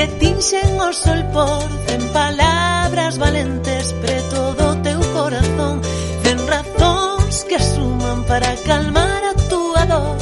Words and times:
que 0.00 0.06
tinxen 0.16 0.80
o 0.80 0.92
sol 0.96 1.20
por 1.28 1.68
en 1.92 2.00
palabras 2.08 3.18
valentes 3.18 3.92
preto 4.00 4.54
do 4.56 4.68
teu 4.80 5.00
corazón. 5.12 5.84
Cen 6.24 6.38
razóns 6.48 7.44
que 7.44 7.56
asuman 7.60 8.24
para 8.24 8.48
calmar 8.64 9.22
a 9.28 9.34
tua 9.52 9.84
dor. 9.84 10.16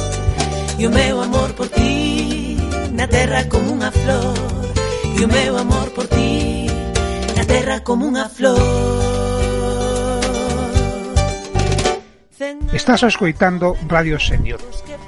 E 0.75 0.83
o 0.83 0.91
meu 0.91 1.23
amor 1.23 1.55
por 1.55 1.71
ti 1.71 2.59
na 2.91 3.07
terra 3.07 3.47
como 3.47 3.79
unha 3.79 3.87
flor. 3.87 4.35
E 5.15 5.23
o 5.23 5.29
meu 5.31 5.55
amor 5.55 5.87
por 5.95 6.11
ti 6.11 6.67
na 7.39 7.43
terra 7.47 7.79
como 7.79 8.03
unha 8.11 8.27
flor. 8.27 8.59
Estás 12.75 13.07
escoitando 13.07 13.79
Radio 13.87 14.19
Senior 14.19 14.59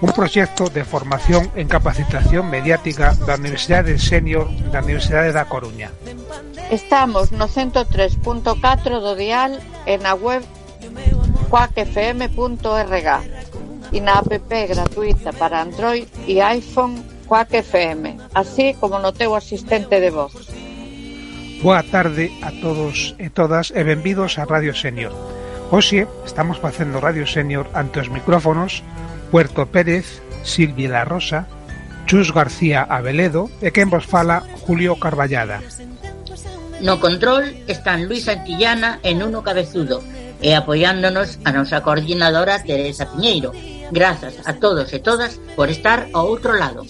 un 0.01 0.11
proxecto 0.11 0.65
de 0.69 0.83
formación 0.83 1.51
en 1.55 1.69
capacitación 1.69 2.49
mediática 2.49 3.13
da 3.13 3.37
Universidade 3.37 4.01
Senior 4.01 4.49
da 4.73 4.81
Universidade 4.81 5.29
da 5.29 5.45
Coruña. 5.45 5.93
Estamos 6.73 7.29
no 7.29 7.45
103.4 7.45 8.17
do 8.97 9.13
dial 9.13 9.61
e 9.85 10.01
na 10.01 10.17
web 10.17 10.41
quackfm.rg 11.53 13.09
e 13.93 13.99
na 14.01 14.17
app 14.17 14.49
gratuita 14.49 15.29
para 15.37 15.61
Android 15.61 16.09
e 16.25 16.41
iPhone 16.41 16.97
Quack 17.29 17.61
FM, 17.61 18.17
así 18.33 18.73
como 18.81 18.97
no 18.97 19.13
teu 19.13 19.37
asistente 19.37 20.01
de 20.01 20.09
voz. 20.09 20.33
Boa 21.61 21.85
tarde 21.85 22.33
a 22.41 22.49
todos 22.57 23.13
e 23.21 23.29
todas 23.29 23.70
e 23.70 23.85
benvidos 23.85 24.41
a 24.41 24.49
Radio 24.49 24.73
Senior. 24.73 25.13
Oxe, 25.70 26.09
estamos 26.25 26.57
facendo 26.57 26.99
Radio 26.99 27.29
Senior 27.29 27.70
ante 27.77 28.01
os 28.01 28.09
micrófonos 28.09 28.81
Puerto 29.32 29.65
Pérez, 29.68 30.21
Silvia 30.43 30.90
La 30.90 31.05
Rosa, 31.05 31.48
Chus 32.05 32.34
García 32.34 32.84
Abeledo 32.84 33.49
e 33.63 33.71
quen 33.71 33.88
vos 33.88 34.04
fala 34.04 34.43
Julio 34.68 34.99
Carballada. 34.99 35.63
No 36.84 36.99
control 36.99 37.55
están 37.71 38.12
Luis 38.12 38.27
Antillana 38.27 38.99
e 38.99 39.15
Nuno 39.15 39.40
Cabezudo 39.40 40.04
e 40.43 40.51
apoiándonos 40.51 41.40
a 41.48 41.55
nosa 41.55 41.79
coordinadora 41.79 42.60
Teresa 42.60 43.07
Piñeiro. 43.07 43.55
Grazas 43.96 44.43
a 44.43 44.60
todos 44.60 44.91
e 44.91 44.99
todas 44.99 45.40
por 45.55 45.71
estar 45.71 46.12
ao 46.12 46.27
outro 46.27 46.51
lado. 46.57 46.84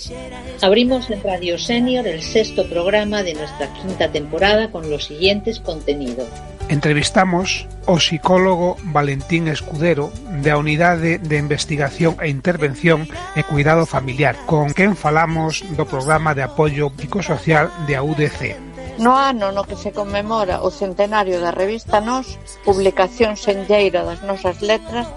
Abrimos 0.65 1.13
en 1.13 1.21
Radio 1.21 1.61
Senior 1.61 2.09
el 2.09 2.25
sexto 2.25 2.65
programa 2.65 3.21
de 3.21 3.37
nuestra 3.37 3.69
quinta 3.77 4.09
temporada 4.09 4.73
con 4.73 4.89
los 4.89 5.05
siguientes 5.05 5.59
contenidos. 5.59 6.29
Entrevistamos 6.71 7.67
o 7.83 7.99
psicólogo 7.99 8.79
Valentín 8.95 9.51
Escudero 9.51 10.07
da 10.39 10.55
Unidade 10.55 11.19
de 11.19 11.35
Investigación 11.35 12.15
e 12.23 12.31
Intervención 12.31 13.11
e 13.35 13.43
Cuidado 13.43 13.83
Familiar, 13.83 14.39
con 14.47 14.71
quen 14.71 14.95
falamos 14.95 15.67
do 15.75 15.83
programa 15.83 16.31
de 16.31 16.47
apoio 16.47 16.87
psicosocial 16.95 17.67
de 17.91 17.99
AUDC. 17.99 18.55
No 19.03 19.19
ano 19.19 19.51
no 19.51 19.67
que 19.67 19.75
se 19.75 19.91
conmemora 19.91 20.63
o 20.63 20.71
centenario 20.71 21.43
da 21.43 21.51
revista 21.51 21.99
Nos, 21.99 22.39
publicación 22.63 23.35
senlleira 23.35 24.07
das 24.07 24.23
nosas 24.23 24.63
letras, 24.63 25.11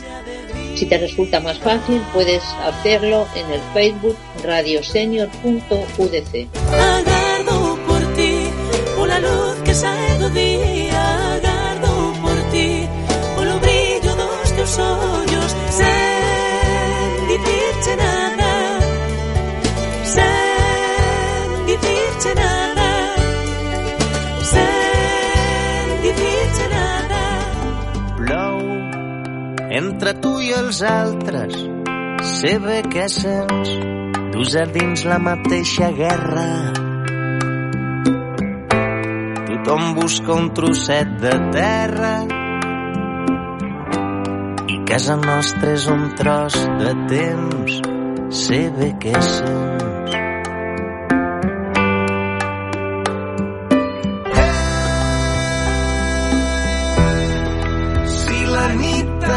Si 0.75 0.85
te 0.85 0.97
resulta 0.97 1.39
más 1.39 1.57
fácil, 1.59 2.01
puedes 2.13 2.43
hacerlo 2.63 3.25
en 3.35 3.49
el 3.51 3.61
Facebook 3.73 4.17
radiosenior.udc. 4.43 6.47
Por 7.87 8.13
ti, 8.15 8.49
entre 29.73 30.13
tu 30.21 30.35
i 30.41 30.51
els 30.53 30.83
altres. 30.85 31.55
Sé 32.37 32.53
bé 32.61 32.81
què 32.93 33.07
sents, 33.09 33.71
dus 34.35 34.53
a 34.59 34.67
dins 34.69 35.05
la 35.09 35.17
mateixa 35.21 35.89
guerra. 35.97 36.45
Tothom 39.47 39.93
busca 39.97 40.35
un 40.35 40.51
trosset 40.57 41.15
de 41.23 41.33
terra 41.55 42.13
i 44.69 44.77
casa 44.89 45.17
nostra 45.23 45.73
és 45.73 45.89
un 45.89 46.05
tros 46.19 46.59
de 46.83 46.93
temps. 47.15 47.81
Sé 48.43 48.61
bé 48.77 48.93
què 49.01 49.17
sents. 49.31 49.92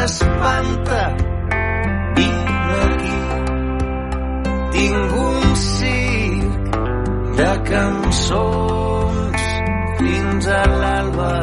Nit 0.06 0.12
t'espanta, 0.12 1.16
vine 2.14 2.78
aquí. 2.86 3.18
Tinc 4.72 5.12
un 5.22 5.56
circ 5.56 6.76
de 7.36 7.52
cançons 7.70 9.46
fins 9.98 10.46
a 10.46 10.62
l'alba. 10.80 11.34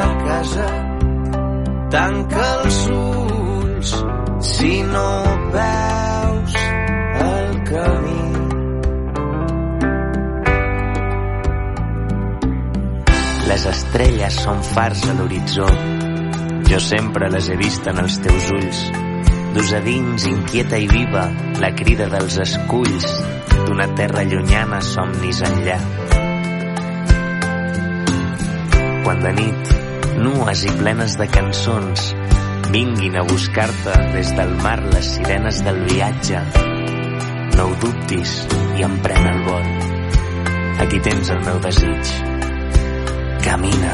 A 0.00 0.06
casa, 0.24 0.68
tanca 1.92 2.44
els 2.62 2.78
ulls 2.88 3.90
si 4.52 4.72
no 4.94 5.08
veus 5.52 6.09
Les 13.60 13.76
estrelles 13.76 14.36
són 14.40 14.62
fars 14.64 15.02
a 15.04 15.12
l'horitzó. 15.18 15.66
Jo 16.64 16.78
sempre 16.80 17.26
les 17.28 17.50
he 17.52 17.58
vist 17.60 17.84
en 17.90 17.98
els 18.00 18.14
teus 18.24 18.46
ulls. 18.56 18.78
Dus 19.52 19.72
a 19.76 19.80
dins, 19.84 20.24
inquieta 20.30 20.78
i 20.80 20.86
viva, 20.88 21.26
la 21.60 21.68
crida 21.76 22.06
dels 22.08 22.38
esculls 22.40 23.04
d'una 23.66 23.90
terra 23.98 24.24
llunyana 24.30 24.78
somnis 24.80 25.42
enllà. 25.44 25.76
Quan 29.04 29.20
de 29.26 29.34
nit, 29.42 29.76
nues 30.24 30.64
i 30.64 30.72
plenes 30.80 31.20
de 31.20 31.28
cançons, 31.36 32.08
vinguin 32.72 33.20
a 33.20 33.26
buscar-te 33.28 33.98
des 34.16 34.32
del 34.40 34.56
mar 34.64 34.78
les 34.86 35.12
sirenes 35.18 35.60
del 35.68 35.84
viatge. 35.92 36.40
No 37.60 37.68
ho 37.68 37.78
dubtis 37.84 38.40
i 38.80 38.88
emprèn 38.88 39.32
el 39.36 39.46
vol. 39.52 39.72
Aquí 40.80 41.04
tens 41.10 41.36
el 41.36 41.44
meu 41.44 41.60
desig. 41.68 42.29
Camina, 43.42 43.92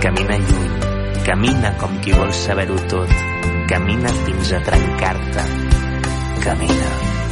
camina 0.00 0.36
lluny, 0.38 0.74
camina 1.26 1.72
com 1.80 1.98
qui 2.04 2.12
vol 2.14 2.30
saber-ho 2.30 2.76
tot, 2.92 3.10
camina 3.66 4.12
fins 4.22 4.52
a 4.54 4.60
trencar-te, 4.68 5.46
camina. 6.46 6.90
Si 6.94 7.23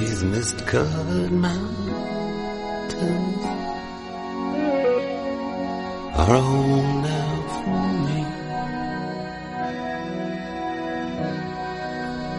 these 0.00 0.24
mist 0.24 0.58
covered 0.66 1.30
mountains 1.30 1.84
are 6.18 6.34
home 6.34 7.02
now 7.02 7.34
for 7.54 7.82
me. 8.06 8.20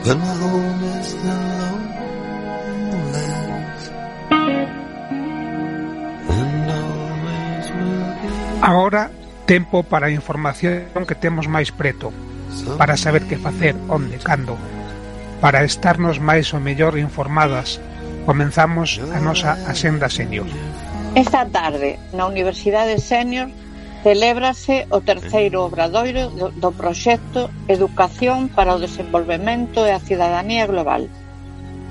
But 0.04 0.18
my 0.18 0.36
home 0.44 0.84
is 1.00 1.10
the 1.24 1.36
lowlands 2.92 3.84
and 6.36 6.70
always 6.72 7.68
will 7.72 8.10
be. 8.20 8.30
Agora, 8.62 9.12
tempo 9.46 9.84
para 9.84 10.08
a 10.08 10.12
información 10.12 11.08
que 11.08 11.16
temos 11.16 11.48
máis 11.48 11.72
preto, 11.72 12.12
para 12.78 12.98
saber 12.98 13.24
que 13.28 13.38
facer, 13.38 13.76
onde, 13.88 14.18
cando, 14.20 14.58
para 15.42 15.64
estarnos 15.64 16.18
máis 16.20 16.54
ou 16.54 16.60
mellor 16.60 16.98
informadas. 16.98 17.80
Comenzamos 18.26 18.98
a 19.14 19.20
nosa 19.22 19.54
Asenda 19.70 20.10
Senior. 20.10 20.48
Esta 21.16 21.46
tarde, 21.48 22.00
na 22.12 22.28
Universidade 22.28 23.00
Senior, 23.00 23.48
celébrase 24.04 24.86
o 24.92 25.02
terceiro 25.02 25.66
obradoiro 25.66 26.30
do 26.34 26.70
proxecto 26.76 27.50
Educación 27.66 28.54
para 28.54 28.76
o 28.76 28.82
Desenvolvemento 28.82 29.82
e 29.88 29.92
a 29.96 30.04
Cidadanía 30.04 30.68
Global. 30.68 31.10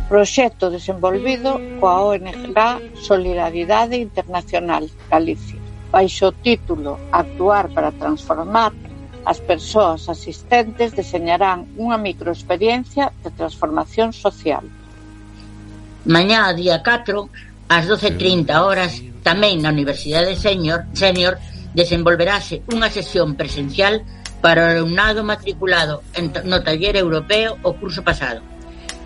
Proxecto 0.07 0.69
desenvolvido 0.69 1.57
coa 1.81 2.05
ONG 2.13 2.55
Solidaridade 2.95 3.97
Internacional 3.97 4.85
Galicia, 5.09 5.59
baixo 5.91 6.31
o 6.31 6.37
título 6.39 7.01
Actuar 7.11 7.73
para 7.73 7.91
transformar 7.97 8.71
As 9.25 9.41
persoas 9.41 10.09
asistentes 10.13 10.93
deseñarán 10.93 11.65
unha 11.81 11.97
microexperiencia 11.97 13.09
de 13.25 13.33
transformación 13.33 14.13
social. 14.13 14.69
Mañá, 16.05 16.53
día 16.53 16.85
4, 16.85 17.33
ás 17.73 17.85
12.30 17.89 18.53
horas, 18.61 19.01
tamén 19.25 19.65
na 19.65 19.73
Universidade 19.73 20.37
Senior, 20.37 20.85
Senior 20.93 21.41
desenvolverase 21.73 22.61
unha 22.69 22.93
sesión 22.93 23.33
presencial 23.33 24.05
para 24.45 24.61
o 24.61 24.71
alumnado 24.77 25.25
matriculado 25.25 26.05
en, 26.13 26.29
no 26.45 26.61
taller 26.61 27.01
europeo 27.01 27.57
o 27.65 27.73
curso 27.81 28.05
pasado. 28.05 28.45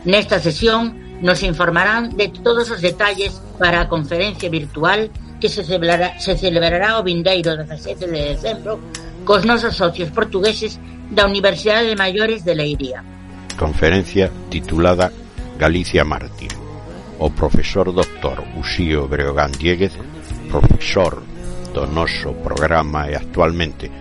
Nesta 0.02 0.42
sesión 0.42 0.98
nos 1.22 1.46
informarán 1.46 2.18
de 2.18 2.26
todos 2.34 2.74
os 2.74 2.82
detalles 2.82 3.38
para 3.54 3.86
a 3.86 3.88
conferencia 3.88 4.50
virtual 4.50 5.14
que 5.38 5.46
se 5.46 5.62
celebrará, 5.62 6.18
se 6.18 6.34
celebrará 6.34 6.98
o 6.98 7.06
vindeiro 7.06 7.54
17 7.54 8.10
de 8.10 8.34
decembro 8.34 8.82
cos 9.28 9.44
nosos 9.44 9.76
socios 9.76 10.08
portugueses 10.08 10.80
da 11.12 11.28
Universidade 11.28 11.92
de 11.92 12.00
Maiores 12.00 12.48
de 12.48 12.54
Leiría. 12.56 13.04
Conferencia 13.60 14.32
titulada 14.48 15.12
Galicia 15.58 16.02
Mártir. 16.02 16.48
O 17.20 17.28
profesor 17.28 17.92
doctor 17.92 18.40
Uxío 18.56 19.04
Breogán 19.04 19.52
Dieguez, 19.52 19.92
profesor 20.48 21.20
do 21.76 21.84
noso 21.84 22.40
programa 22.40 23.04
e 23.04 23.20
actualmente 23.20 23.92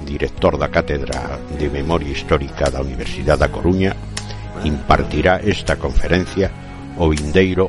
director 0.00 0.56
da 0.56 0.72
Cátedra 0.72 1.36
de 1.60 1.68
Memoria 1.68 2.16
Histórica 2.16 2.72
da 2.72 2.80
Universidade 2.80 3.44
da 3.44 3.52
Coruña, 3.52 3.92
impartirá 4.64 5.44
esta 5.44 5.76
conferencia 5.76 6.48
o 6.96 7.12
vindeiro 7.12 7.68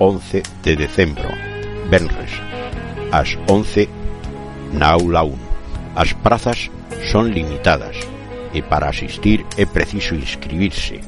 11 0.00 0.40
de 0.64 0.72
decembro, 0.72 1.28
Benres, 1.92 2.32
ás 3.12 3.36
11 3.44 3.92
na 4.72 4.96
Aula 4.96 5.20
1. 5.20 5.55
As 5.96 6.12
prazas 6.12 6.68
son 7.08 7.32
limitadas 7.32 7.96
e 8.52 8.60
para 8.60 8.92
asistir 8.92 9.48
é 9.56 9.64
preciso 9.64 10.12
inscribirse 10.12 11.00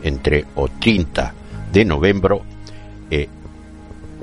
entre 0.00 0.48
o 0.56 0.72
30 0.72 1.36
de 1.68 1.84
novembro 1.84 2.40
e 3.12 3.28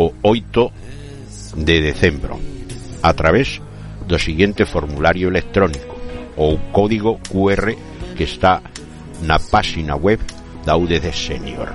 o 0.02 0.10
8 0.26 1.62
de 1.62 1.76
decembro 1.82 2.42
a 3.06 3.14
través 3.14 3.62
do 4.10 4.18
seguinte 4.18 4.66
formulario 4.66 5.30
electrónico 5.30 5.94
ou 6.42 6.58
código 6.74 7.22
QR 7.30 7.78
que 8.18 8.26
está 8.26 8.66
na 9.22 9.38
página 9.38 9.94
web 9.94 10.20
da 10.66 10.74
UDC 10.74 11.14
Senior. 11.14 11.70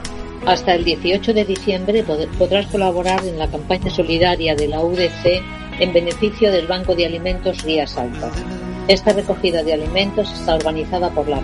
Hasta 0.47 0.75
el 0.75 0.83
18 0.83 1.35
de 1.35 1.45
diciembre 1.45 2.03
podrás 2.39 2.67
colaborar 2.67 3.23
en 3.25 3.39
la 3.39 3.47
campaña 3.47 3.91
solidaria 3.91 4.57
de 4.57 4.67
la 4.67 4.81
UDC 4.81 5.43
en 5.81 5.93
beneficio 5.93 6.51
del 6.51 6.67
Banco 6.67 6.95
de 6.95 7.07
Alimentos 7.07 7.63
Rías 7.63 7.97
Altas. 7.97 8.33
Esta 8.89 9.13
recogida 9.13 9.63
de 9.63 9.75
alimentos 9.75 10.33
está 10.33 10.55
organizada 10.55 11.11
por 11.11 11.29
la 11.29 11.41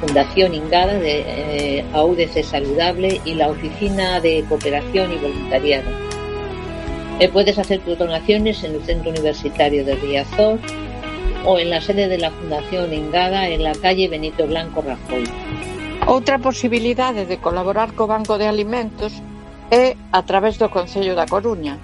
Fundación 0.00 0.54
Ingada 0.54 0.94
de 0.94 1.24
eh, 1.78 1.84
AUDC 1.92 2.42
Saludable 2.44 3.20
y 3.24 3.34
la 3.34 3.48
Oficina 3.48 4.20
de 4.20 4.44
Cooperación 4.48 5.12
y 5.12 5.16
Voluntariado. 5.16 5.90
Eh, 7.20 7.28
puedes 7.28 7.58
hacer 7.58 7.80
tus 7.80 7.96
donaciones 7.96 8.62
en 8.64 8.74
el 8.74 8.82
Centro 8.82 9.10
Universitario 9.10 9.84
de 9.84 9.94
Riazor 9.96 10.58
o 11.46 11.58
en 11.58 11.70
la 11.70 11.80
sede 11.80 12.08
de 12.08 12.18
la 12.18 12.30
Fundación 12.30 12.92
Ingada 12.92 13.48
en 13.48 13.62
la 13.62 13.72
calle 13.74 14.08
Benito 14.08 14.46
Blanco 14.46 14.82
Rajoy. 14.82 15.24
Outra 16.06 16.36
posibilidade 16.38 17.24
de 17.24 17.40
colaborar 17.40 17.96
co 17.96 18.04
Banco 18.06 18.36
de 18.36 18.44
Alimentos 18.44 19.12
é 19.70 19.96
a 20.12 20.20
través 20.20 20.60
do 20.60 20.68
Concello 20.68 21.16
da 21.16 21.24
Coruña, 21.24 21.80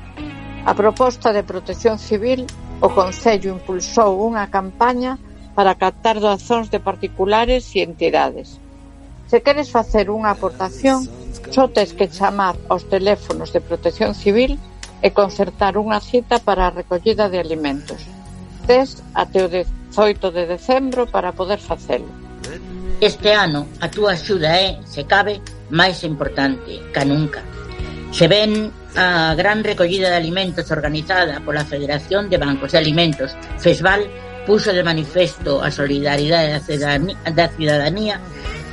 A 0.65 0.75
proposta 0.75 1.33
de 1.33 1.43
Protección 1.43 1.99
Civil, 1.99 2.47
o 2.81 2.89
Concello 2.93 3.53
impulsou 3.57 4.21
unha 4.21 4.53
campaña 4.53 5.17
para 5.57 5.77
captar 5.77 6.21
doazóns 6.21 6.69
de 6.69 6.81
particulares 6.81 7.73
e 7.77 7.81
entidades. 7.81 8.61
Se 9.29 9.41
queres 9.41 9.73
facer 9.73 10.13
unha 10.13 10.37
aportación, 10.37 11.09
só 11.49 11.73
tes 11.73 11.97
que 11.97 12.13
chamar 12.13 12.61
aos 12.69 12.85
teléfonos 12.93 13.57
de 13.57 13.65
Protección 13.65 14.13
Civil 14.13 14.61
e 15.01 15.09
concertar 15.17 15.81
unha 15.81 15.97
cita 16.01 16.45
para 16.45 16.69
a 16.69 16.75
recollida 16.75 17.33
de 17.33 17.41
alimentos. 17.41 18.05
Tes 18.69 19.01
até 19.17 19.41
o 19.41 19.49
18 19.49 20.29
de 20.29 20.45
decembro 20.45 21.09
para 21.09 21.33
poder 21.33 21.57
facelo. 21.57 22.09
Este 23.01 23.33
ano 23.33 23.65
a 23.81 23.89
túa 23.89 24.13
axuda 24.13 24.53
é, 24.61 24.77
se 24.85 25.09
cabe, 25.09 25.41
máis 25.73 26.05
importante 26.05 26.85
ca 26.93 27.01
nunca. 27.09 27.41
Se 28.13 28.29
ven 28.29 28.69
a 28.97 29.35
gran 29.35 29.63
recollida 29.65 30.11
de 30.11 30.17
alimentos 30.17 30.71
organizada 30.71 31.41
pola 31.41 31.65
Federación 31.65 32.29
de 32.29 32.39
Bancos 32.39 32.73
de 32.73 32.79
Alimentos, 32.79 33.37
FESVAL, 33.59 34.09
puxo 34.47 34.73
de 34.73 34.83
manifesto 34.83 35.63
a 35.63 35.71
solidaridade 35.71 36.51
da 36.51 36.61
cidadanía, 36.61 37.17
da 37.31 37.47
cidadanía 37.49 38.17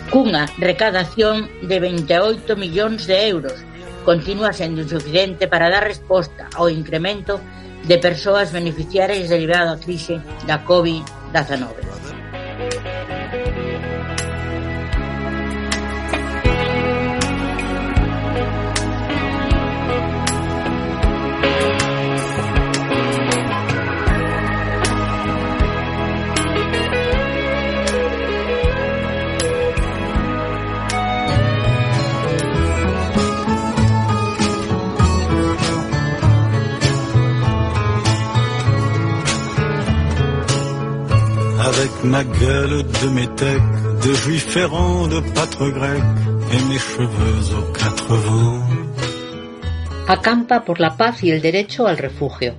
cunha 0.10 0.48
recadación 0.58 1.52
de 1.62 1.78
28 1.80 2.56
millóns 2.56 3.06
de 3.06 3.28
euros. 3.28 3.60
Continúa 4.08 4.56
sendo 4.56 4.82
insuficiente 4.82 5.52
para 5.52 5.70
dar 5.70 5.84
resposta 5.84 6.48
ao 6.56 6.72
incremento 6.72 7.44
de 7.84 8.00
persoas 8.00 8.56
beneficiarias 8.56 9.30
derivado 9.30 9.76
da 9.76 9.84
crise 9.84 10.24
da 10.48 10.64
COVID-19. 10.64 12.17
Avec 41.78 42.04
ma. 42.04 42.24
Acampa 50.08 50.66
por 50.66 50.80
la 50.80 50.98
paz 50.98 51.24
y 51.24 51.30
el 51.30 51.42
derecho 51.42 51.86
al 51.86 52.00
refugio. 52.00 52.56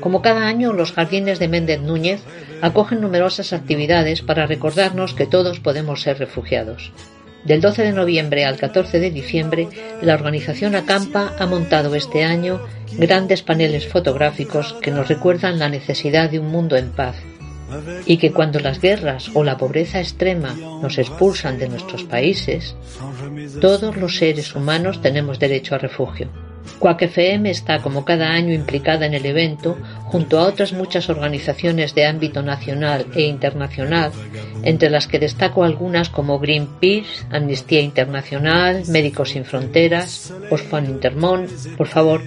Como 0.00 0.20
cada 0.20 0.46
año, 0.46 0.74
los 0.74 0.92
jardines 0.92 1.38
de 1.38 1.48
Méndez 1.48 1.80
Núñez 1.80 2.20
acogen 2.60 3.00
numerosas 3.00 3.54
actividades 3.54 4.20
para 4.20 4.46
recordarnos 4.46 5.14
que 5.14 5.26
todos 5.26 5.60
podemos 5.60 6.02
ser 6.02 6.18
refugiados. 6.18 6.92
Del 7.44 7.62
12 7.62 7.84
de 7.84 7.92
noviembre 7.92 8.44
al 8.44 8.58
14 8.58 9.00
de 9.00 9.10
diciembre, 9.10 9.68
la 10.02 10.12
organización 10.12 10.74
Acampa 10.74 11.32
ha 11.38 11.46
montado 11.46 11.94
este 11.94 12.22
año 12.22 12.60
grandes 12.98 13.42
paneles 13.42 13.88
fotográficos 13.88 14.74
que 14.82 14.90
nos 14.90 15.08
recuerdan 15.08 15.58
la 15.58 15.70
necesidad 15.70 16.28
de 16.28 16.38
un 16.38 16.48
mundo 16.48 16.76
en 16.76 16.90
paz 16.90 17.16
y 18.06 18.16
que 18.18 18.32
cuando 18.32 18.60
las 18.60 18.80
guerras 18.80 19.30
o 19.34 19.44
la 19.44 19.56
pobreza 19.56 20.00
extrema 20.00 20.54
nos 20.82 20.98
expulsan 20.98 21.58
de 21.58 21.68
nuestros 21.68 22.04
países, 22.04 22.76
todos 23.60 23.96
los 23.96 24.16
seres 24.16 24.54
humanos 24.54 25.00
tenemos 25.02 25.38
derecho 25.38 25.74
a 25.74 25.78
refugio. 25.78 26.28
Quack 26.78 27.02
está 27.16 27.80
como 27.80 28.04
cada 28.04 28.30
año 28.30 28.52
implicada 28.52 29.06
en 29.06 29.14
el 29.14 29.26
evento 29.26 29.76
junto 30.04 30.38
a 30.38 30.44
otras 30.44 30.72
muchas 30.72 31.08
organizaciones 31.08 31.94
de 31.94 32.06
ámbito 32.06 32.42
nacional 32.42 33.06
e 33.14 33.22
internacional, 33.22 34.12
entre 34.62 34.90
las 34.90 35.08
que 35.08 35.18
destaco 35.18 35.64
algunas 35.64 36.08
como 36.08 36.38
Greenpeace, 36.38 37.26
Amnistía 37.30 37.80
Internacional, 37.80 38.82
Médicos 38.88 39.30
Sin 39.30 39.44
Fronteras, 39.44 40.32
Oxfam 40.50 40.84
Intermón. 40.84 41.46
Por 41.76 41.88
favor, 41.88 42.22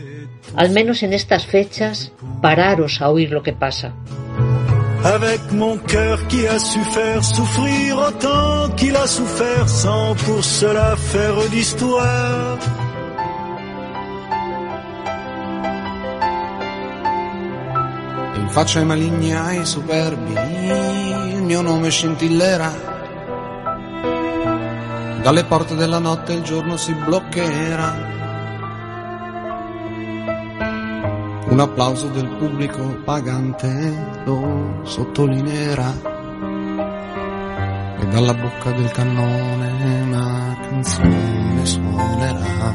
al 0.56 0.72
menos 0.72 1.04
en 1.04 1.14
estas 1.14 1.46
fechas, 1.46 2.12
pararos 2.42 3.02
a 3.02 3.10
oír 3.10 3.32
lo 3.32 3.44
que 3.44 3.54
pasa. 3.54 3.94
Avec 5.04 5.52
mon 5.52 5.78
cœur 5.78 6.28
qui 6.28 6.46
a 6.48 6.60
su 6.60 6.80
faire 6.92 7.24
souffrir 7.24 7.98
autant 7.98 8.70
qu'il 8.76 8.96
a 8.96 9.08
souffert 9.08 9.68
sans 9.68 10.14
pour 10.16 10.44
cela 10.44 10.96
faire 10.96 11.50
d'histoire. 11.50 12.60
In 18.36 18.50
faccia 18.50 18.80
ai 18.80 18.86
maligni 18.86 19.34
ai 19.34 19.66
superbi 19.66 20.36
il 21.34 21.42
mio 21.42 21.62
nome 21.64 21.90
scintillerà. 21.90 22.72
Dalle 25.24 25.44
porte 25.46 25.76
della 25.76 26.00
notte 26.00 26.34
il 26.34 26.44
giorno 26.44 26.78
si 26.78 26.94
bloccherà. 26.94 28.21
Un 31.52 31.60
applauso 31.60 32.08
del 32.08 32.30
pubblico 32.38 32.82
pagante 33.04 34.24
lo 34.24 34.80
sottolineerà. 34.84 35.94
E 38.00 38.06
dalla 38.08 38.34
bocca 38.34 38.72
del 38.72 38.90
cannone 38.92 40.02
una 40.04 40.58
canzone 40.62 41.66
suonerà. 41.66 42.74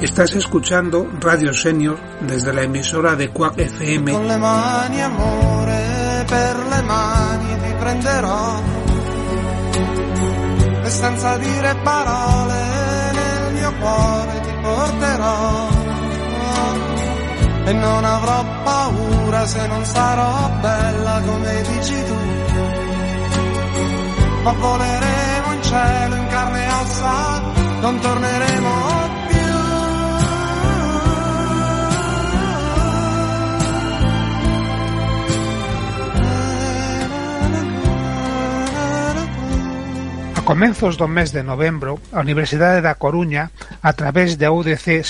Estás 0.00 0.34
escuchando 0.34 1.10
Radio 1.20 1.52
Senior 1.52 2.00
desde 2.20 2.54
la 2.54 2.62
emisora 2.62 3.16
de 3.16 3.28
Quack 3.28 3.60
FM. 3.60 4.12
Con 4.12 4.26
le 4.26 4.38
mani 4.38 5.02
amore, 5.02 6.24
per 6.26 6.56
le 6.56 6.82
mani 6.84 7.58
ti 7.58 7.74
prenderò. 7.78 8.62
E 10.84 10.88
senza 10.88 11.36
dire 11.36 11.76
parole 11.82 13.12
nel 13.12 13.52
mio 13.52 13.72
cuore 13.78 14.40
ti 14.40 14.52
porterò. 14.62 15.73
E 17.66 17.72
non 17.72 18.04
avrò 18.04 18.44
paura 18.62 19.46
se 19.46 19.66
non 19.66 19.84
sarò 19.84 20.50
bella 20.60 21.22
come 21.24 21.62
dici 21.62 22.04
tu. 22.04 22.16
Ma 24.42 24.52
voleremo 24.52 25.52
in 25.54 25.62
cielo 25.62 26.14
in 26.16 26.26
carne 26.26 26.62
e 26.62 26.68
ossa, 26.68 27.40
non 27.80 27.98
torneremo 28.00 28.70
più. 29.28 29.42
A 40.34 40.40
comenzos 40.42 40.96
do 40.96 41.06
mes 41.06 41.32
de 41.32 41.42
novembro, 41.42 41.98
a 42.12 42.20
Universidade 42.20 42.82
da 42.82 42.96
Coruña, 42.96 43.48
a 43.84 43.92
través 43.92 44.40
da 44.40 44.48
Udc 44.48 45.04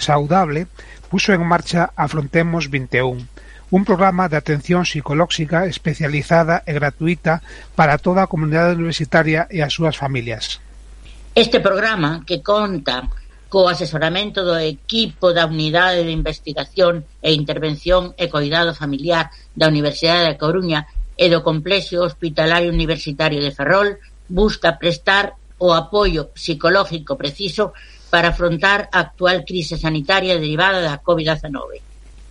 Saudable 0.00 0.66
puxo 1.12 1.36
en 1.36 1.44
marcha 1.44 1.92
Afrontemos 1.92 2.72
vinteu, 2.72 3.20
un 3.68 3.82
programa 3.84 4.32
de 4.32 4.40
atención 4.40 4.88
psicolóxica 4.88 5.68
especializada 5.68 6.64
e 6.64 6.72
gratuita 6.72 7.44
para 7.76 8.00
toda 8.00 8.24
a 8.24 8.30
comunidade 8.32 8.80
universitaria 8.80 9.44
e 9.52 9.60
as 9.60 9.76
súas 9.76 10.00
familias. 10.00 10.56
Este 11.36 11.60
programa, 11.60 12.24
que 12.24 12.40
conta 12.40 13.04
co 13.52 13.68
asesoramento 13.68 14.40
do 14.40 14.56
equipo 14.56 15.36
da 15.36 15.44
Unidade 15.44 16.00
de 16.02 16.16
Investigación 16.16 17.04
e 17.20 17.36
Intervención 17.36 18.16
e 18.16 18.32
Coidado 18.32 18.72
Familiar 18.72 19.28
da 19.52 19.68
Universidade 19.68 20.32
da 20.32 20.40
Coruña 20.40 20.88
e 21.14 21.28
do 21.28 21.44
Complexo 21.44 22.00
Hospitalario 22.00 22.72
Universitario 22.72 23.44
de 23.44 23.52
Ferrol, 23.52 24.00
busca 24.32 24.80
prestar 24.80 25.36
o 25.60 25.76
apoio 25.76 26.32
psicológico 26.34 27.20
preciso 27.20 27.76
para 28.14 28.28
afrontar 28.28 28.88
a 28.92 29.00
actual 29.00 29.44
crise 29.44 29.74
sanitaria 29.76 30.38
derivada 30.38 30.78
da 30.86 31.02
Covid-19. 31.02 31.82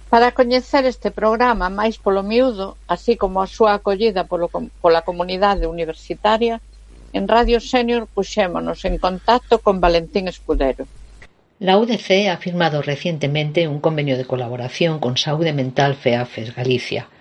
Para 0.07 0.31
coñecer 0.31 0.87
este 0.87 1.11
programa 1.11 1.67
máis 1.67 1.99
polo 1.99 2.23
miúdo, 2.23 2.79
así 2.87 3.19
como 3.19 3.43
a 3.43 3.51
súa 3.51 3.75
acollida 3.75 4.23
polo, 4.23 4.47
pola 4.79 5.03
comunidade 5.03 5.67
universitaria, 5.67 6.63
en 7.11 7.27
Radio 7.27 7.59
Senior 7.59 8.07
puxémonos 8.07 8.79
en 8.87 8.95
contacto 8.95 9.59
con 9.59 9.83
Valentín 9.83 10.31
Escudero. 10.31 10.87
La 11.59 11.75
UDC 11.75 12.31
ha 12.31 12.39
firmado 12.39 12.79
recientemente 12.79 13.67
un 13.67 13.83
convenio 13.83 14.15
de 14.15 14.23
colaboración 14.23 15.03
con 15.03 15.19
Saúde 15.19 15.51
Mental 15.51 15.99
FEAFES 15.99 16.55
Galicia, 16.55 17.11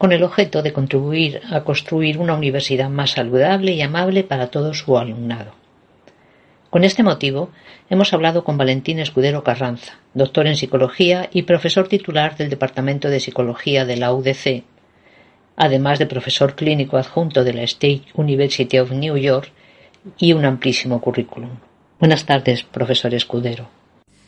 con 0.00 0.16
el 0.16 0.24
objeto 0.24 0.64
de 0.64 0.72
contribuir 0.72 1.44
a 1.52 1.68
construir 1.68 2.16
una 2.16 2.32
universidad 2.32 2.88
más 2.88 3.10
saludable 3.10 3.76
y 3.76 3.82
amable 3.84 4.24
para 4.24 4.48
todo 4.48 4.72
su 4.72 4.96
alumnado. 4.96 5.65
Con 6.70 6.82
este 6.82 7.02
motivo, 7.02 7.50
hemos 7.88 8.12
hablado 8.12 8.42
con 8.42 8.58
Valentín 8.58 8.98
Escudero 8.98 9.44
Carranza, 9.44 9.98
doctor 10.14 10.46
en 10.48 10.56
psicología 10.56 11.28
y 11.32 11.42
profesor 11.42 11.86
titular 11.86 12.36
del 12.36 12.50
Departamento 12.50 13.08
de 13.08 13.20
Psicología 13.20 13.84
de 13.84 13.96
la 13.96 14.12
UDC, 14.12 14.64
además 15.56 15.98
de 16.00 16.06
profesor 16.06 16.56
clínico 16.56 16.96
adjunto 16.96 17.44
de 17.44 17.54
la 17.54 17.62
State 17.62 18.02
University 18.14 18.78
of 18.78 18.90
New 18.90 19.16
York 19.16 19.52
y 20.18 20.32
un 20.32 20.44
amplísimo 20.44 21.00
currículum. 21.00 21.50
Buenas 22.00 22.26
tardes, 22.26 22.64
profesor 22.64 23.14
Escudero. 23.14 23.68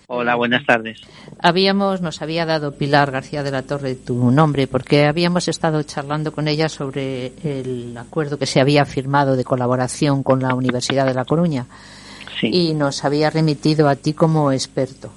Hola, 0.07 0.37
buenas 0.37 0.65
tardes. 0.65 1.03
Habíamos, 1.39 2.01
nos 2.01 2.23
había 2.23 2.47
dado 2.47 2.79
Pilar 2.79 3.11
García 3.11 3.43
de 3.43 3.51
la 3.51 3.63
Torre 3.63 3.95
tu 3.95 4.31
nombre 4.31 4.67
porque 4.67 5.05
habíamos 5.05 5.49
estado 5.49 5.83
charlando 5.83 6.33
con 6.33 6.49
ella 6.49 6.71
sobre 6.71 7.33
el 7.45 7.95
acuerdo 7.99 8.39
que 8.39 8.47
se 8.47 8.61
había 8.61 8.87
firmado 8.87 9.37
de 9.37 9.45
colaboración 9.45 10.23
con 10.23 10.41
la 10.41 10.55
Universidad 10.55 11.05
de 11.05 11.13
La 11.13 11.27
Coruña 11.27 11.67
Sí. 12.41 12.49
y 12.53 12.75
nos 12.75 13.05
había 13.05 13.31
remitido 13.31 13.89
a 13.89 13.97
ti 13.97 14.13
como 14.13 14.53
experto. 14.53 15.11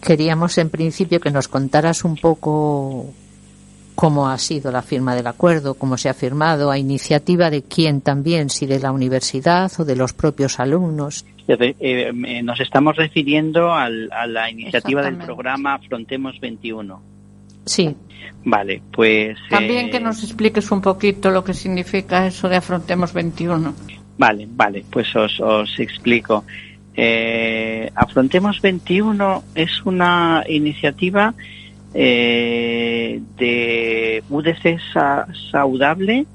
Queríamos 0.00 0.56
en 0.58 0.70
principio 0.70 1.20
que 1.20 1.30
nos 1.30 1.48
contaras 1.48 2.04
un 2.04 2.16
poco 2.16 3.06
cómo 3.96 4.28
ha 4.28 4.38
sido 4.38 4.70
la 4.70 4.82
firma 4.82 5.16
del 5.16 5.26
acuerdo, 5.26 5.74
cómo 5.74 5.98
se 5.98 6.08
ha 6.08 6.14
firmado, 6.14 6.70
a 6.70 6.78
iniciativa 6.78 7.50
de 7.50 7.62
quién 7.62 8.00
también, 8.00 8.48
si 8.48 8.64
de 8.66 8.78
la 8.78 8.92
universidad 8.92 9.72
o 9.78 9.84
de 9.84 9.96
los 9.96 10.12
propios 10.12 10.60
alumnos. 10.60 11.24
Eh, 11.48 11.74
eh, 11.80 12.42
nos 12.44 12.60
estamos 12.60 12.94
refiriendo 12.94 13.72
al- 13.72 14.08
a 14.12 14.26
la 14.28 14.48
iniciativa 14.50 15.02
del 15.02 15.16
programa 15.16 15.74
Afrontemos 15.74 16.38
21. 16.40 17.02
Sí, 17.64 17.96
Vale, 18.44 18.80
pues... 18.92 19.36
También 19.50 19.86
eh, 19.86 19.90
que 19.90 20.00
nos 20.00 20.22
expliques 20.22 20.70
un 20.70 20.80
poquito 20.80 21.30
lo 21.30 21.42
que 21.42 21.52
significa 21.54 22.24
eso 22.26 22.48
de 22.48 22.56
Afrontemos 22.56 23.12
21. 23.12 23.74
Vale, 24.18 24.46
vale, 24.50 24.84
pues 24.90 25.14
os, 25.16 25.38
explico. 25.78 26.44
Eh, 26.96 27.88
Afrontemos 27.94 28.60
21 28.60 29.44
es 29.54 29.86
una 29.86 30.42
iniciativa 30.48 31.32
eh, 31.94 33.20
de 33.36 34.22
UDC 34.28 34.78
Sa- 34.92 35.26
Saudable 35.52 36.26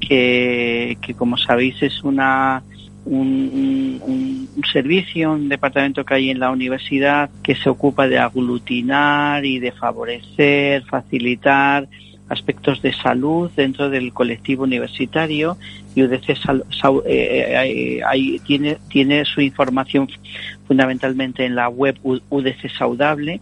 que, 0.00 0.96
que, 1.02 1.14
como 1.14 1.36
sabéis, 1.36 1.82
es 1.82 2.02
una 2.02 2.62
un, 3.04 4.00
un- 4.06 4.48
un 4.56 4.64
servicio, 4.70 5.32
un 5.32 5.48
departamento 5.48 6.04
que 6.04 6.14
hay 6.14 6.30
en 6.30 6.38
la 6.40 6.50
universidad 6.50 7.30
que 7.42 7.54
se 7.54 7.68
ocupa 7.70 8.06
de 8.08 8.18
aglutinar 8.18 9.44
y 9.46 9.58
de 9.58 9.72
favorecer, 9.72 10.84
facilitar 10.84 11.86
aspectos 12.28 12.82
de 12.82 12.92
salud 12.92 13.50
dentro 13.56 13.88
del 13.90 14.12
colectivo 14.12 14.64
universitario 14.64 15.56
y 15.94 16.02
UDC 16.02 16.36
Sal- 16.36 16.64
eh, 17.06 18.00
eh, 18.04 18.40
tiene, 18.46 18.78
tiene 18.88 19.24
su 19.24 19.40
información 19.40 20.08
fundamentalmente 20.66 21.44
en 21.44 21.54
la 21.54 21.68
web 21.68 21.96
UDC 22.02 22.70
Saudable 22.76 23.40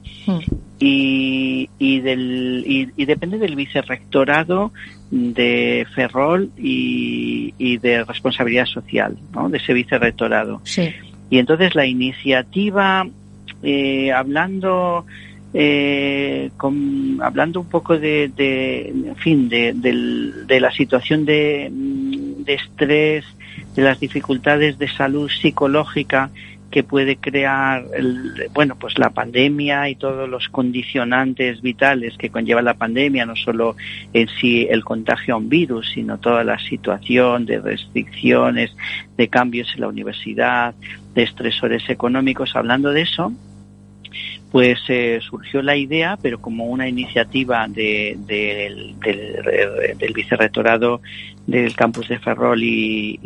y, 0.79 1.69
y, 1.79 2.01
del, 2.01 2.65
y, 2.67 2.89
y 2.97 3.05
depende 3.05 3.39
del 3.39 3.57
vicerrectorado 3.57 4.73
de 5.11 5.87
Ferrol 5.95 6.51
y, 6.59 7.55
y 7.59 7.79
de 7.79 8.05
responsabilidad 8.05 8.67
social, 8.67 9.17
¿no? 9.33 9.49
de 9.49 9.59
ese 9.59 9.73
vicerrectorado. 9.73 10.61
sí. 10.65 10.91
Y 11.29 11.39
entonces 11.39 11.75
la 11.75 11.87
iniciativa, 11.87 13.05
eh, 13.63 14.13
hablando, 14.13 15.05
eh, 15.59 16.51
con- 16.59 17.19
hablando 17.23 17.61
un 17.61 17.69
poco 17.71 17.99
de, 17.99 18.31
de 18.37 18.89
en 18.89 19.17
fin, 19.17 19.49
de, 19.49 19.73
del- 19.73 20.47
de 20.47 20.61
la 20.61 20.71
situación 20.71 21.25
de, 21.25 21.71
mm, 21.73 22.45
de 22.45 22.55
estrés, 22.55 23.25
de 23.75 23.83
las 23.83 23.99
dificultades 23.99 24.77
de 24.79 24.87
salud 24.89 25.31
psicológica 25.31 26.29
que 26.71 26.83
puede 26.83 27.17
crear, 27.17 27.87
el- 27.97 28.51
bueno, 28.53 28.77
pues 28.79 28.99
la 28.99 29.09
pandemia 29.09 29.89
y 29.89 29.95
todos 29.95 30.29
los 30.29 30.51
condicionantes 30.51 31.63
vitales 31.63 32.19
que 32.19 32.29
conlleva 32.29 32.61
la 32.61 32.75
pandemia, 32.75 33.25
no 33.25 33.35
solo 33.35 33.77
en 34.13 34.29
sí 34.39 34.67
el 34.69 34.85
contagio 34.85 35.35
a 35.35 35.39
un 35.39 35.49
virus, 35.49 35.89
sino 35.95 36.19
toda 36.19 36.45
la 36.45 36.59
situación 36.59 37.47
de 37.47 37.61
restricciones, 37.61 38.77
de 39.17 39.29
cambios 39.29 39.73
en 39.75 39.81
la 39.81 39.89
universidad, 39.89 40.75
de 41.15 41.23
estresores 41.23 41.89
económicos. 41.89 42.55
Hablando 42.55 42.91
de 42.91 43.01
eso, 43.03 43.33
pues 44.51 44.79
eh, 44.89 45.19
surgió 45.29 45.61
la 45.63 45.77
idea, 45.77 46.17
pero 46.21 46.41
como 46.41 46.67
una 46.67 46.89
iniciativa 46.89 47.67
de, 47.69 48.17
del, 48.27 48.95
del, 49.01 50.13
vicerrectorado 50.15 51.01
del 51.47 51.75
campus 51.75 52.09
de 52.09 52.19
Ferrol 52.19 52.61
y, 52.63 53.19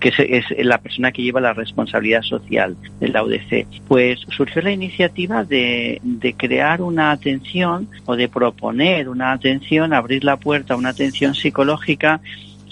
que 0.00 0.12
es, 0.18 0.44
la 0.64 0.78
persona 0.78 1.12
que 1.12 1.22
lleva 1.22 1.40
la 1.40 1.52
responsabilidad 1.52 2.22
social 2.22 2.76
de 2.98 3.08
la 3.08 3.22
UDC, 3.22 3.66
pues 3.88 4.20
surgió 4.28 4.62
la 4.62 4.72
iniciativa 4.72 5.44
de, 5.44 6.00
de 6.02 6.32
crear 6.34 6.82
una 6.82 7.10
atención 7.10 7.88
o 8.06 8.16
de 8.16 8.28
proponer 8.28 9.08
una 9.08 9.32
atención, 9.32 9.92
abrir 9.92 10.24
la 10.24 10.36
puerta 10.36 10.74
a 10.74 10.76
una 10.76 10.90
atención 10.90 11.34
psicológica 11.34 12.20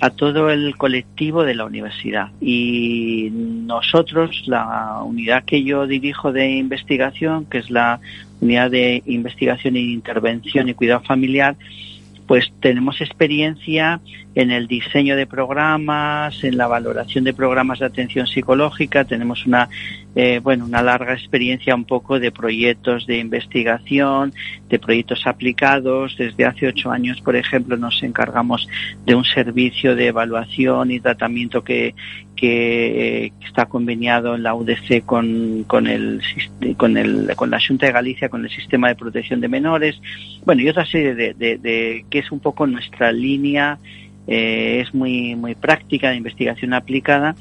a 0.01 0.11
todo 0.11 0.51
el 0.51 0.77
colectivo 0.77 1.45
de 1.45 1.55
la 1.55 1.65
universidad. 1.65 2.31
Y 2.41 3.31
nosotros, 3.33 4.45
la 4.47 5.03
unidad 5.05 5.45
que 5.45 5.65
yo 5.65 5.87
dirijo 5.87 6.33
de 6.33 6.51
investigación, 6.51 7.47
que 7.47 7.59
es 7.59 7.71
la 7.71 8.01
unidad 8.41 8.71
de 8.71 9.03
investigación 9.07 9.77
e 9.77 9.81
intervención 9.81 10.69
y 10.69 10.75
cuidado 10.75 11.01
familiar, 11.01 11.57
pues 12.29 12.53
tenemos 12.61 13.01
experiencia 13.01 14.01
en 14.35 14.53
el 14.53 14.69
diseño 14.69 15.17
de 15.17 15.27
programas, 15.27 16.45
en 16.45 16.59
la 16.59 16.69
valoración 16.69 17.25
de 17.25 17.33
programas 17.33 17.81
de 17.81 17.87
atención 17.87 18.27
psicológica, 18.27 19.05
tenemos 19.05 19.47
una 19.47 19.69
eh, 20.15 20.41
bueno, 20.43 20.65
una 20.65 20.83
larga 20.83 21.13
experiencia 21.15 21.75
un 21.77 21.85
poco 21.85 22.19
de 22.19 22.33
proyectos 22.33 23.07
de 23.07 23.19
investigación, 23.19 24.35
de 24.69 24.79
proyectos 24.81 25.27
aplicados. 25.27 26.17
Desde 26.19 26.45
hace 26.45 26.67
ocho 26.67 26.91
años, 26.91 27.21
por 27.21 27.37
ejemplo, 27.37 27.77
nos 27.77 28.03
encargamos 28.03 28.67
de 29.07 29.15
un 29.15 29.25
servicio 29.25 29.95
de 29.95 30.09
evaluación 30.09 30.91
y 30.91 30.99
tratamiento 30.99 31.63
que, 31.63 31.95
que 32.39 33.33
está 33.45 33.67
conveniado 33.67 34.37
en 34.37 34.45
la 34.45 34.55
UDC 34.55 35.05
con, 35.05 35.65
con, 35.67 35.89
el, 35.89 36.23
con, 36.77 36.97
el, 36.97 37.35
con 37.35 37.51
la 37.51 37.59
Junta 37.61 37.87
de 37.87 37.93
Galicia, 37.93 38.29
con 38.29 38.45
el 38.45 38.51
sistema 38.51 38.89
de 38.89 38.95
protección 38.95 39.41
de 39.41 39.49
menores. 39.49 40.01
Bueno, 40.45 40.63
y 40.63 40.69
otra 40.69 40.87
serie 40.87 41.17
de, 41.17 41.35
de, 41.35 42.05
que 42.09 42.21
es 42.21 42.31
un 42.31 42.39
poco 42.39 42.65
nuestra 42.69 43.11
línea, 43.11 43.79
eh, 44.29 44.85
es 44.87 44.95
muy, 44.95 45.35
muy 45.35 45.57
práctica 45.57 46.11
de 46.11 46.17
investigación 46.17 46.75
aplicada 46.75 47.35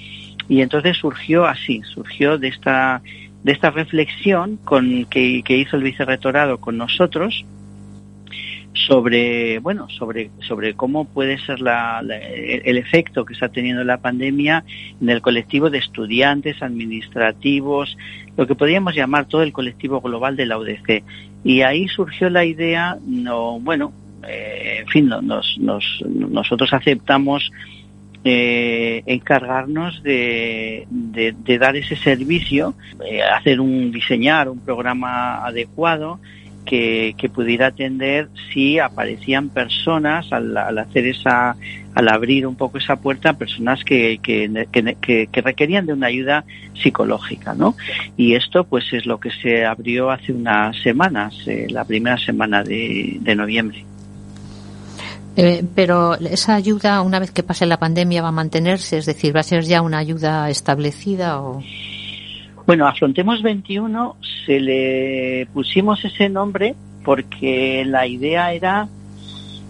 y 0.50 0.62
entonces 0.62 0.98
surgió 0.98 1.46
así, 1.46 1.84
surgió 1.94 2.40
de 2.40 2.48
esta, 2.48 3.04
de 3.44 3.52
esta 3.52 3.70
reflexión 3.70 4.58
con, 4.64 5.06
que, 5.06 5.44
hizo 5.48 5.76
el 5.76 5.84
vicerrectorado 5.84 6.58
con 6.58 6.76
nosotros 6.76 7.46
sobre 8.86 9.60
bueno 9.60 9.90
sobre 9.90 10.30
sobre 10.42 10.74
cómo 10.74 11.06
puede 11.06 11.38
ser 11.40 11.60
la, 11.62 12.00
el 12.02 12.78
efecto 12.78 13.26
que 13.26 13.34
está 13.34 13.50
teniendo 13.50 13.84
la 13.84 13.98
pandemia 13.98 14.64
en 15.02 15.10
el 15.10 15.22
colectivo 15.22 15.70
de 15.70 15.80
estudiantes 15.80 16.62
administrativos 16.62 17.98
lo 18.36 18.46
que 18.46 18.56
podríamos 18.56 18.96
llamar 18.96 19.26
todo 19.26 19.44
el 19.44 19.54
colectivo 19.54 20.02
global 20.02 20.36
de 20.36 20.46
la 20.46 20.58
UDC 20.58 21.04
y 21.44 21.62
ahí 21.62 21.88
surgió 21.88 22.30
la 22.30 22.46
idea 22.46 22.98
no 23.06 23.60
bueno 23.60 23.94
eh, 24.28 24.80
en 24.82 24.88
fin 24.88 25.08
nos, 25.08 25.58
nos, 25.58 26.04
nosotros 26.08 26.74
aceptamos 26.74 27.52
eh, 28.24 29.04
encargarnos 29.06 30.04
de, 30.04 30.86
de, 30.90 31.58
dar 31.58 31.78
ese 31.78 31.96
servicio, 31.96 32.74
eh, 33.06 33.22
hacer 33.22 33.62
un 33.62 33.90
diseñar 33.92 34.50
un 34.50 34.60
programa 34.60 35.46
adecuado 35.46 36.20
que, 36.68 37.32
pudiera 37.34 37.68
atender 37.68 38.30
si 38.54 38.80
aparecían 38.80 39.50
personas 39.50 40.32
al, 40.32 40.56
al, 40.56 40.78
hacer 40.78 41.08
esa, 41.08 41.56
al 41.96 42.10
abrir 42.10 42.46
un 42.46 42.56
poco 42.56 42.78
esa 42.78 42.98
puerta, 42.98 43.34
personas 43.34 43.84
que, 43.84 44.20
que, 44.22 44.68
que, 44.72 45.42
requerían 45.42 45.86
de 45.86 45.94
una 45.94 46.08
ayuda 46.08 46.44
psicológica, 46.82 47.54
¿no? 47.54 47.76
Y 48.18 48.36
esto, 48.36 48.66
pues, 48.66 48.86
es 48.92 49.06
lo 49.06 49.20
que 49.20 49.32
se 49.32 49.66
abrió 49.66 50.12
hace 50.12 50.34
unas 50.34 50.76
semanas, 50.82 51.36
eh, 51.48 51.68
la 51.70 51.86
primera 51.86 52.18
semana 52.18 52.64
de, 52.64 53.18
de 53.20 53.36
noviembre. 53.36 53.84
Eh, 55.38 55.64
pero 55.76 56.16
esa 56.16 56.56
ayuda, 56.56 57.02
una 57.02 57.20
vez 57.20 57.32
que 57.32 57.44
pase 57.44 57.68
la 57.68 57.78
pandemia, 57.78 58.24
va 58.24 58.30
a 58.30 58.32
mantenerse, 58.32 58.98
es 58.98 59.06
decir, 59.06 59.36
va 59.36 59.42
a 59.42 59.44
ser 59.44 59.64
ya 59.64 59.82
una 59.82 60.00
ayuda 60.00 60.50
establecida 60.50 61.40
o. 61.42 61.62
Bueno, 62.68 62.86
Afrontemos 62.86 63.42
21 63.44 64.18
se 64.46 64.60
le 64.60 65.48
pusimos 65.54 66.04
ese 66.04 66.28
nombre 66.28 66.76
porque 67.06 67.86
la 67.86 68.06
idea 68.08 68.52
era, 68.52 68.90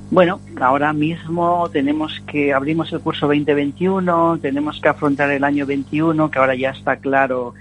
bueno, 0.10 0.42
ahora 0.60 0.94
mismo 0.94 1.70
tenemos 1.72 2.20
que 2.26 2.56
abrimos 2.56 2.92
el 2.92 3.02
curso 3.02 3.28
2021, 3.28 4.40
tenemos 4.42 4.82
que 4.82 4.90
afrontar 4.90 5.30
el 5.30 5.44
año 5.44 5.68
21, 5.68 6.32
que 6.32 6.40
ahora 6.40 6.56
ya 6.56 6.72
está 6.72 6.98
claro 6.98 7.54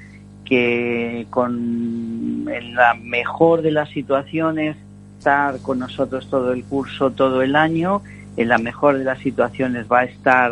que 0.46 1.26
con 1.28 2.46
la 2.46 2.94
mejor 2.94 3.60
de 3.60 3.72
las 3.72 3.90
situaciones 3.90 4.78
estar 5.18 5.60
con 5.60 5.80
nosotros 5.80 6.30
todo 6.30 6.54
el 6.54 6.64
curso, 6.64 7.10
todo 7.10 7.42
el 7.42 7.56
año. 7.56 8.00
En 8.38 8.48
la 8.48 8.56
mejor 8.56 8.96
de 8.96 9.04
las 9.04 9.18
situaciones 9.18 9.84
va 9.92 10.00
a 10.00 10.04
estar 10.04 10.50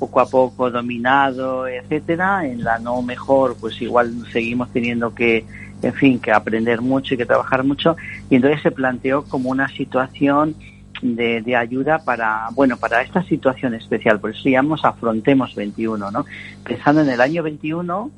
poco 0.00 0.20
a 0.20 0.26
poco 0.26 0.70
dominado, 0.70 1.68
etcétera. 1.68 2.46
En 2.46 2.64
la 2.64 2.78
no 2.78 3.02
mejor, 3.02 3.56
pues 3.60 3.80
igual 3.82 4.12
seguimos 4.32 4.72
teniendo 4.72 5.14
que, 5.14 5.44
en 5.82 5.94
fin, 5.94 6.18
que 6.18 6.32
aprender 6.32 6.80
mucho 6.80 7.14
y 7.14 7.18
que 7.18 7.26
trabajar 7.26 7.62
mucho. 7.62 7.96
Y 8.30 8.36
entonces 8.36 8.62
se 8.62 8.70
planteó 8.70 9.24
como 9.24 9.50
una 9.50 9.68
situación 9.68 10.56
de, 11.02 11.42
de, 11.42 11.54
ayuda 11.54 11.98
para, 11.98 12.48
bueno, 12.54 12.78
para 12.78 13.02
esta 13.02 13.22
situación 13.22 13.74
especial. 13.74 14.18
Por 14.18 14.30
eso 14.30 14.48
llamamos 14.48 14.84
Afrontemos 14.84 15.54
21, 15.54 16.10
¿no? 16.10 16.24
Pensando 16.64 17.02
en 17.02 17.10
el 17.10 17.20
año 17.20 17.42
21, 17.42 18.10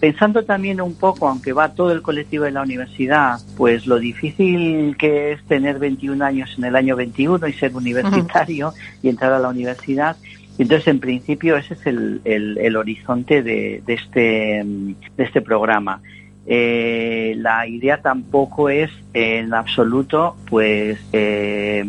pensando 0.00 0.44
también 0.44 0.80
un 0.80 0.94
poco, 0.94 1.28
aunque 1.28 1.52
va 1.52 1.74
todo 1.74 1.92
el 1.92 2.02
colectivo 2.02 2.44
de 2.44 2.50
la 2.50 2.62
universidad, 2.62 3.40
pues 3.56 3.86
lo 3.86 3.98
difícil 3.98 4.96
que 4.98 5.32
es 5.32 5.42
tener 5.44 5.78
21 5.78 6.22
años 6.24 6.54
en 6.58 6.64
el 6.64 6.76
año 6.76 6.96
21 6.96 7.46
y 7.48 7.52
ser 7.54 7.74
universitario 7.74 8.74
y 9.02 9.08
entrar 9.08 9.32
a 9.32 9.38
la 9.38 9.48
universidad. 9.48 10.16
Entonces, 10.58 10.88
en 10.88 11.00
principio, 11.00 11.56
ese 11.56 11.74
es 11.74 11.86
el, 11.86 12.20
el, 12.24 12.76
horizonte 12.76 13.42
de, 13.42 13.82
de, 13.84 13.94
este, 13.94 14.62
de 14.64 15.24
este 15.24 15.42
programa. 15.42 16.00
Eh, 16.48 17.34
la 17.38 17.66
idea 17.66 18.00
tampoco 18.00 18.68
es 18.68 18.90
en 19.12 19.52
absoluto 19.52 20.36
pues 20.48 20.96
eh, 21.12 21.84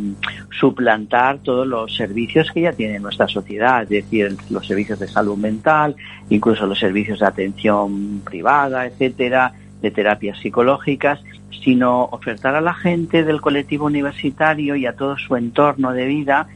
suplantar 0.49 1.37
todos 1.43 1.67
los 1.67 1.95
servicios 1.95 2.49
que 2.51 2.61
ya 2.61 2.73
tiene 2.73 2.97
nuestra 2.99 3.27
sociedad, 3.27 3.83
es 3.83 3.89
decir, 3.89 4.35
los 4.49 4.65
servicios 4.65 4.97
de 4.97 5.07
salud 5.07 5.37
mental, 5.37 5.95
incluso 6.29 6.65
los 6.65 6.79
servicios 6.79 7.19
de 7.19 7.27
atención 7.27 8.21
privada, 8.25 8.87
etcétera, 8.87 9.53
de 9.79 9.91
terapias 9.91 10.39
psicológicas, 10.39 11.21
sino 11.63 12.05
ofertar 12.05 12.55
a 12.55 12.61
la 12.61 12.73
gente 12.73 13.23
del 13.23 13.41
colectivo 13.41 13.85
universitario 13.85 14.75
y 14.75 14.87
a 14.87 14.95
todo 14.95 15.19
su 15.19 15.35
entorno 15.35 15.93
de 15.93 16.07
vida 16.07 16.47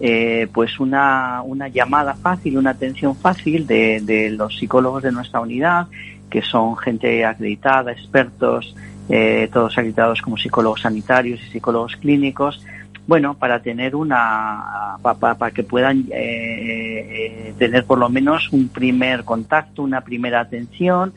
eh, 0.00 0.48
pues 0.52 0.80
una, 0.80 1.42
una 1.42 1.68
llamada 1.68 2.14
fácil, 2.14 2.58
una 2.58 2.70
atención 2.70 3.14
fácil 3.14 3.66
de, 3.66 4.00
de 4.00 4.30
los 4.30 4.56
psicólogos 4.56 5.02
de 5.02 5.12
nuestra 5.12 5.40
unidad 5.40 5.86
que 6.30 6.40
son 6.42 6.76
gente 6.78 7.24
acreditada, 7.24 7.92
expertos, 7.92 8.74
eh, 9.08 9.50
todos 9.52 9.76
acreditados 9.76 10.22
como 10.22 10.38
psicólogos 10.38 10.82
sanitarios 10.82 11.40
y 11.42 11.50
psicólogos 11.50 11.96
clínicos, 11.96 12.64
bueno, 13.06 13.34
para 13.34 13.60
tener 13.60 13.96
una, 13.96 14.96
para, 15.02 15.50
que 15.50 15.64
puedan 15.64 16.06
eh, 16.12 17.48
eh, 17.50 17.54
tener 17.58 17.84
por 17.84 17.98
lo 17.98 18.08
menos 18.08 18.52
un 18.52 18.68
primer 18.68 19.24
contacto, 19.24 19.82
una 19.82 20.02
primera 20.02 20.40
atención 20.40 21.12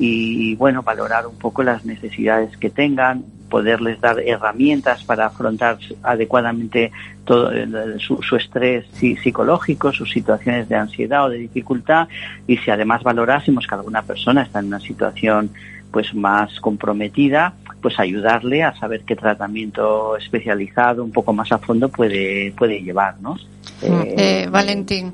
y, 0.00 0.56
bueno, 0.56 0.82
valorar 0.82 1.26
un 1.26 1.36
poco 1.36 1.62
las 1.62 1.84
necesidades 1.84 2.56
que 2.56 2.70
tengan, 2.70 3.24
poderles 3.48 4.00
dar 4.00 4.20
herramientas 4.20 5.04
para 5.04 5.26
afrontar 5.26 5.78
adecuadamente 6.02 6.92
todo 7.24 7.50
su, 7.98 8.22
su, 8.22 8.36
estrés 8.36 8.86
psicológico, 8.92 9.92
sus 9.92 10.10
situaciones 10.10 10.68
de 10.68 10.76
ansiedad 10.76 11.26
o 11.26 11.28
de 11.28 11.38
dificultad 11.38 12.08
y 12.46 12.56
si 12.58 12.70
además 12.70 13.02
valorásemos 13.02 13.66
que 13.66 13.74
alguna 13.74 14.02
persona 14.02 14.42
está 14.42 14.60
en 14.60 14.66
una 14.66 14.80
situación 14.80 15.50
pues 15.90 16.14
más 16.14 16.60
comprometida, 16.60 17.54
pues 17.80 17.98
ayudarle 17.98 18.62
a 18.62 18.74
saber 18.74 19.02
qué 19.02 19.16
tratamiento 19.16 20.16
especializado 20.16 21.04
un 21.04 21.12
poco 21.12 21.32
más 21.32 21.50
a 21.52 21.58
fondo 21.58 21.88
puede 21.88 22.52
puede 22.56 22.82
llevar, 22.82 23.16
¿no? 23.20 23.36
Eh, 23.82 24.14
eh, 24.16 24.48
Valentín, 24.50 25.12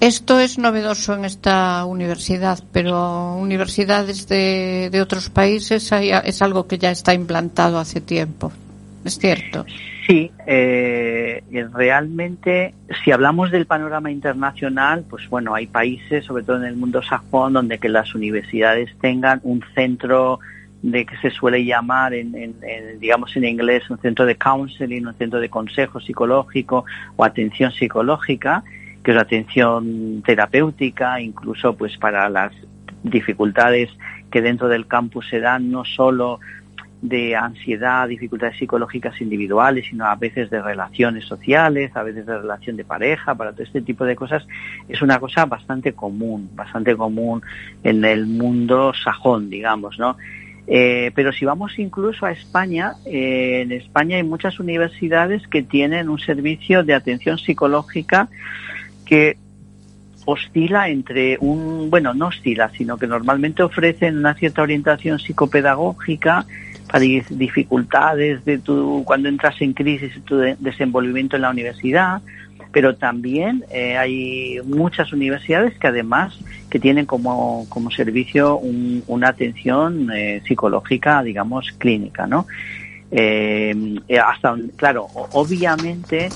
esto 0.00 0.40
es 0.40 0.58
novedoso 0.58 1.14
en 1.14 1.24
esta 1.24 1.84
universidad, 1.84 2.58
pero 2.72 3.34
universidades 3.36 4.28
de, 4.28 4.90
otros 5.00 5.30
países 5.30 5.92
es 5.92 6.42
algo 6.42 6.66
que 6.66 6.78
ya 6.78 6.90
está 6.90 7.14
implantado 7.14 7.78
hace 7.78 8.00
tiempo. 8.00 8.52
¿Es 9.04 9.18
cierto? 9.18 9.64
Sí, 10.06 10.30
eh, 10.46 11.42
realmente, 11.72 12.74
si 13.04 13.12
hablamos 13.12 13.50
del 13.50 13.66
panorama 13.66 14.10
internacional, 14.10 15.04
pues 15.08 15.28
bueno, 15.28 15.54
hay 15.54 15.68
países, 15.68 16.24
sobre 16.24 16.42
todo 16.42 16.56
en 16.56 16.64
el 16.64 16.76
mundo 16.76 17.02
sajón, 17.02 17.52
donde 17.52 17.78
que 17.78 17.88
las 17.88 18.14
universidades 18.14 18.90
tengan 19.00 19.40
un 19.44 19.64
centro 19.74 20.40
de 20.82 21.06
que 21.06 21.16
se 21.18 21.30
suele 21.30 21.64
llamar, 21.64 22.14
en, 22.14 22.34
en, 22.36 23.00
digamos 23.00 23.36
en 23.36 23.44
inglés, 23.44 23.88
un 23.90 23.98
centro 23.98 24.26
de 24.26 24.36
counseling, 24.36 25.06
un 25.06 25.14
centro 25.14 25.40
de 25.40 25.48
consejo 25.48 26.00
psicológico 26.00 26.84
o 27.16 27.24
atención 27.24 27.72
psicológica, 27.72 28.64
que 29.06 29.12
es 29.12 29.14
la 29.14 29.22
atención 29.22 30.20
terapéutica, 30.26 31.20
incluso 31.20 31.76
pues 31.76 31.96
para 31.96 32.28
las 32.28 32.52
dificultades 33.04 33.88
que 34.32 34.42
dentro 34.42 34.66
del 34.66 34.88
campus 34.88 35.28
se 35.28 35.38
dan 35.38 35.70
no 35.70 35.84
solo 35.84 36.40
de 37.02 37.36
ansiedad, 37.36 38.08
dificultades 38.08 38.58
psicológicas 38.58 39.20
individuales, 39.20 39.86
sino 39.88 40.06
a 40.06 40.16
veces 40.16 40.50
de 40.50 40.60
relaciones 40.60 41.24
sociales, 41.24 41.92
a 41.94 42.02
veces 42.02 42.26
de 42.26 42.36
relación 42.36 42.76
de 42.76 42.84
pareja, 42.84 43.36
para 43.36 43.52
todo 43.52 43.62
este 43.62 43.80
tipo 43.80 44.04
de 44.04 44.16
cosas, 44.16 44.44
es 44.88 45.00
una 45.00 45.20
cosa 45.20 45.46
bastante 45.46 45.92
común, 45.92 46.50
bastante 46.56 46.96
común 46.96 47.42
en 47.84 48.04
el 48.04 48.26
mundo 48.26 48.92
sajón, 48.92 49.48
digamos, 49.48 50.00
¿no? 50.00 50.16
Eh, 50.66 51.12
pero 51.14 51.32
si 51.32 51.44
vamos 51.44 51.78
incluso 51.78 52.26
a 52.26 52.32
España, 52.32 52.94
eh, 53.04 53.60
en 53.62 53.70
España 53.70 54.16
hay 54.16 54.24
muchas 54.24 54.58
universidades 54.58 55.46
que 55.46 55.62
tienen 55.62 56.08
un 56.08 56.18
servicio 56.18 56.82
de 56.82 56.94
atención 56.94 57.38
psicológica 57.38 58.28
que 59.06 59.38
oscila 60.26 60.88
entre 60.88 61.38
un, 61.40 61.88
bueno, 61.88 62.12
no 62.12 62.26
oscila, 62.26 62.70
sino 62.76 62.98
que 62.98 63.06
normalmente 63.06 63.62
ofrecen 63.62 64.18
una 64.18 64.34
cierta 64.34 64.60
orientación 64.60 65.18
psicopedagógica 65.18 66.44
para 66.90 67.00
dificultades 67.00 68.44
de 68.44 68.58
tu, 68.58 69.02
cuando 69.04 69.28
entras 69.28 69.60
en 69.62 69.72
crisis, 69.72 70.12
tu 70.24 70.36
desenvolvimiento 70.36 71.36
en 71.36 71.42
la 71.42 71.50
universidad, 71.50 72.20
pero 72.72 72.96
también 72.96 73.64
eh, 73.72 73.96
hay 73.96 74.58
muchas 74.64 75.12
universidades 75.12 75.78
que 75.78 75.86
además 75.86 76.38
que 76.68 76.78
tienen 76.78 77.06
como, 77.06 77.66
como 77.68 77.90
servicio 77.90 78.58
una 78.58 79.28
atención 79.28 80.10
eh, 80.12 80.42
psicológica, 80.46 81.22
digamos, 81.22 81.72
clínica, 81.78 82.26
¿no? 82.26 82.46
Eh, 83.10 84.00
hasta, 84.22 84.56
claro, 84.76 85.06
obviamente 85.14 86.28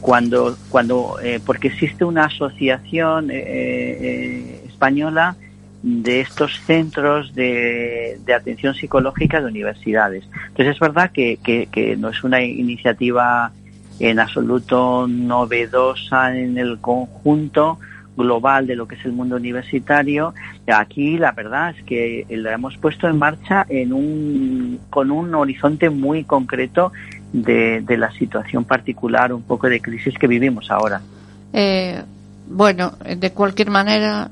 cuando, 0.00 0.56
cuando 0.68 1.16
porque 1.44 1.68
existe 1.68 2.04
una 2.04 2.24
asociación 2.24 3.30
española 3.30 5.36
de 5.84 6.22
estos 6.22 6.58
centros 6.60 7.34
de, 7.34 8.18
atención 8.34 8.74
psicológica 8.74 9.40
de 9.40 9.48
universidades. 9.48 10.24
Entonces 10.48 10.76
es 10.76 10.80
verdad 10.80 11.10
que, 11.12 11.38
que, 11.42 11.96
no 11.98 12.08
es 12.08 12.24
una 12.24 12.42
iniciativa 12.42 13.52
en 14.00 14.18
absoluto 14.18 15.06
novedosa 15.06 16.38
en 16.38 16.56
el 16.56 16.78
conjunto 16.78 17.78
global 18.16 18.66
de 18.66 18.76
lo 18.76 18.88
que 18.88 18.94
es 18.94 19.04
el 19.04 19.12
mundo 19.12 19.36
universitario. 19.36 20.32
Aquí 20.66 21.18
la 21.18 21.32
verdad 21.32 21.74
es 21.76 21.84
que 21.84 22.24
la 22.30 22.54
hemos 22.54 22.78
puesto 22.78 23.06
en 23.06 23.18
marcha 23.18 23.66
en 23.68 23.92
un, 23.92 24.80
con 24.88 25.10
un 25.10 25.34
horizonte 25.34 25.90
muy 25.90 26.24
concreto 26.24 26.92
de, 27.34 27.82
de 27.82 27.96
la 27.98 28.10
situación 28.12 28.64
particular, 28.64 29.32
un 29.32 29.42
poco 29.42 29.68
de 29.68 29.80
crisis 29.80 30.14
que 30.18 30.26
vivimos 30.26 30.70
ahora. 30.70 31.02
Eh, 31.52 32.02
bueno, 32.48 32.92
de 33.16 33.32
cualquier 33.32 33.70
manera, 33.70 34.30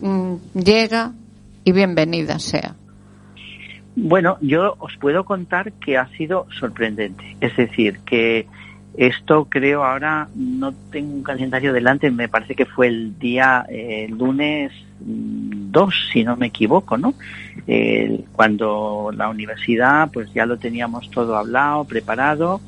Mm, 0.00 0.34
llega 0.54 1.12
y 1.64 1.72
bienvenida 1.72 2.38
sea. 2.38 2.74
Bueno, 3.96 4.38
yo 4.40 4.76
os 4.78 4.96
puedo 4.98 5.24
contar 5.24 5.72
que 5.72 5.98
ha 5.98 6.08
sido 6.16 6.46
sorprendente. 6.58 7.36
Es 7.40 7.56
decir, 7.56 8.00
que 8.00 8.46
esto 8.96 9.46
creo 9.48 9.84
ahora, 9.84 10.28
no 10.34 10.72
tengo 10.90 11.14
un 11.14 11.22
calendario 11.22 11.72
delante, 11.72 12.10
me 12.10 12.28
parece 12.28 12.54
que 12.54 12.66
fue 12.66 12.88
el 12.88 13.18
día 13.18 13.64
eh, 13.68 14.08
lunes 14.10 14.72
2, 15.00 15.88
mm, 15.88 16.12
si 16.12 16.24
no 16.24 16.36
me 16.36 16.46
equivoco, 16.46 16.96
¿no? 16.96 17.14
cuando 18.32 19.12
la 19.14 19.28
universidad, 19.28 20.10
pues 20.12 20.32
ya 20.32 20.44
lo 20.44 20.58
teníamos 20.58 21.08
todo 21.10 21.36
hablado, 21.36 21.84
preparado, 21.84 22.60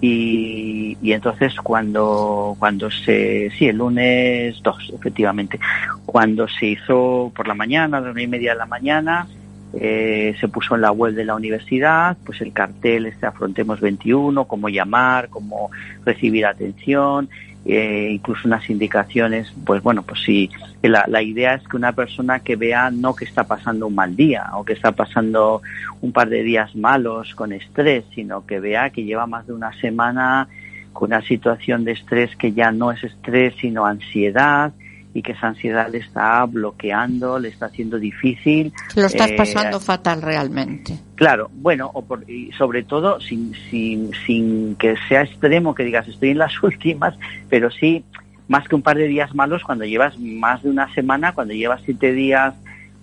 y, 0.00 0.96
y, 1.00 1.12
entonces 1.12 1.54
cuando, 1.62 2.56
cuando 2.58 2.90
se, 2.90 3.50
sí, 3.56 3.68
el 3.68 3.76
lunes 3.76 4.60
2, 4.60 4.94
efectivamente, 4.96 5.60
cuando 6.04 6.48
se 6.48 6.66
hizo 6.66 7.30
por 7.36 7.46
la 7.46 7.54
mañana, 7.54 7.98
a 7.98 8.00
las 8.00 8.06
nueve 8.06 8.24
y 8.24 8.26
media 8.26 8.52
de 8.52 8.58
la 8.58 8.66
mañana, 8.66 9.28
eh, 9.74 10.34
se 10.38 10.48
puso 10.48 10.74
en 10.74 10.82
la 10.82 10.92
web 10.92 11.14
de 11.14 11.24
la 11.24 11.34
universidad, 11.34 12.16
pues 12.26 12.40
el 12.42 12.52
cartel 12.52 13.06
este 13.06 13.26
Afrontemos 13.26 13.80
21, 13.80 14.44
cómo 14.44 14.68
llamar, 14.68 15.28
cómo 15.28 15.70
recibir 16.04 16.44
atención, 16.46 17.30
eh, 17.64 18.10
incluso 18.12 18.48
unas 18.48 18.68
indicaciones, 18.68 19.52
pues 19.64 19.82
bueno, 19.82 20.02
pues 20.02 20.20
si 20.22 20.50
la, 20.82 21.04
la, 21.06 21.22
idea 21.22 21.54
es 21.54 21.66
que 21.68 21.76
una 21.76 21.92
persona 21.92 22.40
que 22.40 22.56
vea 22.56 22.90
no 22.90 23.14
que 23.14 23.24
está 23.24 23.44
pasando 23.44 23.86
un 23.86 23.94
mal 23.94 24.16
día 24.16 24.50
o 24.54 24.64
que 24.64 24.72
está 24.72 24.92
pasando 24.92 25.62
un 26.00 26.12
par 26.12 26.28
de 26.28 26.42
días 26.42 26.74
malos 26.74 27.34
con 27.34 27.52
estrés, 27.52 28.04
sino 28.14 28.44
que 28.44 28.58
vea 28.58 28.90
que 28.90 29.04
lleva 29.04 29.26
más 29.26 29.46
de 29.46 29.52
una 29.52 29.72
semana 29.80 30.48
con 30.92 31.12
una 31.12 31.22
situación 31.22 31.84
de 31.84 31.92
estrés 31.92 32.34
que 32.36 32.52
ya 32.52 32.72
no 32.72 32.90
es 32.90 33.02
estrés, 33.04 33.54
sino 33.60 33.86
ansiedad, 33.86 34.72
y 35.14 35.22
que 35.22 35.32
esa 35.32 35.48
ansiedad 35.48 35.88
le 35.90 35.98
está 35.98 36.44
bloqueando, 36.46 37.38
le 37.38 37.48
está 37.48 37.66
haciendo 37.66 37.98
difícil. 37.98 38.72
Lo 38.96 39.06
estás 39.06 39.30
eh, 39.30 39.34
pasando 39.36 39.78
fatal 39.80 40.22
realmente. 40.22 40.98
Claro, 41.14 41.50
bueno, 41.52 41.90
o 41.92 42.04
por, 42.04 42.28
y 42.28 42.50
sobre 42.52 42.82
todo 42.82 43.20
sin, 43.20 43.54
sin, 43.70 44.10
sin 44.26 44.76
que 44.76 44.94
sea 45.08 45.22
extremo, 45.22 45.74
que 45.74 45.84
digas 45.84 46.08
estoy 46.08 46.30
en 46.30 46.38
las 46.38 46.62
últimas, 46.62 47.14
pero 47.48 47.70
sí 47.70 48.04
más 48.48 48.68
que 48.68 48.74
un 48.74 48.82
par 48.82 48.96
de 48.96 49.06
días 49.06 49.34
malos 49.34 49.62
cuando 49.64 49.84
llevas 49.84 50.18
más 50.18 50.62
de 50.62 50.70
una 50.70 50.92
semana, 50.94 51.32
cuando 51.32 51.54
llevas 51.54 51.80
siete 51.84 52.12
días 52.12 52.54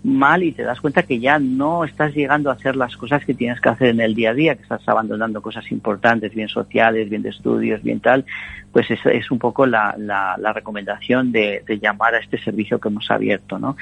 mal 0.04 0.44
y 0.44 0.54
te 0.54 0.64
das 0.64 0.80
cuenta 0.80 1.04
que 1.04 1.20
ya 1.20 1.40
no 1.40 1.84
estás 1.84 2.14
llegando 2.14 2.50
a 2.50 2.54
hacer 2.54 2.76
las 2.76 2.96
cosas 2.96 3.26
que 3.26 3.34
tienes 3.34 3.60
que 3.60 3.70
hacer 3.70 3.90
en 3.90 4.00
el 4.00 4.16
día 4.16 4.32
a 4.32 4.34
día, 4.34 4.56
que 4.56 4.64
estás 4.64 4.88
abandonando 4.88 5.42
cosas 5.42 5.70
importantes, 5.72 6.34
bien 6.34 6.48
sociales, 6.48 7.10
bien 7.10 7.22
de 7.22 7.30
estudios, 7.30 7.84
bien 7.84 8.00
tal, 8.00 8.26
pues 8.72 8.90
es, 8.92 9.00
es 9.06 9.30
un 9.30 9.40
poco 9.40 9.66
la, 9.66 9.96
la, 9.98 10.38
la 10.40 10.54
recomendación 10.54 11.32
de, 11.32 11.64
de, 11.68 11.80
llamar 11.80 12.16
a 12.16 12.20
este 12.20 12.38
servicio 12.38 12.80
que 12.80 12.88
hemos 12.88 13.12
abierto, 13.12 13.60
¿no? 13.60 13.76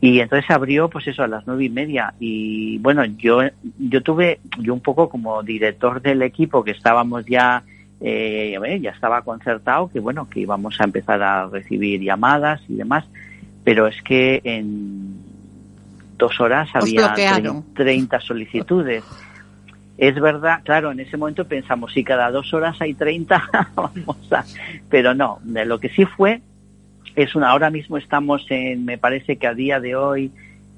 Y 0.00 0.20
entonces 0.20 0.48
abrió, 0.50 0.88
pues 0.88 1.08
eso, 1.08 1.24
a 1.24 1.28
las 1.28 1.44
nueve 1.46 1.64
y 1.64 1.70
media. 1.70 2.14
Y 2.20 2.78
bueno, 2.78 3.04
yo, 3.04 3.40
yo 3.78 4.00
tuve, 4.00 4.38
yo 4.60 4.72
un 4.72 4.80
poco 4.80 5.08
como 5.08 5.42
director 5.42 6.00
del 6.00 6.22
equipo 6.22 6.62
que 6.62 6.70
estábamos 6.70 7.26
ya, 7.26 7.64
eh, 8.00 8.78
ya 8.80 8.90
estaba 8.90 9.22
concertado 9.22 9.90
que 9.90 9.98
bueno, 9.98 10.28
que 10.30 10.38
íbamos 10.40 10.80
a 10.80 10.84
empezar 10.84 11.20
a 11.20 11.48
recibir 11.48 12.00
llamadas 12.00 12.60
y 12.68 12.76
demás, 12.76 13.06
pero 13.64 13.88
es 13.88 14.00
que 14.02 14.40
en 14.44 15.27
dos 16.18 16.38
horas 16.40 16.68
había 16.74 17.14
30 17.74 18.20
solicitudes. 18.20 19.04
Es 19.96 20.20
verdad, 20.20 20.60
claro, 20.64 20.92
en 20.92 21.00
ese 21.00 21.16
momento 21.16 21.46
pensamos, 21.46 21.92
si 21.92 22.04
cada 22.04 22.30
dos 22.30 22.52
horas 22.52 22.76
hay 22.80 22.94
30, 22.94 23.70
vamos 23.74 24.32
a... 24.32 24.44
Pero 24.88 25.14
no, 25.14 25.40
lo 25.44 25.80
que 25.80 25.88
sí 25.88 26.04
fue, 26.04 26.40
es 27.16 27.34
una, 27.34 27.50
ahora 27.50 27.70
mismo 27.70 27.96
estamos 27.96 28.46
en, 28.50 28.84
me 28.84 28.98
parece 28.98 29.36
que 29.36 29.46
a 29.46 29.54
día 29.54 29.80
de 29.80 29.96
hoy, 29.96 30.30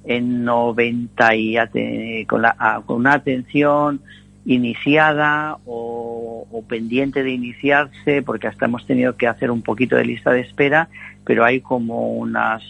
en 0.04 0.44
90 0.44 1.36
y 1.36 2.24
con, 2.26 2.42
la, 2.42 2.82
con 2.86 2.96
una 2.96 3.14
atención 3.14 4.00
iniciada 4.46 5.58
o, 5.66 6.46
o, 6.50 6.62
pendiente 6.62 7.22
de 7.22 7.30
iniciarse, 7.30 8.22
porque 8.22 8.48
hasta 8.48 8.64
hemos 8.64 8.86
tenido 8.86 9.14
que 9.16 9.26
hacer 9.26 9.50
un 9.50 9.60
poquito 9.62 9.96
de 9.96 10.04
lista 10.04 10.30
de 10.32 10.40
espera, 10.40 10.88
pero 11.24 11.44
hay 11.44 11.60
como 11.60 12.14
unas, 12.14 12.62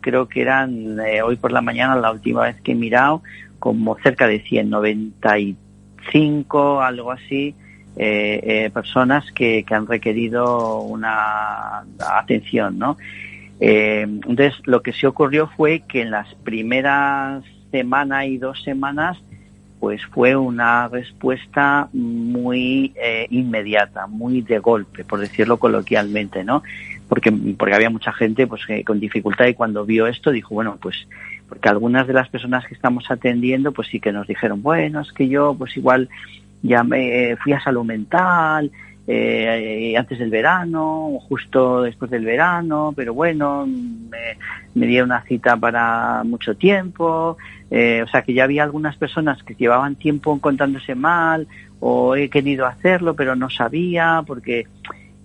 creo 0.00 0.28
que 0.28 0.40
eran 0.40 0.98
eh, 1.00 1.20
hoy 1.22 1.36
por 1.36 1.52
la 1.52 1.60
mañana, 1.60 1.96
la 1.96 2.10
última 2.10 2.44
vez 2.44 2.58
que 2.62 2.72
he 2.72 2.74
mirado, 2.74 3.22
como 3.58 3.98
cerca 3.98 4.26
de 4.26 4.40
195, 4.40 6.80
algo 6.80 7.12
así, 7.12 7.54
eh, 7.96 8.40
eh, 8.42 8.70
personas 8.72 9.30
que, 9.32 9.64
que, 9.64 9.74
han 9.74 9.86
requerido 9.86 10.80
una 10.80 11.84
atención, 11.98 12.78
¿no? 12.78 12.96
Entonces, 13.60 14.54
lo 14.66 14.82
que 14.82 14.92
sí 14.92 15.04
ocurrió 15.04 15.48
fue 15.48 15.80
que 15.80 16.02
en 16.02 16.12
las 16.12 16.32
primeras 16.36 17.42
semana 17.72 18.24
y 18.24 18.38
dos 18.38 18.62
semanas 18.62 19.18
pues 19.80 20.04
fue 20.06 20.36
una 20.36 20.88
respuesta 20.88 21.88
muy 21.92 22.92
eh, 22.96 23.26
inmediata, 23.30 24.06
muy 24.06 24.42
de 24.42 24.58
golpe, 24.58 25.04
por 25.04 25.20
decirlo 25.20 25.58
coloquialmente, 25.58 26.44
¿no? 26.44 26.62
Porque, 27.08 27.32
porque 27.32 27.74
había 27.74 27.90
mucha 27.90 28.12
gente 28.12 28.46
pues 28.46 28.62
con 28.84 29.00
dificultad 29.00 29.46
y 29.46 29.54
cuando 29.54 29.84
vio 29.86 30.06
esto 30.06 30.30
dijo, 30.30 30.54
bueno, 30.54 30.76
pues 30.80 31.06
porque 31.48 31.68
algunas 31.68 32.06
de 32.06 32.12
las 32.12 32.28
personas 32.28 32.66
que 32.66 32.74
estamos 32.74 33.10
atendiendo 33.10 33.72
pues 33.72 33.88
sí 33.88 34.00
que 34.00 34.12
nos 34.12 34.26
dijeron, 34.26 34.62
bueno, 34.62 35.00
es 35.00 35.12
que 35.12 35.28
yo 35.28 35.54
pues 35.56 35.76
igual 35.76 36.08
ya 36.62 36.82
me 36.82 37.36
fui 37.36 37.52
a 37.52 37.60
salud 37.60 37.84
mental, 37.84 38.70
eh, 39.10 39.94
antes 39.96 40.18
del 40.18 40.28
verano 40.28 41.08
o 41.08 41.20
justo 41.20 41.80
después 41.80 42.10
del 42.10 42.26
verano, 42.26 42.92
pero 42.94 43.14
bueno, 43.14 43.66
me, 43.66 44.36
me 44.74 44.86
dieron 44.86 45.08
una 45.08 45.22
cita 45.22 45.56
para 45.56 46.22
mucho 46.24 46.54
tiempo, 46.56 47.38
eh, 47.70 48.02
o 48.02 48.08
sea 48.08 48.20
que 48.20 48.34
ya 48.34 48.44
había 48.44 48.64
algunas 48.64 48.96
personas 48.96 49.42
que 49.42 49.54
llevaban 49.54 49.96
tiempo 49.96 50.34
encontrándose 50.34 50.94
mal 50.94 51.48
o 51.80 52.16
he 52.16 52.28
querido 52.28 52.66
hacerlo 52.66 53.14
pero 53.14 53.34
no 53.34 53.48
sabía 53.48 54.22
porque 54.26 54.66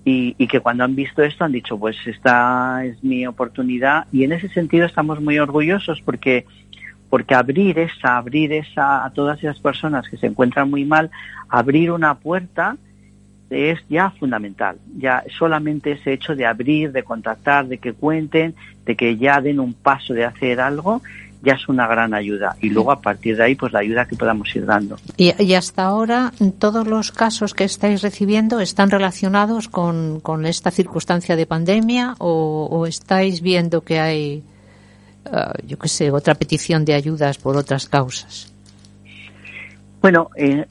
y, 0.05 0.35
y, 0.37 0.47
que 0.47 0.59
cuando 0.59 0.83
han 0.83 0.95
visto 0.95 1.23
esto 1.23 1.45
han 1.45 1.53
dicho 1.53 1.77
pues 1.77 1.95
esta 2.05 2.83
es 2.85 3.01
mi 3.03 3.25
oportunidad 3.25 4.07
y 4.11 4.23
en 4.23 4.33
ese 4.33 4.49
sentido 4.49 4.85
estamos 4.85 5.21
muy 5.21 5.39
orgullosos 5.39 6.01
porque 6.01 6.45
porque 7.09 7.33
abrir 7.33 7.79
esa 7.79 8.17
abrir 8.17 8.51
esa 8.51 9.05
a 9.05 9.09
todas 9.11 9.39
esas 9.39 9.59
personas 9.59 10.07
que 10.09 10.17
se 10.17 10.27
encuentran 10.27 10.69
muy 10.69 10.83
mal 10.83 11.11
abrir 11.47 11.91
una 11.91 12.15
puerta 12.15 12.77
es 13.53 13.79
ya 13.89 14.11
fundamental. 14.11 14.77
Ya 14.97 15.23
solamente 15.37 15.93
ese 15.93 16.13
hecho 16.13 16.35
de 16.35 16.45
abrir, 16.45 16.91
de 16.91 17.03
contactar, 17.03 17.67
de 17.67 17.77
que 17.77 17.93
cuenten, 17.93 18.55
de 18.85 18.95
que 18.95 19.17
ya 19.17 19.41
den 19.41 19.59
un 19.59 19.73
paso 19.73 20.13
de 20.13 20.25
hacer 20.25 20.59
algo, 20.59 21.01
ya 21.43 21.53
es 21.53 21.67
una 21.67 21.87
gran 21.87 22.13
ayuda. 22.13 22.55
Y 22.61 22.69
luego 22.69 22.91
a 22.91 23.01
partir 23.01 23.35
de 23.35 23.43
ahí, 23.43 23.55
pues 23.55 23.73
la 23.73 23.79
ayuda 23.79 24.05
que 24.05 24.15
podamos 24.15 24.55
ir 24.55 24.65
dando. 24.65 24.97
Y, 25.17 25.53
hasta 25.53 25.83
ahora, 25.83 26.31
todos 26.57 26.87
los 26.87 27.11
casos 27.11 27.53
que 27.53 27.65
estáis 27.65 28.01
recibiendo 28.01 28.61
están 28.61 28.89
relacionados 28.89 29.67
con, 29.67 30.21
con 30.21 30.45
esta 30.45 30.71
circunstancia 30.71 31.35
de 31.35 31.45
pandemia 31.45 32.15
o, 32.19 32.67
o 32.71 32.85
estáis 32.85 33.41
viendo 33.41 33.81
que 33.81 33.99
hay, 33.99 34.43
uh, 35.25 35.67
yo 35.67 35.77
qué 35.77 35.89
sé, 35.89 36.11
otra 36.11 36.35
petición 36.35 36.85
de 36.85 36.93
ayudas 36.93 37.37
por 37.37 37.57
otras 37.57 37.89
causas. 37.89 38.52
Bueno, 40.03 40.31
eh, 40.35 40.65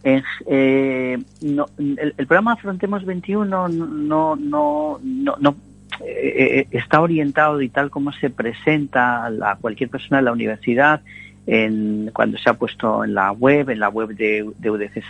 eh, 0.46 1.18
no, 1.40 1.64
el, 1.78 2.12
programa 2.26 2.52
Afrontemos 2.52 3.06
21 3.06 3.46
no, 3.46 3.66
no, 3.66 4.36
no, 4.36 4.98
no 5.40 5.56
eh, 6.04 6.66
está 6.70 7.00
orientado 7.00 7.62
y 7.62 7.70
tal 7.70 7.88
como 7.88 8.12
se 8.12 8.28
presenta 8.28 9.24
a 9.24 9.56
cualquier 9.58 9.88
persona 9.88 10.18
en 10.18 10.26
la 10.26 10.32
universidad, 10.32 11.00
en, 11.46 12.10
cuando 12.12 12.36
se 12.36 12.50
ha 12.50 12.54
puesto 12.58 13.04
en 13.04 13.14
la 13.14 13.32
web, 13.32 13.70
en 13.70 13.80
la 13.80 13.88
web 13.88 14.10
de, 14.10 14.50
de 14.58 14.70
UDC 14.70 15.02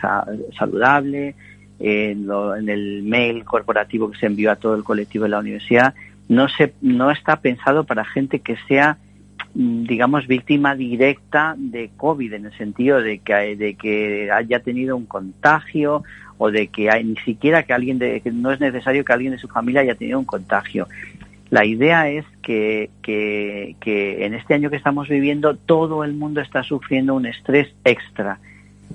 Saludable, 0.56 1.34
en, 1.80 2.24
lo, 2.24 2.54
en, 2.54 2.68
el 2.68 3.02
mail 3.02 3.44
corporativo 3.44 4.08
que 4.08 4.20
se 4.20 4.26
envió 4.26 4.52
a 4.52 4.56
todo 4.56 4.76
el 4.76 4.84
colectivo 4.84 5.24
de 5.24 5.30
la 5.30 5.40
universidad, 5.40 5.94
no, 6.28 6.48
se, 6.48 6.74
no 6.80 7.10
está 7.10 7.40
pensado 7.40 7.82
para 7.82 8.04
gente 8.04 8.38
que 8.38 8.56
sea 8.68 8.98
digamos, 9.54 10.26
víctima 10.26 10.74
directa 10.74 11.54
de 11.58 11.90
COVID, 11.96 12.32
en 12.32 12.46
el 12.46 12.56
sentido 12.56 13.02
de 13.02 13.18
que, 13.18 13.56
de 13.56 13.74
que 13.74 14.30
haya 14.32 14.60
tenido 14.60 14.96
un 14.96 15.06
contagio 15.06 16.04
o 16.38 16.50
de 16.50 16.68
que 16.68 16.90
hay, 16.90 17.04
ni 17.04 17.16
siquiera 17.16 17.62
que 17.62 17.72
alguien 17.72 17.98
de, 17.98 18.20
que 18.20 18.32
no 18.32 18.50
es 18.50 18.60
necesario 18.60 19.04
que 19.04 19.12
alguien 19.12 19.32
de 19.32 19.38
su 19.38 19.48
familia 19.48 19.82
haya 19.82 19.94
tenido 19.94 20.18
un 20.18 20.24
contagio. 20.24 20.88
La 21.50 21.66
idea 21.66 22.08
es 22.08 22.24
que, 22.40 22.88
que, 23.02 23.76
que 23.78 24.24
en 24.24 24.32
este 24.32 24.54
año 24.54 24.70
que 24.70 24.76
estamos 24.76 25.08
viviendo 25.08 25.54
todo 25.54 26.02
el 26.02 26.14
mundo 26.14 26.40
está 26.40 26.62
sufriendo 26.62 27.14
un 27.14 27.26
estrés 27.26 27.68
extra 27.84 28.38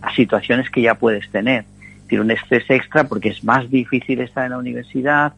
a 0.02 0.14
situaciones 0.16 0.70
que 0.72 0.82
ya 0.82 0.96
puedes 0.96 1.30
tener. 1.30 1.66
Decir, 2.04 2.20
un 2.20 2.32
estrés 2.32 2.68
extra 2.70 3.04
porque 3.04 3.30
es 3.30 3.44
más 3.44 3.70
difícil 3.70 4.22
estar 4.22 4.46
en 4.46 4.52
la 4.52 4.58
universidad, 4.58 5.34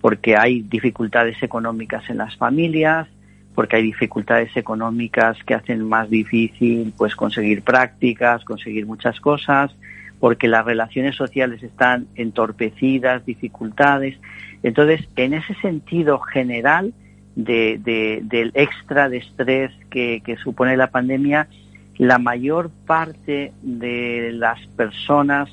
porque 0.00 0.36
hay 0.36 0.62
dificultades 0.62 1.40
económicas 1.42 2.08
en 2.10 2.18
las 2.18 2.36
familias, 2.36 3.06
porque 3.54 3.76
hay 3.76 3.82
dificultades 3.82 4.56
económicas 4.56 5.42
que 5.44 5.54
hacen 5.54 5.86
más 5.88 6.08
difícil 6.08 6.92
pues 6.96 7.14
conseguir 7.16 7.62
prácticas, 7.62 8.44
conseguir 8.44 8.86
muchas 8.86 9.20
cosas, 9.20 9.74
porque 10.18 10.48
las 10.48 10.64
relaciones 10.64 11.16
sociales 11.16 11.62
están 11.62 12.06
entorpecidas, 12.14 13.24
dificultades. 13.24 14.16
Entonces, 14.62 15.08
en 15.16 15.34
ese 15.34 15.54
sentido 15.54 16.20
general 16.20 16.92
de, 17.34 17.80
de, 17.82 18.20
del 18.22 18.52
extra 18.54 19.08
de 19.08 19.18
estrés 19.18 19.72
que, 19.90 20.22
que 20.24 20.36
supone 20.36 20.76
la 20.76 20.90
pandemia, 20.90 21.48
la 21.96 22.18
mayor 22.18 22.70
parte 22.86 23.52
de 23.62 24.30
las 24.32 24.60
personas 24.68 25.50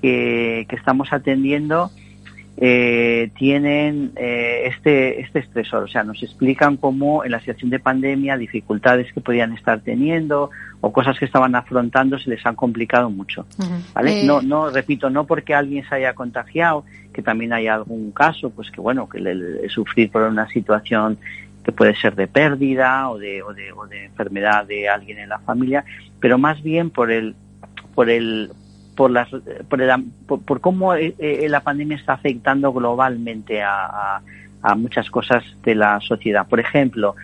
que, 0.00 0.66
que 0.68 0.76
estamos 0.76 1.12
atendiendo 1.12 1.90
eh, 2.56 3.30
tienen 3.36 4.12
eh, 4.16 4.62
este, 4.66 5.20
este 5.20 5.40
estresor. 5.40 5.84
O 5.84 5.88
sea, 5.88 6.04
nos 6.04 6.22
explican 6.22 6.76
cómo 6.76 7.24
en 7.24 7.32
la 7.32 7.40
situación 7.40 7.70
de 7.70 7.80
pandemia 7.80 8.36
dificultades 8.36 9.12
que 9.12 9.20
podían 9.20 9.52
estar 9.52 9.80
teniendo 9.80 10.50
o 10.80 10.92
cosas 10.92 11.18
que 11.18 11.24
estaban 11.24 11.54
afrontando 11.54 12.18
se 12.18 12.30
les 12.30 12.44
han 12.46 12.54
complicado 12.54 13.10
mucho. 13.10 13.46
Uh 13.58 13.62
-huh. 13.62 13.94
¿vale? 13.94 14.22
Eh... 14.22 14.24
No, 14.24 14.40
no, 14.40 14.70
repito, 14.70 15.10
no 15.10 15.26
porque 15.26 15.54
alguien 15.54 15.84
se 15.88 15.96
haya 15.96 16.14
contagiado, 16.14 16.84
que 17.12 17.22
también 17.22 17.52
hay 17.52 17.66
algún 17.66 18.12
caso, 18.12 18.50
pues 18.50 18.70
que 18.70 18.80
bueno, 18.80 19.08
que 19.08 19.20
le, 19.20 19.34
le, 19.34 19.68
sufrir 19.68 20.10
por 20.10 20.22
una 20.22 20.48
situación 20.48 21.18
que 21.64 21.72
puede 21.72 21.96
ser 21.96 22.14
de 22.14 22.26
pérdida 22.26 23.08
o 23.10 23.18
de, 23.18 23.42
o 23.42 23.54
de, 23.54 23.72
o 23.72 23.86
de 23.86 24.04
enfermedad 24.04 24.66
de 24.66 24.88
alguien 24.88 25.18
en 25.18 25.30
la 25.30 25.38
familia, 25.38 25.84
pero 26.20 26.38
más 26.38 26.62
bien 26.62 26.90
por 26.90 27.10
el, 27.10 27.34
por 27.94 28.10
el, 28.10 28.50
por, 28.94 29.10
las, 29.10 29.28
por, 29.68 29.80
el, 29.80 29.90
por, 30.26 30.42
por 30.42 30.60
cómo 30.60 30.94
eh, 30.94 31.14
eh, 31.18 31.48
la 31.48 31.60
pandemia 31.60 31.96
está 31.96 32.14
afectando 32.14 32.72
globalmente 32.72 33.62
a, 33.62 34.20
a, 34.62 34.74
muchas 34.76 35.10
cosas 35.10 35.44
de 35.62 35.74
la 35.74 36.00
sociedad. 36.00 36.46
Por 36.48 36.60
ejemplo, 36.60 37.14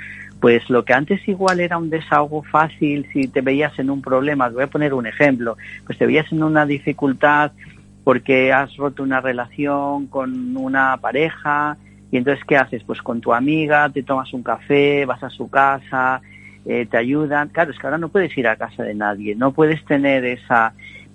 pues 0.40 0.68
lo 0.68 0.85
que 0.85 0.92
antes 0.92 1.26
igual 1.28 1.61
era 1.61 1.78
un 1.78 1.90
desahogo 1.90 2.42
fácil 2.42 3.06
si 3.12 3.28
te 3.28 3.40
veías 3.40 3.78
en 3.78 3.90
un 3.90 4.02
problema, 4.02 4.48
te 4.48 4.54
voy 4.54 4.64
a 4.64 4.68
poner 4.68 4.94
un 4.94 5.06
ejemplo, 5.06 5.56
pues 5.87 5.98
te 5.98 6.06
veías 6.06 6.30
en 6.33 6.42
una 6.42 6.66
dificultad 6.66 7.52
porque 8.04 8.52
has 8.52 8.74
roto 8.76 9.02
una 9.02 9.20
relación 9.20 10.06
con 10.06 10.56
una 10.56 10.96
pareja 10.96 11.76
y 12.11 12.16
entonces 12.16 12.44
¿qué 12.44 12.56
haces? 12.56 12.83
Pues 12.85 13.00
con 13.02 13.20
tu 13.20 13.33
amiga 13.33 13.88
te 13.88 14.02
tomas 14.02 14.33
un 14.33 14.42
café, 14.42 15.04
vas 15.06 15.22
a 15.22 15.30
su 15.30 15.48
casa, 15.48 16.20
eh, 16.66 16.87
te 16.90 16.96
ayudan. 16.96 17.48
Claro, 17.48 17.70
es 17.70 17.78
que 17.78 17.87
ahora 17.87 17.98
no 17.98 18.09
puedes 18.09 18.37
ir 18.37 18.48
a 18.48 18.56
casa 18.56 18.83
de 18.83 18.94
nadie, 18.94 19.35
no 19.35 19.52
puedes 19.52 19.85
tener 19.85 20.24
esa 20.24 20.72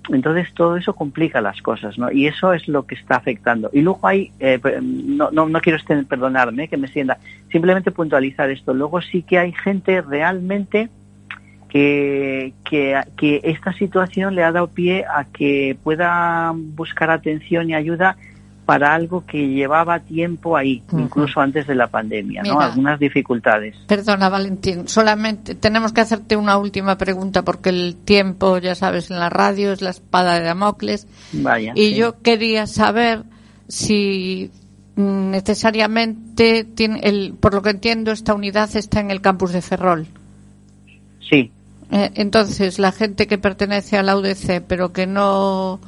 entonces 0.09 0.53
todo 0.53 0.77
eso 0.77 0.93
complica 0.93 1.41
las 1.41 1.61
cosas, 1.61 1.97
¿no? 1.97 2.11
Y 2.11 2.27
eso 2.27 2.53
es 2.53 2.67
lo 2.67 2.85
que 2.85 2.95
está 2.95 3.15
afectando. 3.15 3.69
Y 3.73 3.81
luego 3.81 4.07
hay, 4.07 4.31
eh, 4.39 4.59
no, 4.81 5.31
no, 5.31 5.47
no 5.47 5.61
quiero 5.61 5.79
perdonarme 6.07 6.67
que 6.67 6.77
me 6.77 6.87
sienta, 6.87 7.17
simplemente 7.51 7.91
puntualizar 7.91 8.49
esto. 8.49 8.73
Luego 8.73 9.01
sí 9.01 9.23
que 9.23 9.39
hay 9.39 9.51
gente 9.53 10.01
realmente 10.01 10.89
que, 11.69 12.53
que, 12.63 13.01
que 13.17 13.41
esta 13.43 13.73
situación 13.73 14.35
le 14.35 14.43
ha 14.43 14.51
dado 14.51 14.67
pie 14.67 15.05
a 15.05 15.25
que 15.25 15.77
pueda 15.83 16.53
buscar 16.55 17.09
atención 17.09 17.69
y 17.69 17.75
ayuda 17.75 18.17
para 18.65 18.95
algo 18.95 19.25
que 19.25 19.47
llevaba 19.47 19.99
tiempo 19.99 20.57
ahí, 20.57 20.81
uh 20.91 20.95
-huh. 20.95 21.01
incluso 21.03 21.39
antes 21.39 21.67
de 21.67 21.75
la 21.75 21.87
pandemia, 21.87 22.41
Mira, 22.41 22.55
¿no? 22.55 22.61
Algunas 22.61 22.99
dificultades. 22.99 23.75
Perdona, 23.87 24.27
Valentín, 24.29 24.87
solamente 24.87 25.53
tenemos 25.55 25.93
que 25.93 26.01
hacerte 26.01 26.35
una 26.35 26.57
última 26.57 26.97
pregunta 26.97 27.43
porque 27.43 27.69
el 27.69 27.95
tiempo, 28.03 28.57
ya 28.57 28.73
sabes, 28.73 29.11
en 29.11 29.19
la 29.19 29.29
radio 29.29 29.71
es 29.71 29.81
la 29.81 29.91
espada 29.91 30.39
de 30.39 30.45
Damocles. 30.45 31.07
Vaya. 31.33 31.73
Y 31.75 31.89
sí. 31.89 31.95
yo 31.95 32.21
quería 32.21 32.65
saber 32.65 33.23
si 33.67 34.51
necesariamente 34.95 36.63
tiene 36.63 37.01
el, 37.03 37.33
por 37.39 37.53
lo 37.53 37.61
que 37.61 37.69
entiendo 37.71 38.11
esta 38.11 38.33
unidad 38.33 38.75
está 38.75 38.99
en 38.99 39.11
el 39.11 39.21
campus 39.21 39.51
de 39.51 39.61
Ferrol. 39.61 40.07
Sí. 41.29 41.51
Eh, 41.91 42.11
entonces, 42.15 42.79
la 42.79 42.91
gente 42.91 43.27
que 43.27 43.37
pertenece 43.37 43.97
a 43.97 44.03
la 44.03 44.17
UDC 44.17 44.63
pero 44.67 44.91
que 44.91 45.05
no 45.05 45.79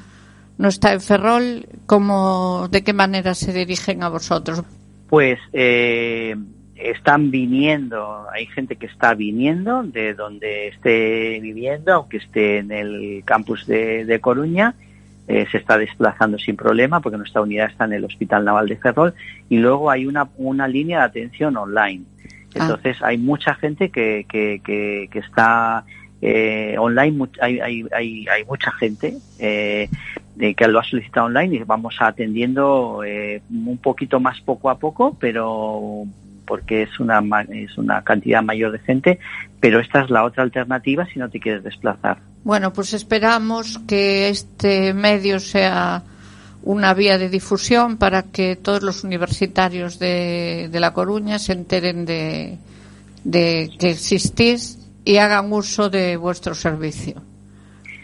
no 0.57 0.67
está 0.67 0.93
en 0.93 1.01
Ferrol, 1.01 1.65
¿cómo, 1.85 2.67
¿de 2.69 2.83
qué 2.83 2.93
manera 2.93 3.33
se 3.35 3.53
dirigen 3.53 4.03
a 4.03 4.09
vosotros? 4.09 4.63
Pues 5.09 5.39
eh, 5.53 6.35
están 6.75 7.31
viniendo, 7.31 8.25
hay 8.31 8.47
gente 8.47 8.75
que 8.75 8.87
está 8.87 9.13
viniendo 9.13 9.83
de 9.83 10.13
donde 10.13 10.67
esté 10.69 11.39
viviendo, 11.41 11.93
aunque 11.93 12.17
esté 12.17 12.59
en 12.59 12.71
el 12.71 13.23
campus 13.25 13.65
de, 13.67 14.05
de 14.05 14.19
Coruña, 14.19 14.75
eh, 15.27 15.45
se 15.51 15.57
está 15.57 15.77
desplazando 15.77 16.39
sin 16.39 16.55
problema 16.55 17.01
porque 17.01 17.17
nuestra 17.17 17.41
unidad 17.41 17.69
está 17.69 17.85
en 17.85 17.93
el 17.93 18.05
Hospital 18.05 18.45
Naval 18.45 18.69
de 18.69 18.77
Ferrol 18.77 19.13
y 19.49 19.57
luego 19.57 19.91
hay 19.91 20.05
una, 20.05 20.27
una 20.37 20.67
línea 20.67 20.99
de 20.99 21.05
atención 21.05 21.57
online. 21.57 22.03
Entonces 22.55 22.97
ah. 23.01 23.07
hay 23.07 23.17
mucha 23.17 23.53
gente 23.55 23.89
que, 23.89 24.25
que, 24.29 24.61
que, 24.63 25.09
que 25.11 25.19
está 25.19 25.83
eh, 26.21 26.75
online, 26.79 27.27
hay, 27.41 27.59
hay, 27.59 27.85
hay, 27.93 28.27
hay 28.27 28.45
mucha 28.45 28.71
gente. 28.71 29.17
Eh, 29.39 29.89
de 30.37 30.53
que 30.53 30.67
lo 30.67 30.79
ha 30.79 30.83
solicitado 30.83 31.25
online 31.25 31.55
y 31.55 31.63
vamos 31.63 31.95
atendiendo 31.99 33.03
eh, 33.03 33.41
un 33.49 33.79
poquito 33.79 34.19
más 34.19 34.39
poco 34.41 34.69
a 34.69 34.77
poco, 34.77 35.17
pero 35.19 36.03
porque 36.45 36.83
es 36.83 36.99
una 36.99 37.21
es 37.49 37.77
una 37.77 38.03
cantidad 38.03 38.43
mayor 38.43 38.71
de 38.71 38.79
gente, 38.79 39.19
pero 39.59 39.79
esta 39.79 40.01
es 40.01 40.09
la 40.11 40.23
otra 40.23 40.43
alternativa 40.43 41.05
si 41.11 41.17
no 41.19 41.29
te 41.29 41.39
quieres 41.39 41.63
desplazar. 41.63 42.19
Bueno, 42.43 42.71
pues 42.71 42.93
esperamos 42.93 43.79
que 43.87 44.29
este 44.29 44.93
medio 44.93 45.39
sea 45.39 46.03
una 46.61 46.93
vía 46.93 47.17
de 47.17 47.29
difusión 47.29 47.97
para 47.97 48.23
que 48.23 48.55
todos 48.55 48.83
los 48.83 49.03
universitarios 49.03 49.97
de, 49.97 50.69
de 50.71 50.79
La 50.79 50.93
Coruña 50.93 51.39
se 51.39 51.53
enteren 51.53 52.05
de, 52.05 52.59
de 53.23 53.71
que 53.79 53.89
existís 53.89 54.87
y 55.03 55.17
hagan 55.17 55.51
uso 55.51 55.89
de 55.89 56.15
vuestro 56.15 56.53
servicio. 56.53 57.23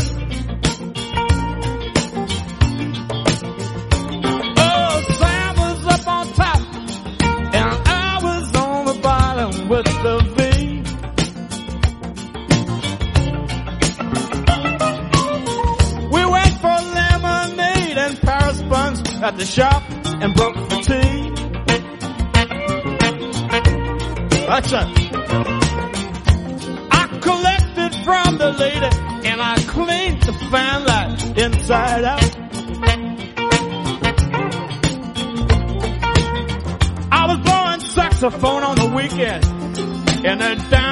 Oh, 4.59 5.03
Sam 5.19 5.57
was 5.57 5.87
up 5.87 6.07
on 6.07 6.27
top 6.35 6.61
and 7.55 7.89
I 7.89 8.21
was 8.23 8.55
on 8.55 8.85
the 8.85 8.99
bottom 9.01 9.69
with 9.71 9.87
the 9.87 10.19
V. 10.37 10.41
We 16.13 16.23
went 16.35 16.55
for 16.61 16.79
lemonade 16.99 17.97
and 17.97 18.21
Paris 18.21 18.63
buns 18.65 19.01
at 19.23 19.39
the 19.39 19.47
shop 19.47 19.83
and 19.89 20.35
broke 20.35 20.55
the 20.69 20.83
tea. 20.83 21.29
That's 24.47 24.71
right. 24.71 24.98
Lady 28.59 28.91
and 29.29 29.41
I 29.41 29.57
cleaned 29.67 30.23
the 30.23 30.33
fan 30.51 30.85
light 30.85 31.39
inside 31.39 32.05
out. 32.05 32.37
I 37.11 37.27
was 37.29 37.39
blowing 37.39 37.81
saxophone 37.81 38.63
on 38.65 38.77
the 38.77 38.87
weekend 38.95 39.45
in 40.25 40.43
a 40.43 40.57
down 40.71 40.88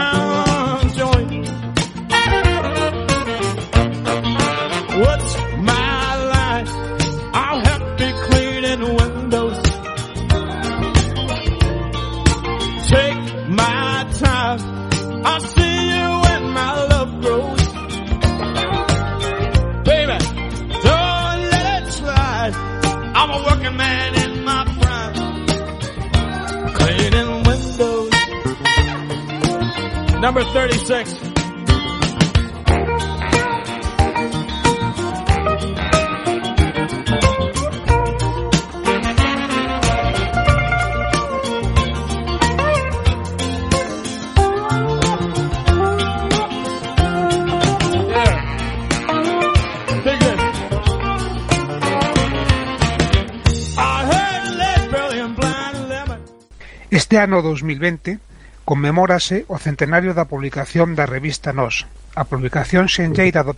Este 57.07 57.19
ano 57.19 57.38
2020 57.40 58.19
conmemórase 58.66 59.47
o 59.47 59.62
centenario 59.62 60.11
da 60.11 60.27
publicación 60.27 60.99
da 60.99 61.07
revista 61.07 61.55
Nós. 61.55 61.87
A 62.19 62.27
publicación 62.27 62.90
xenlleira 62.90 63.47
do 63.47 63.55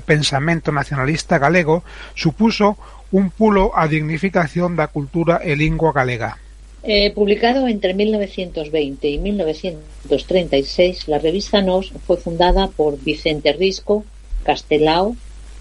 pensamento 0.00 0.72
nacionalista 0.72 1.36
galego 1.36 1.84
supuso 2.16 2.80
un 3.12 3.28
pulo 3.28 3.76
á 3.76 3.92
dignificación 3.92 4.72
da 4.72 4.88
cultura 4.88 5.44
e 5.44 5.52
lingua 5.52 5.92
galega. 5.92 6.40
Eh, 6.80 7.12
publicado 7.12 7.68
entre 7.68 7.92
1920 7.92 9.04
y 9.04 9.20
1936, 9.20 11.12
la 11.12 11.20
revista 11.20 11.60
Nos 11.60 11.92
fue 12.08 12.16
fundada 12.16 12.72
por 12.72 12.96
Vicente 12.96 13.52
Risco, 13.52 14.08
Castelao, 14.48 15.12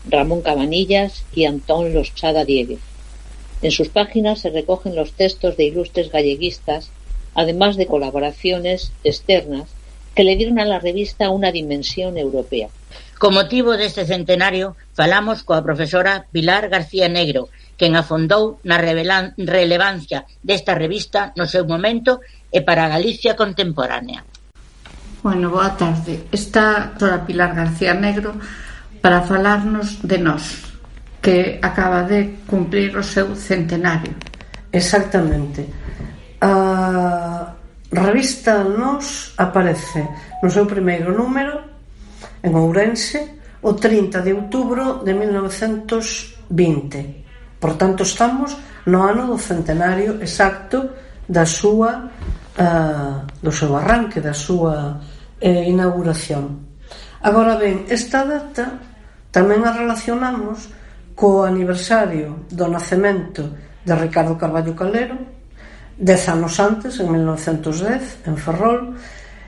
Ramón 0.07 0.39
Cabanillas 0.39 1.27
y 1.35 1.43
Antón 1.43 1.91
Losada 1.91 2.47
Dieguez. 2.47 2.79
En 3.59 3.75
sus 3.75 3.91
páginas 3.91 4.39
se 4.39 4.49
recogen 4.49 4.95
los 4.95 5.11
textos 5.11 5.57
de 5.57 5.65
ilustres 5.65 6.07
galleguistas 6.07 6.95
además 7.37 7.77
de 7.77 7.85
colaboraciones 7.85 8.91
externas 9.05 9.69
que 10.15 10.25
le 10.25 10.35
dieron 10.35 10.57
a 10.57 10.65
la 10.65 10.79
revista 10.79 11.29
una 11.29 11.51
dimensión 11.51 12.17
europea. 12.17 12.69
Con 13.19 13.35
motivo 13.35 13.77
deste 13.77 14.09
centenario, 14.09 14.73
falamos 14.97 15.45
coa 15.45 15.61
profesora 15.61 16.25
Pilar 16.33 16.73
García 16.73 17.05
Negro, 17.05 17.53
quen 17.77 17.93
afondou 17.93 18.57
na 18.65 18.81
relevancia 18.81 20.25
desta 20.41 20.73
revista 20.73 21.37
no 21.37 21.45
seu 21.45 21.69
momento 21.69 22.25
e 22.49 22.65
para 22.65 22.89
a 22.89 22.91
Galicia 22.97 23.37
contemporánea. 23.37 24.25
Bueno, 25.21 25.53
boa 25.53 25.77
tarde. 25.77 26.25
Está 26.33 26.73
a 26.73 26.97
profesora 26.97 27.21
Pilar 27.29 27.53
García 27.53 27.93
Negro 27.93 28.33
para 28.97 29.21
falarnos 29.21 30.01
de 30.01 30.17
nós, 30.17 30.65
que 31.21 31.61
acaba 31.61 32.01
de 32.09 32.41
cumprir 32.49 32.97
o 32.97 33.05
seu 33.05 33.37
centenario. 33.37 34.17
Exactamente. 34.73 35.69
A 36.41 37.53
revista 37.91 38.63
Nós 38.63 39.33
aparece 39.37 40.07
no 40.43 40.49
seu 40.51 40.67
primeiro 40.69 41.15
número 41.15 41.61
en 42.43 42.53
Ourense 42.53 43.41
o 43.65 43.73
30 43.73 44.21
de 44.21 44.37
outubro 44.37 45.01
de 45.01 45.17
1920. 45.17 47.57
Por 47.57 47.73
tanto, 47.73 48.05
estamos 48.05 48.53
no 48.85 49.01
ano 49.01 49.25
do 49.25 49.41
centenario 49.41 50.21
exacto 50.21 50.93
da 51.25 51.41
súa 51.43 52.05
uh, 52.05 53.25
do 53.41 53.51
seu 53.51 53.75
arranque, 53.75 54.21
da 54.21 54.33
súa 54.33 55.01
eh, 55.41 55.67
inauguración. 55.67 56.67
Agora 57.21 57.57
ben, 57.57 57.85
esta 57.89 58.23
data 58.23 58.79
tamén 59.33 59.65
a 59.65 59.73
relacionamos 59.73 60.69
co 61.17 61.43
aniversario 61.43 62.45
do 62.53 62.69
nacemento 62.69 63.49
de 63.81 63.93
Ricardo 63.97 64.37
Carballo 64.37 64.77
Calero, 64.77 65.36
dez 65.97 66.29
anos 66.29 66.59
antes, 66.61 66.99
en 67.01 67.11
1910, 67.11 68.29
en 68.29 68.37
Ferrol, 68.37 68.93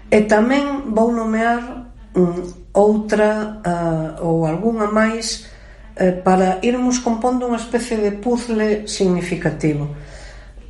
e 0.09 0.25
tamén 0.25 0.89
vou 0.89 1.13
nomear 1.13 1.93
um, 2.17 2.41
outra 2.73 3.61
uh, 3.61 4.25
ou 4.25 4.49
algunha 4.49 4.89
máis 4.89 5.45
uh, 5.93 6.17
para 6.25 6.57
irmos 6.65 6.97
compondo 6.97 7.45
unha 7.45 7.61
especie 7.61 8.01
de 8.01 8.17
puzzle 8.17 8.89
significativo. 8.89 9.93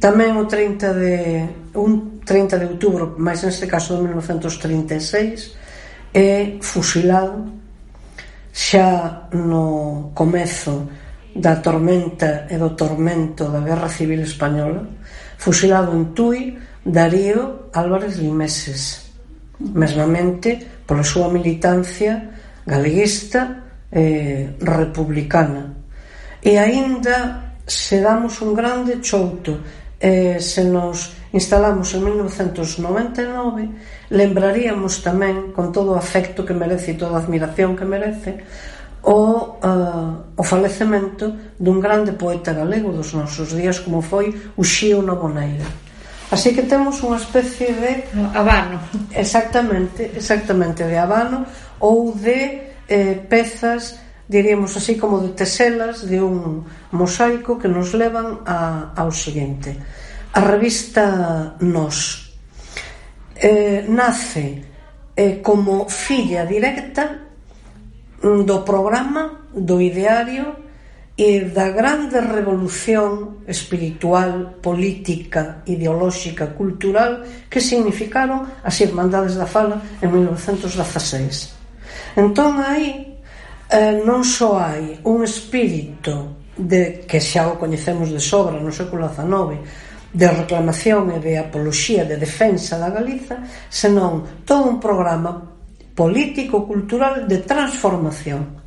Tamén 0.03 0.35
o 0.35 0.43
30 0.43 0.91
de 0.95 1.15
un 1.79 2.19
30 2.27 2.59
de 2.59 2.65
outubro, 2.67 3.15
máis 3.15 3.39
neste 3.47 3.63
caso 3.63 3.95
de 3.95 4.03
1936, 4.03 5.55
é 6.11 6.59
fusilado 6.59 7.47
xa 8.51 9.31
no 9.31 10.11
comezo 10.11 10.91
da 11.31 11.63
tormenta 11.63 12.49
e 12.51 12.59
do 12.59 12.75
tormento 12.75 13.47
da 13.47 13.63
Guerra 13.63 13.87
Civil 13.87 14.27
Española 14.27 14.98
fusilado 15.39 15.95
en 15.95 16.13
Tui 16.13 16.59
Darío 16.83 17.71
Álvarez 17.71 18.19
Limeses, 18.19 19.07
mesmamente 19.59 20.59
pola 20.83 21.07
súa 21.07 21.31
militancia 21.31 22.35
galeguista 22.67 23.71
e 23.87 24.59
republicana. 24.59 25.79
E 26.43 26.59
aínda 26.59 27.55
se 27.63 28.03
damos 28.03 28.43
un 28.43 28.51
grande 28.51 28.99
chouto 28.99 29.63
e 29.99 30.43
se 30.43 30.67
nos 30.67 31.15
instalamos 31.31 31.95
en 31.95 32.03
1999, 32.03 34.11
lembraríamos 34.11 34.99
tamén, 34.99 35.55
con 35.55 35.71
todo 35.71 35.95
o 35.95 35.99
afecto 35.99 36.43
que 36.43 36.57
merece 36.57 36.95
e 36.95 36.99
toda 36.99 37.19
a 37.19 37.23
admiración 37.23 37.79
que 37.79 37.87
merece, 37.87 38.43
o, 39.03 39.59
uh, 39.63 40.23
o 40.35 40.43
falecemento 40.43 41.55
dun 41.59 41.79
grande 41.79 42.11
poeta 42.13 42.51
galego 42.53 42.91
dos 42.91 43.13
nosos 43.13 43.55
días 43.55 43.79
como 43.79 44.01
foi 44.01 44.35
o 44.57 44.63
Xío 44.63 45.01
Novoneira. 45.01 45.65
Así 46.31 46.53
que 46.53 46.61
temos 46.61 47.01
unha 47.01 47.17
especie 47.17 47.73
de... 47.73 48.05
Habano. 48.37 48.77
Exactamente, 49.17 50.13
exactamente, 50.13 50.85
de 50.85 50.93
habano 50.93 51.41
ou 51.81 52.13
de 52.13 52.69
eh, 52.85 53.17
pezas, 53.25 53.97
diríamos 54.29 54.77
así, 54.77 54.93
como 54.93 55.25
de 55.25 55.33
teselas 55.33 56.05
de 56.05 56.21
un 56.21 56.69
mosaico 56.93 57.57
que 57.57 57.65
nos 57.65 57.97
levan 57.97 58.45
a, 58.45 58.93
ao 58.93 59.09
seguinte. 59.09 59.73
A 60.37 60.39
revista 60.45 61.57
Nos 61.65 62.29
eh, 63.33 63.89
nace 63.89 64.61
eh, 65.17 65.41
como 65.41 65.89
filla 65.89 66.45
directa 66.45 67.28
do 68.21 68.63
programa, 68.63 69.47
do 69.53 69.81
ideario 69.81 70.69
e 71.19 71.51
da 71.51 71.71
grande 71.71 72.19
revolución 72.19 73.43
espiritual, 73.47 74.55
política, 74.63 75.63
ideolóxica, 75.67 76.55
cultural 76.55 77.23
que 77.51 77.59
significaron 77.59 78.47
as 78.63 78.79
Irmandades 78.79 79.35
da 79.35 79.43
Fala 79.43 79.83
en 79.99 80.11
1916. 80.11 82.15
Entón 82.15 82.63
aí 82.63 83.19
eh, 83.67 83.99
non 84.07 84.23
só 84.23 84.63
hai 84.63 85.03
un 85.03 85.27
espírito 85.27 86.47
de 86.55 87.03
que 87.03 87.19
xa 87.19 87.51
o 87.51 87.59
coñecemos 87.59 88.15
de 88.15 88.23
sobra 88.23 88.55
no 88.59 88.71
século 88.71 89.11
XIX 89.11 89.59
de 90.15 90.27
reclamación 90.27 91.11
e 91.11 91.19
de 91.19 91.35
apoloxía 91.35 92.07
de 92.07 92.15
defensa 92.15 92.79
da 92.79 92.95
Galiza, 92.95 93.43
senón 93.67 94.47
todo 94.47 94.71
un 94.71 94.79
programa 94.79 95.58
político, 95.99 96.63
cultural 96.63 97.27
de 97.27 97.43
transformación. 97.43 98.63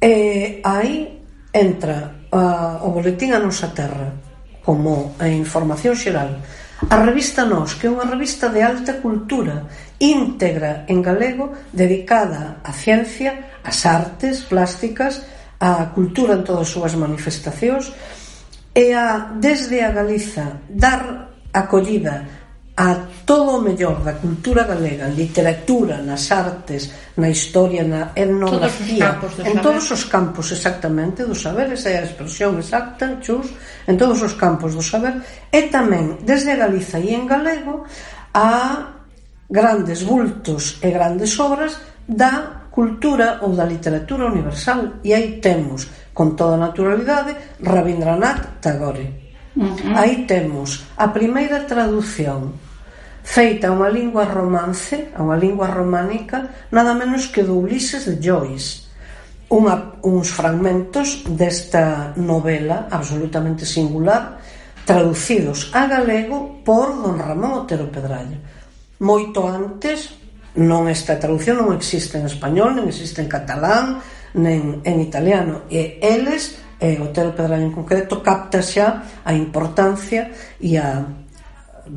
E 0.00 0.64
aí 0.64 1.20
entra 1.52 2.24
a, 2.32 2.80
o 2.80 2.88
boletín 2.96 3.36
a 3.36 3.40
nosa 3.44 3.76
terra 3.76 4.16
como 4.64 5.20
a 5.20 5.28
información 5.28 5.92
xeral. 5.92 6.40
A 6.88 6.96
revista 7.04 7.44
Nos, 7.44 7.76
que 7.76 7.84
é 7.84 7.92
unha 7.92 8.08
revista 8.08 8.48
de 8.48 8.64
alta 8.64 9.04
cultura, 9.04 9.68
íntegra 10.00 10.88
en 10.88 11.04
galego, 11.04 11.52
dedicada 11.76 12.64
á 12.64 12.72
ciencia, 12.72 13.60
ás 13.60 13.84
artes 13.84 14.40
plásticas, 14.48 15.20
á 15.60 15.92
cultura 15.92 16.40
en 16.40 16.42
todas 16.48 16.64
as 16.64 16.72
súas 16.72 16.96
manifestacións, 16.96 17.92
e 18.72 18.96
a, 18.96 19.36
desde 19.36 19.84
a 19.84 19.92
Galiza, 19.92 20.64
dar 20.72 21.36
acollida 21.52 22.39
a 22.80 22.96
todo 23.28 23.60
o 23.60 23.60
mellor 23.60 24.00
da 24.00 24.16
cultura 24.16 24.64
galega, 24.64 25.04
en 25.04 25.12
literatura, 25.12 26.00
nas 26.00 26.32
artes, 26.32 27.12
na 27.20 27.28
historia, 27.28 27.84
na 27.84 28.16
etnografía, 28.16 29.20
todos 29.20 29.36
en 29.44 29.60
todos 29.60 29.84
os 29.92 30.08
campos 30.08 30.48
exactamente 30.48 31.28
do 31.28 31.36
saber, 31.36 31.68
esa 31.76 31.92
é 31.92 32.00
a 32.00 32.08
expresión 32.08 32.56
exacta, 32.56 33.20
chus, 33.20 33.52
en 33.84 34.00
todos 34.00 34.24
os 34.24 34.32
campos 34.32 34.72
do 34.72 34.80
saber, 34.80 35.20
e 35.52 35.68
tamén 35.68 36.24
desde 36.24 36.56
Galiza 36.56 36.96
e 36.96 37.12
en 37.12 37.28
galego 37.28 37.84
a 38.32 38.96
grandes 39.44 40.00
bultos 40.00 40.80
e 40.80 40.88
grandes 40.88 41.36
obras 41.36 41.76
da 42.08 42.64
cultura 42.72 43.44
ou 43.44 43.52
da 43.52 43.68
literatura 43.68 44.32
universal. 44.32 45.04
E 45.04 45.12
aí 45.12 45.36
temos 45.36 45.84
con 46.16 46.32
toda 46.32 46.56
a 46.56 46.64
naturalidade 46.72 47.60
Rabindranath 47.60 48.64
Tagore. 48.64 49.36
Uh 49.52 49.68
-huh. 49.68 50.00
Aí 50.00 50.24
temos 50.24 50.88
a 50.96 51.12
primeira 51.12 51.68
traducción 51.68 52.69
feita 53.30 53.70
a 53.70 53.74
unha 53.78 53.86
lingua 53.86 54.26
romance, 54.26 55.14
a 55.14 55.22
unha 55.22 55.38
lingua 55.38 55.70
románica, 55.70 56.66
nada 56.74 56.98
menos 56.98 57.30
que 57.30 57.46
do 57.46 57.62
Ulises 57.62 58.02
de 58.02 58.18
Joyce. 58.18 58.90
Unha, 59.46 60.02
uns 60.02 60.34
fragmentos 60.34 61.22
desta 61.30 62.10
novela 62.18 62.90
absolutamente 62.90 63.62
singular 63.62 64.42
traducidos 64.82 65.70
a 65.70 65.86
galego 65.86 66.58
por 66.66 66.90
don 66.98 67.22
Ramón 67.22 67.62
Otero 67.62 67.86
Pedralla. 67.86 68.34
Moito 68.98 69.46
antes, 69.46 70.10
non 70.58 70.90
esta 70.90 71.14
traducción 71.14 71.62
non 71.62 71.70
existe 71.70 72.18
en 72.18 72.26
español, 72.26 72.74
non 72.74 72.90
existe 72.90 73.22
en 73.22 73.30
catalán, 73.30 74.02
nen 74.34 74.82
en 74.82 74.96
italiano, 74.98 75.70
e 75.70 76.02
eles, 76.02 76.58
e 76.82 76.98
Otero 76.98 77.30
Pedralla 77.30 77.62
en 77.62 77.70
concreto, 77.70 78.18
capta 78.26 78.58
xa 78.58 79.22
a 79.22 79.30
importancia 79.30 80.34
e 80.58 80.74
a 80.74 80.98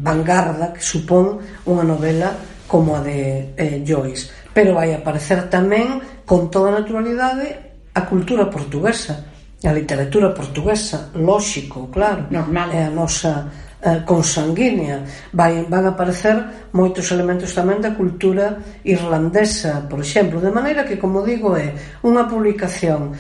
vanguarda 0.02 0.74
que 0.74 0.82
supón 0.82 1.38
unha 1.70 1.86
novela 1.86 2.34
como 2.66 2.98
a 2.98 3.02
de 3.06 3.54
eh, 3.54 3.86
Joyce. 3.86 4.34
Pero 4.50 4.74
vai 4.74 4.94
aparecer 4.94 5.50
tamén 5.50 6.02
con 6.26 6.50
toda 6.50 6.74
naturalidade 6.74 7.74
a 7.94 8.02
cultura 8.10 8.50
portuguesa, 8.50 9.30
a 9.62 9.72
literatura 9.72 10.34
portuguesa, 10.34 11.14
lóxico, 11.14 11.88
claro. 11.94 12.26
Normal. 12.34 12.74
É 12.74 12.82
a 12.86 12.90
nosa 12.90 13.46
eh, 13.78 14.02
consanguínea. 14.06 15.06
Vai, 15.32 15.70
van 15.70 15.86
aparecer 15.86 16.70
moitos 16.74 17.14
elementos 17.14 17.54
tamén 17.54 17.78
da 17.78 17.94
cultura 17.94 18.58
irlandesa, 18.82 19.86
por 19.86 20.02
exemplo. 20.02 20.42
De 20.42 20.50
maneira 20.50 20.84
que, 20.84 20.98
como 20.98 21.22
digo, 21.22 21.54
é 21.54 21.70
unha 22.02 22.26
publicación 22.26 23.14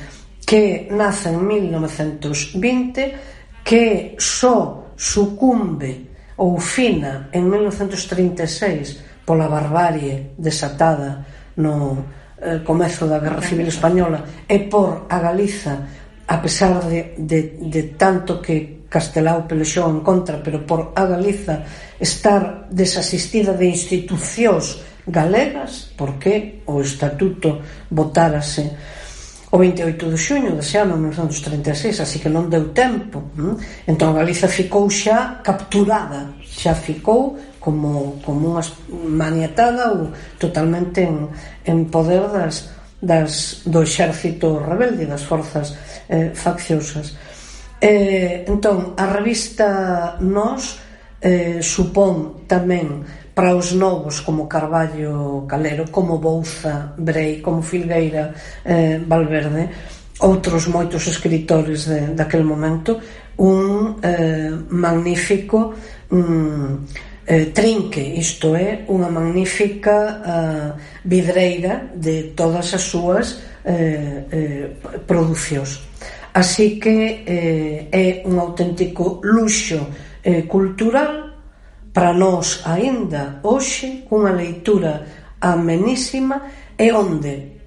que 0.44 0.92
nace 0.92 1.32
en 1.32 1.40
1920 1.46 3.64
que 3.64 4.18
só 4.20 4.92
sucumbe 4.98 6.13
Oufina 6.38 7.30
en 7.32 7.50
mil 7.50 7.64
nocentos 7.64 8.08
trinta 8.10 8.44
e 8.44 8.50
seis 8.50 8.98
pola 9.26 9.48
barbarie 9.48 10.34
desatada 10.38 11.24
no 11.58 12.06
eh, 12.42 12.60
comezo 12.66 13.06
da 13.06 13.22
Guerra 13.22 13.42
Civil 13.42 13.70
Española 13.70 14.46
e 14.50 14.66
por 14.66 15.06
a 15.10 15.18
Galiza 15.20 15.86
a 16.28 16.38
pesar 16.42 16.84
de, 16.90 17.14
de, 17.18 17.60
de 17.62 17.84
tanto 17.96 18.42
que 18.42 18.84
Castelao 18.90 19.46
pelexou 19.50 19.90
en 19.90 20.02
contra 20.02 20.42
pero 20.42 20.66
por 20.66 20.94
a 20.98 21.06
Galiza 21.06 21.64
estar 22.02 22.68
desasistida 22.70 23.54
de 23.54 23.70
institucións 23.70 24.82
galegas 25.06 25.92
porque 25.98 26.64
o 26.66 26.80
estatuto 26.80 27.60
votarase 27.92 28.72
o 29.54 29.58
28 29.62 30.10
de 30.10 30.18
xuño 30.18 30.52
dese 30.58 30.82
ano 30.82 30.98
1936, 30.98 32.02
así 32.02 32.18
que 32.18 32.26
non 32.26 32.50
deu 32.50 32.74
tempo. 32.74 33.22
Hm? 33.38 33.86
Entón 33.86 34.18
Galiza 34.18 34.50
ficou 34.50 34.90
xa 34.90 35.46
capturada, 35.46 36.34
xa 36.42 36.74
ficou 36.74 37.38
como, 37.62 38.18
como 38.26 38.58
unha 38.58 38.66
maniatada 38.90 39.94
ou 39.94 40.10
totalmente 40.42 41.06
en, 41.06 41.30
en 41.70 41.86
poder 41.86 42.26
das, 42.34 42.74
das, 42.98 43.62
do 43.70 43.86
exército 43.86 44.58
rebelde, 44.58 45.06
das 45.06 45.22
forzas 45.22 45.78
eh, 46.10 46.34
facciosas. 46.34 47.14
Eh, 47.78 48.50
entón, 48.50 48.98
a 48.98 49.06
revista 49.06 50.18
Nos 50.18 50.82
eh, 51.22 51.62
supón 51.62 52.42
tamén 52.50 53.06
para 53.34 53.56
os 53.56 53.74
novos 53.74 54.22
como 54.22 54.48
Carballo 54.48 55.46
Calero, 55.48 55.90
como 55.90 56.20
Bouza 56.20 56.94
Brei, 56.98 57.42
como 57.42 57.62
Filgueira 57.62 58.34
eh, 58.66 59.02
Valverde, 59.02 59.70
outros 60.22 60.70
moitos 60.70 61.10
escritores 61.10 61.90
de, 61.90 62.14
daquel 62.14 62.46
momento, 62.46 63.02
un 63.42 63.98
eh, 64.06 64.54
magnífico 64.70 65.74
mm, 66.14 66.74
eh, 67.26 67.46
trinque, 67.50 68.04
isto 68.22 68.54
é, 68.54 68.86
unha 68.86 69.10
magnífica 69.10 69.98
eh, 70.22 70.70
vidreira 71.02 71.90
de 71.98 72.38
todas 72.38 72.70
as 72.78 72.86
súas 72.86 73.42
eh, 73.66 74.30
eh, 74.30 74.66
producións. 75.10 75.82
Así 76.34 76.78
que 76.78 77.26
eh, 77.26 77.90
é 77.90 78.06
un 78.30 78.38
auténtico 78.38 79.18
luxo 79.26 79.90
eh, 80.22 80.46
cultural 80.46 81.33
para 81.94 82.12
nós 82.14 82.66
aínda 82.66 83.40
hoxe 83.46 84.10
unha 84.10 84.34
leitura 84.34 85.06
amenísima 85.40 86.42
e 86.76 86.90
onde 86.92 87.62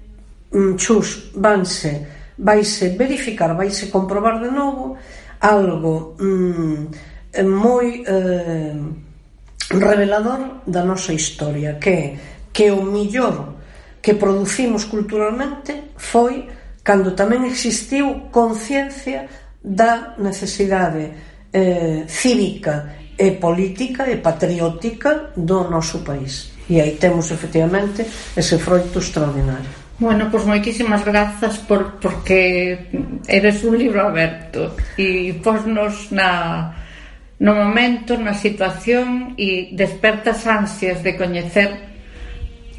chus 0.77 1.31
vanse 1.33 2.05
vaise 2.37 2.89
verificar, 2.89 3.55
vaise 3.55 3.87
comprobar 3.87 4.39
de 4.43 4.51
novo 4.51 4.97
algo 5.39 6.15
mm, 6.19 7.43
moi 7.47 8.03
eh, 8.05 8.75
revelador 9.71 10.61
da 10.67 10.83
nosa 10.83 11.13
historia 11.13 11.79
que 11.79 12.17
que 12.51 12.71
o 12.71 12.83
millor 12.83 13.55
que 14.01 14.13
producimos 14.15 14.85
culturalmente 14.85 15.93
foi 15.95 16.47
cando 16.83 17.15
tamén 17.15 17.45
existiu 17.45 18.31
conciencia 18.31 19.27
da 19.63 20.15
necesidade 20.17 21.11
eh, 21.53 22.07
cívica 22.07 22.96
e 23.17 23.31
política 23.41 24.05
e 24.05 24.21
patriótica 24.21 25.33
do 25.35 25.65
noso 25.65 26.05
país. 26.05 26.53
E 26.69 26.79
aí 26.79 26.95
temos 27.01 27.31
efectivamente 27.31 28.05
ese 28.35 28.61
froito 28.61 28.99
extraordinario. 28.99 29.87
Bueno, 29.99 30.29
pois 30.29 30.45
pues 30.45 30.53
moitísimas 30.53 31.01
grazas 31.01 31.57
por 31.65 31.97
porque 31.97 32.85
eres 33.25 33.65
un 33.65 33.73
libro 33.73 34.05
aberto 34.05 34.77
e 34.93 35.33
posnos 35.41 36.13
na 36.13 36.85
no 37.41 37.53
momento, 37.53 38.17
na 38.17 38.33
situación 38.33 39.33
e 39.37 39.73
despertas 39.73 40.45
ansias 40.45 41.01
de 41.01 41.17
coñecer 41.17 41.69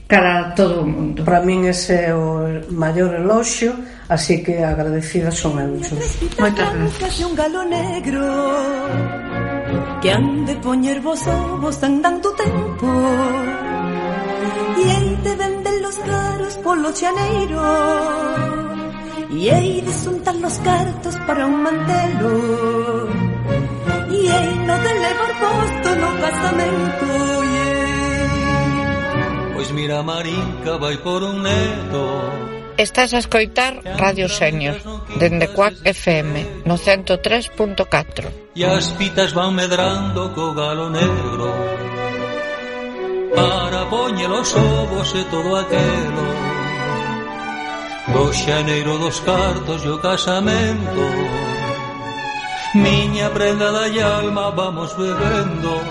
cara 0.06 0.38
a 0.38 0.54
todo 0.54 0.82
o 0.82 0.86
mundo. 0.86 1.26
Para 1.26 1.42
min 1.42 1.66
ese 1.66 2.10
é 2.10 2.14
o 2.14 2.46
maior 2.70 3.10
eloxio, 3.18 3.74
así 4.06 4.42
que 4.46 4.62
agradecida 4.62 5.34
son 5.34 5.58
eu. 5.58 5.74
Moitas 6.38 6.70
gracias. 6.70 7.18
Un 7.26 7.34
galo 7.34 7.66
negro 7.66 8.22
que 10.00 10.12
han 10.12 10.46
de 10.46 10.54
poñer 10.56 11.00
vos 11.00 11.26
ovos 11.26 11.82
andando 11.82 12.32
tempo. 12.34 12.86
E 14.78 14.82
hei 14.92 15.16
de 15.24 15.34
vender 15.42 15.76
los 15.82 15.96
caros 15.98 16.54
polo 16.64 16.92
chaneiro 16.92 17.60
E 19.30 19.50
hei 19.50 19.80
de 19.86 19.92
xuntar 19.92 20.36
los 20.36 20.56
cartos 20.58 21.14
para 21.26 21.46
un 21.46 21.62
mantelo. 21.62 22.34
E 24.16 24.20
hei 24.32 24.50
no 24.66 24.76
de 24.84 24.92
levar 25.04 25.32
posto 25.42 25.88
no 26.02 26.10
casamento 26.24 27.06
e 27.50 27.54
hei 27.60 27.78
Pois 29.54 29.70
mira 29.72 30.02
Marica 30.02 30.72
vai 30.78 30.96
por 30.98 31.22
un 31.22 31.42
neto 31.42 32.57
Estás 32.78 33.10
a 33.12 33.18
escoitar 33.18 33.82
Radio 33.98 34.28
Senior, 34.28 34.78
dende 35.18 35.50
Cuac 35.50 35.74
FM, 35.82 36.62
no 36.62 36.78
103.4. 36.78 38.54
E 38.54 38.62
as 38.62 38.94
pitas 38.94 39.34
van 39.34 39.58
medrando 39.58 40.30
co 40.30 40.54
galo 40.54 40.86
negro 40.86 41.50
Para 43.34 43.82
poñer 43.90 44.30
os 44.30 44.54
ovos 44.54 45.10
e 45.10 45.22
todo 45.26 45.58
aquelo. 45.58 46.26
Do 48.14 48.30
xaneiro 48.30 48.94
dos 49.02 49.18
cartos 49.26 49.82
e 49.82 49.90
o 49.90 49.98
casamento 49.98 51.02
Miña 52.78 53.28
prenda 53.30 53.72
da 53.74 53.90
alma 54.22 54.54
vamos 54.54 54.94
bebendo. 54.94 55.82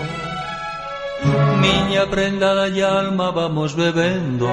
Miña 1.60 2.06
prenda 2.08 2.54
da 2.56 2.68
alma 2.88 3.28
vamos 3.30 3.76
bebendo. 3.76 4.48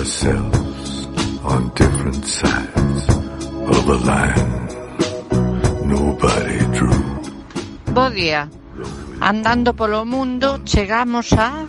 ourselves 0.00 1.08
on 1.44 1.68
different 1.76 2.24
sides 2.24 3.04
of 3.68 3.84
a 3.84 3.98
line 4.08 4.64
nobody 5.84 6.56
drew. 6.72 7.04
Bo 7.92 8.08
día. 8.08 8.48
Andando 9.20 9.76
polo 9.76 10.06
mundo 10.08 10.64
chegamos 10.64 11.34
a 11.36 11.68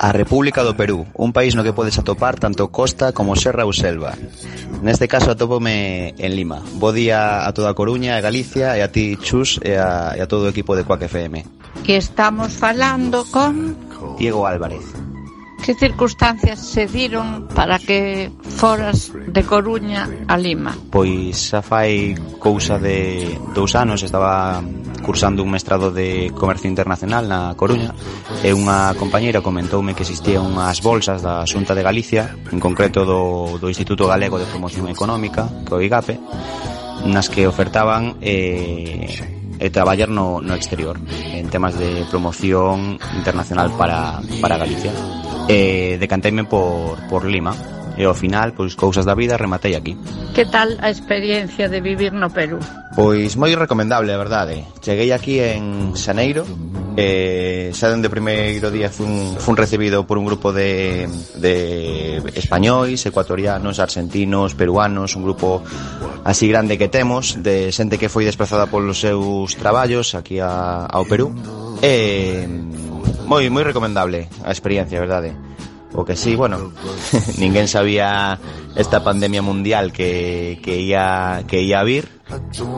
A 0.00 0.12
República 0.16 0.64
do 0.64 0.72
Perú, 0.72 1.04
un 1.12 1.36
país 1.36 1.52
no 1.52 1.60
que 1.60 1.76
podes 1.76 2.00
atopar 2.00 2.40
tanto 2.40 2.72
costa 2.72 3.12
como 3.12 3.36
serra 3.36 3.68
ou 3.68 3.76
selva. 3.76 4.16
Neste 4.80 5.04
caso 5.04 5.36
atopome 5.36 6.16
en 6.16 6.32
Lima. 6.32 6.64
Bo 6.80 6.96
día 6.96 7.44
a 7.44 7.52
toda 7.52 7.68
a 7.68 7.76
Coruña, 7.76 8.16
a 8.16 8.24
Galicia 8.24 8.72
e 8.72 8.80
a 8.80 8.88
ti, 8.88 9.20
Chus, 9.20 9.60
e 9.60 9.76
a, 9.76 10.16
e 10.16 10.24
a 10.24 10.26
todo 10.32 10.48
o 10.48 10.52
equipo 10.54 10.72
de 10.72 10.88
Coac 10.88 11.04
FM. 11.04 11.44
Que 11.84 12.00
estamos 12.00 12.56
falando 12.56 13.28
con... 13.28 13.76
Diego 14.16 14.48
Álvarez. 14.48 15.09
Que 15.62 15.74
circunstancias 15.74 16.58
se 16.58 16.86
diron 16.86 17.48
para 17.54 17.78
que 17.78 18.30
foras 18.42 19.12
de 19.12 19.42
Coruña 19.44 20.08
a 20.26 20.36
Lima? 20.36 20.76
Pois 20.90 21.52
xa 21.52 21.60
fai 21.60 22.16
cousa 22.40 22.80
de 22.80 23.36
dous 23.52 23.76
anos 23.76 24.00
estaba 24.02 24.64
cursando 25.04 25.42
un 25.42 25.50
mestrado 25.50 25.92
de 25.92 26.32
comercio 26.32 26.68
internacional 26.68 27.28
na 27.28 27.52
Coruña 27.56 27.92
e 28.40 28.56
unha 28.56 28.96
compañeira 28.96 29.44
comentoume 29.44 29.92
que 29.92 30.04
existían 30.04 30.48
unhas 30.48 30.80
bolsas 30.80 31.20
da 31.20 31.44
Xunta 31.44 31.76
de 31.76 31.84
Galicia 31.84 32.32
en 32.48 32.60
concreto 32.60 33.04
do, 33.04 33.60
do 33.60 33.68
Instituto 33.68 34.08
Galego 34.08 34.40
de 34.40 34.48
Promoción 34.48 34.88
Económica 34.88 35.44
que 35.68 35.76
o 35.76 35.80
IGAPE 35.84 36.16
nas 37.04 37.28
que 37.28 37.48
ofertaban 37.48 38.16
eh, 38.20 39.08
e 39.60 39.68
traballar 39.68 40.08
no, 40.08 40.40
no 40.40 40.56
exterior 40.56 40.96
en 41.36 41.52
temas 41.52 41.76
de 41.76 42.08
promoción 42.08 42.96
internacional 43.12 43.68
para, 43.76 44.24
para 44.40 44.56
Galicia 44.56 44.92
e 45.50 45.98
decanteime 45.98 46.46
por, 46.46 46.94
por 47.10 47.26
Lima 47.26 47.50
e 47.98 48.06
ao 48.06 48.14
final, 48.14 48.54
pois 48.54 48.78
cousas 48.78 49.04
da 49.04 49.18
vida, 49.18 49.36
rematei 49.36 49.74
aquí. 49.74 49.98
Que 50.32 50.46
tal 50.46 50.78
a 50.80 50.88
experiencia 50.88 51.68
de 51.68 51.82
vivir 51.82 52.14
no 52.14 52.30
Perú? 52.30 52.62
Pois 52.94 53.34
moi 53.34 53.52
recomendable, 53.58 54.14
a 54.14 54.18
verdade. 54.18 54.62
Cheguei 54.80 55.10
aquí 55.10 55.42
en 55.42 55.92
Xaneiro 55.98 56.46
e 56.94 57.70
xa 57.74 57.90
dende 57.90 58.06
o 58.06 58.14
primeiro 58.14 58.70
día 58.70 58.88
fun, 58.88 59.36
fun 59.36 59.58
recibido 59.58 60.06
por 60.06 60.16
un 60.16 60.24
grupo 60.24 60.54
de, 60.54 61.10
de 61.36 62.22
españois, 62.38 63.04
ecuatorianos, 63.04 63.82
argentinos, 63.82 64.54
peruanos, 64.54 65.18
un 65.18 65.26
grupo 65.26 65.60
así 66.24 66.46
grande 66.46 66.78
que 66.78 66.88
temos, 66.88 67.42
de 67.42 67.74
xente 67.74 67.98
que 67.98 68.08
foi 68.08 68.24
desplazada 68.24 68.70
polos 68.70 69.02
seus 69.02 69.58
traballos 69.58 70.14
aquí 70.14 70.38
a, 70.38 70.86
ao 70.86 71.04
Perú. 71.04 71.34
E 71.82 72.46
moi 73.26 73.46
moi 73.50 73.64
recomendable 73.64 74.28
a 74.44 74.50
experiencia, 74.50 75.00
verdade. 75.00 75.34
O 75.92 76.04
que 76.06 76.14
sí, 76.14 76.36
bueno, 76.38 76.70
ninguén 77.42 77.66
sabía 77.66 78.38
esta 78.76 79.02
pandemia 79.02 79.42
mundial 79.42 79.92
que, 79.92 80.60
que 80.62 80.80
ia 80.80 81.42
que 81.46 81.62
ia 81.62 81.80
a 81.80 81.84
vir, 81.84 82.06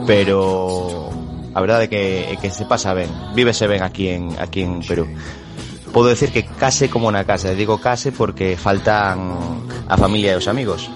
pero 0.06 1.12
a 1.54 1.60
verdade 1.60 1.84
é 1.84 1.88
que, 1.88 2.04
é 2.32 2.36
que 2.40 2.48
se 2.48 2.64
pasa 2.64 2.96
ben, 2.96 3.12
vívese 3.36 3.68
ben 3.68 3.84
aquí 3.84 4.08
en 4.08 4.32
aquí 4.40 4.64
en 4.64 4.80
Perú. 4.80 5.04
Podo 5.92 6.08
decir 6.08 6.32
que 6.32 6.48
case 6.48 6.88
como 6.88 7.12
na 7.12 7.28
casa, 7.28 7.52
digo 7.52 7.76
case 7.76 8.16
porque 8.16 8.56
faltan 8.56 9.68
a 9.88 9.96
familia 10.00 10.32
e 10.32 10.40
os 10.40 10.48
amigos. 10.48 10.88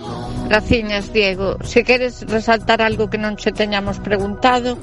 Graciñas, 0.49 1.13
Diego. 1.13 1.59
Se 1.67 1.85
queres 1.85 2.25
resaltar 2.25 2.81
algo 2.81 3.13
que 3.13 3.21
non 3.21 3.37
che 3.37 3.53
teñamos 3.53 4.01
preguntado, 4.01 4.81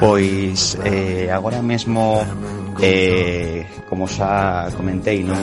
Pois 0.00 0.78
eh, 0.84 1.28
agora 1.32 1.60
mesmo 1.62 2.22
eh, 2.80 3.66
como 3.88 4.06
xa 4.06 4.70
comentei 4.76 5.24
non, 5.26 5.42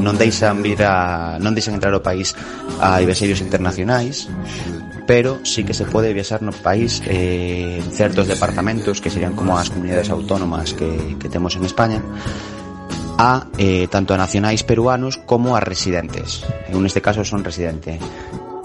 non 0.00 0.14
deixan 0.14 0.62
vir 0.62 0.82
a, 0.86 1.36
non 1.42 1.54
deixan 1.54 1.76
entrar 1.76 1.92
ao 1.94 2.04
país 2.04 2.34
a 2.78 2.98
adversarios 2.98 3.42
internacionais 3.42 4.30
pero 5.10 5.42
sí 5.42 5.66
que 5.66 5.74
se 5.74 5.90
pode 5.90 6.14
viaxar 6.14 6.38
no 6.38 6.54
país 6.54 7.02
eh, 7.06 7.82
en 7.82 7.90
certos 7.90 8.30
departamentos 8.30 9.02
que 9.02 9.10
serían 9.10 9.34
como 9.34 9.58
as 9.58 9.66
comunidades 9.66 10.10
autónomas 10.10 10.70
que, 10.70 11.18
que 11.18 11.26
temos 11.26 11.58
en 11.58 11.66
España 11.66 11.98
a 13.20 13.50
eh, 13.58 13.84
tanto 13.90 14.14
a 14.14 14.16
nacionais 14.16 14.64
peruanos 14.64 15.20
como 15.20 15.52
a 15.52 15.60
residentes. 15.60 16.40
En 16.72 16.80
este 16.86 17.02
caso 17.02 17.20
son 17.20 17.44
residente. 17.44 18.00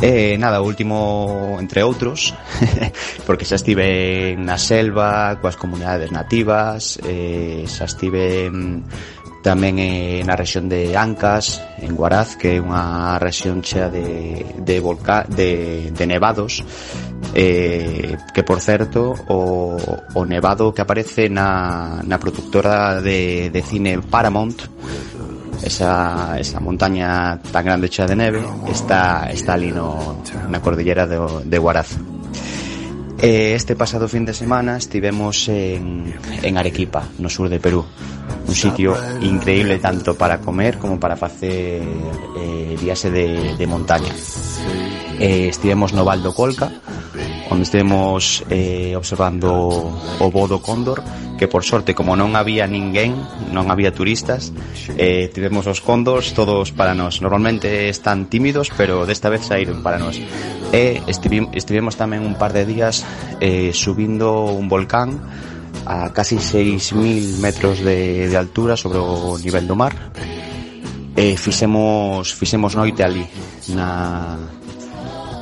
E 0.01 0.35
nada, 0.35 0.59
o 0.59 0.67
último 0.67 1.55
entre 1.59 1.79
outros 1.79 2.35
Porque 3.25 3.47
xa 3.47 3.55
estive 3.55 4.35
na 4.35 4.59
selva 4.59 5.39
Coas 5.39 5.55
comunidades 5.55 6.11
nativas 6.11 6.99
eh, 6.99 7.63
Xa 7.63 7.87
estive 7.87 8.51
mm, 8.51 8.83
tamén 9.45 9.77
eh, 9.77 10.25
na 10.25 10.33
rexión 10.33 10.65
de 10.65 10.97
Ancas, 10.97 11.61
en 11.77 11.93
Guaraz, 11.93 12.33
que 12.33 12.57
é 12.57 12.61
unha 12.61 13.21
rexión 13.21 13.61
chea 13.61 13.93
de, 13.93 14.41
de, 14.57 14.75
volca, 14.81 15.21
de, 15.21 15.93
de 15.93 16.05
nevados, 16.09 16.65
eh, 17.37 18.17
que 18.33 18.41
por 18.41 18.57
certo 18.57 19.13
o, 19.29 19.77
o 19.77 20.21
nevado 20.25 20.73
que 20.73 20.81
aparece 20.81 21.29
na, 21.29 22.01
na 22.01 22.17
productora 22.17 22.97
de, 23.05 23.53
de 23.53 23.61
cine 23.61 24.01
Paramount 24.01 24.65
esa, 25.63 26.39
esa 26.39 26.59
montaña 26.59 27.39
tan 27.51 27.65
grande 27.65 27.89
chea 27.89 28.05
de 28.05 28.15
neve 28.15 28.41
está, 28.71 29.29
está 29.31 29.53
ali 29.53 29.71
no, 29.71 30.21
na 30.49 30.61
cordillera 30.61 31.07
de, 31.07 31.59
Huaraz. 31.59 31.97
Eh, 33.21 33.55
este 33.55 33.75
pasado 33.75 34.07
fin 34.07 34.25
de 34.25 34.33
semana 34.33 34.77
estivemos 34.77 35.47
en, 35.47 36.13
en 36.43 36.57
Arequipa, 36.57 37.03
no 37.17 37.29
sur 37.29 37.49
de 37.49 37.59
Perú. 37.59 37.85
Un 38.47 38.55
sitio 38.55 38.95
increíble 39.21 39.79
tanto 39.79 40.15
para 40.15 40.39
comer 40.39 40.77
como 40.77 40.99
para 40.99 41.15
facer 41.15 41.81
eh, 42.37 42.77
de, 43.11 43.55
de 43.57 43.67
montaña. 43.67 44.13
Eh, 45.19 45.47
estivemos 45.49 45.93
no 45.93 46.03
Val 46.03 46.21
do 46.21 46.33
Colca 46.33 46.69
onde 47.49 47.63
estemos 47.63 48.43
eh, 48.49 48.93
observando 48.97 49.49
o 50.19 50.25
voo 50.33 50.47
do 50.49 50.59
cóndor 50.61 51.03
que 51.37 51.47
por 51.47 51.63
sorte 51.63 51.93
como 51.93 52.15
non 52.15 52.33
había 52.33 52.65
ninguén 52.65 53.13
non 53.51 53.67
había 53.69 53.91
turistas 53.91 54.55
eh, 54.95 55.27
tivemos 55.29 55.67
os 55.67 55.83
cóndors 55.83 56.31
todos 56.33 56.71
para 56.71 56.95
nós. 56.95 57.19
Normalmente 57.19 57.89
están 57.91 58.31
tímidos 58.31 58.71
pero 58.73 59.05
desta 59.05 59.29
vez 59.29 59.45
saíron 59.45 59.83
para 59.83 59.99
nós. 59.99 60.17
E 60.71 61.03
estivim, 61.05 61.51
estivemos 61.53 61.99
tamén 61.99 62.23
un 62.23 62.39
par 62.39 62.55
de 62.55 62.63
días 62.65 63.03
eh, 63.43 63.75
subindo 63.75 64.49
un 64.49 64.71
volcán 64.71 65.19
a 65.85 66.09
casi 66.09 66.37
6.000 66.37 67.37
metros 67.37 67.79
de, 67.83 68.27
de 68.27 68.37
altura 68.37 68.73
sobre 68.75 68.97
o 68.97 69.37
nivel 69.37 69.67
do 69.67 69.75
mar. 69.77 69.93
E 71.15 71.37
fixemos, 71.39 72.33
fixemos 72.35 72.75
noite 72.75 72.99
ali 73.03 73.23
na, 73.71 74.35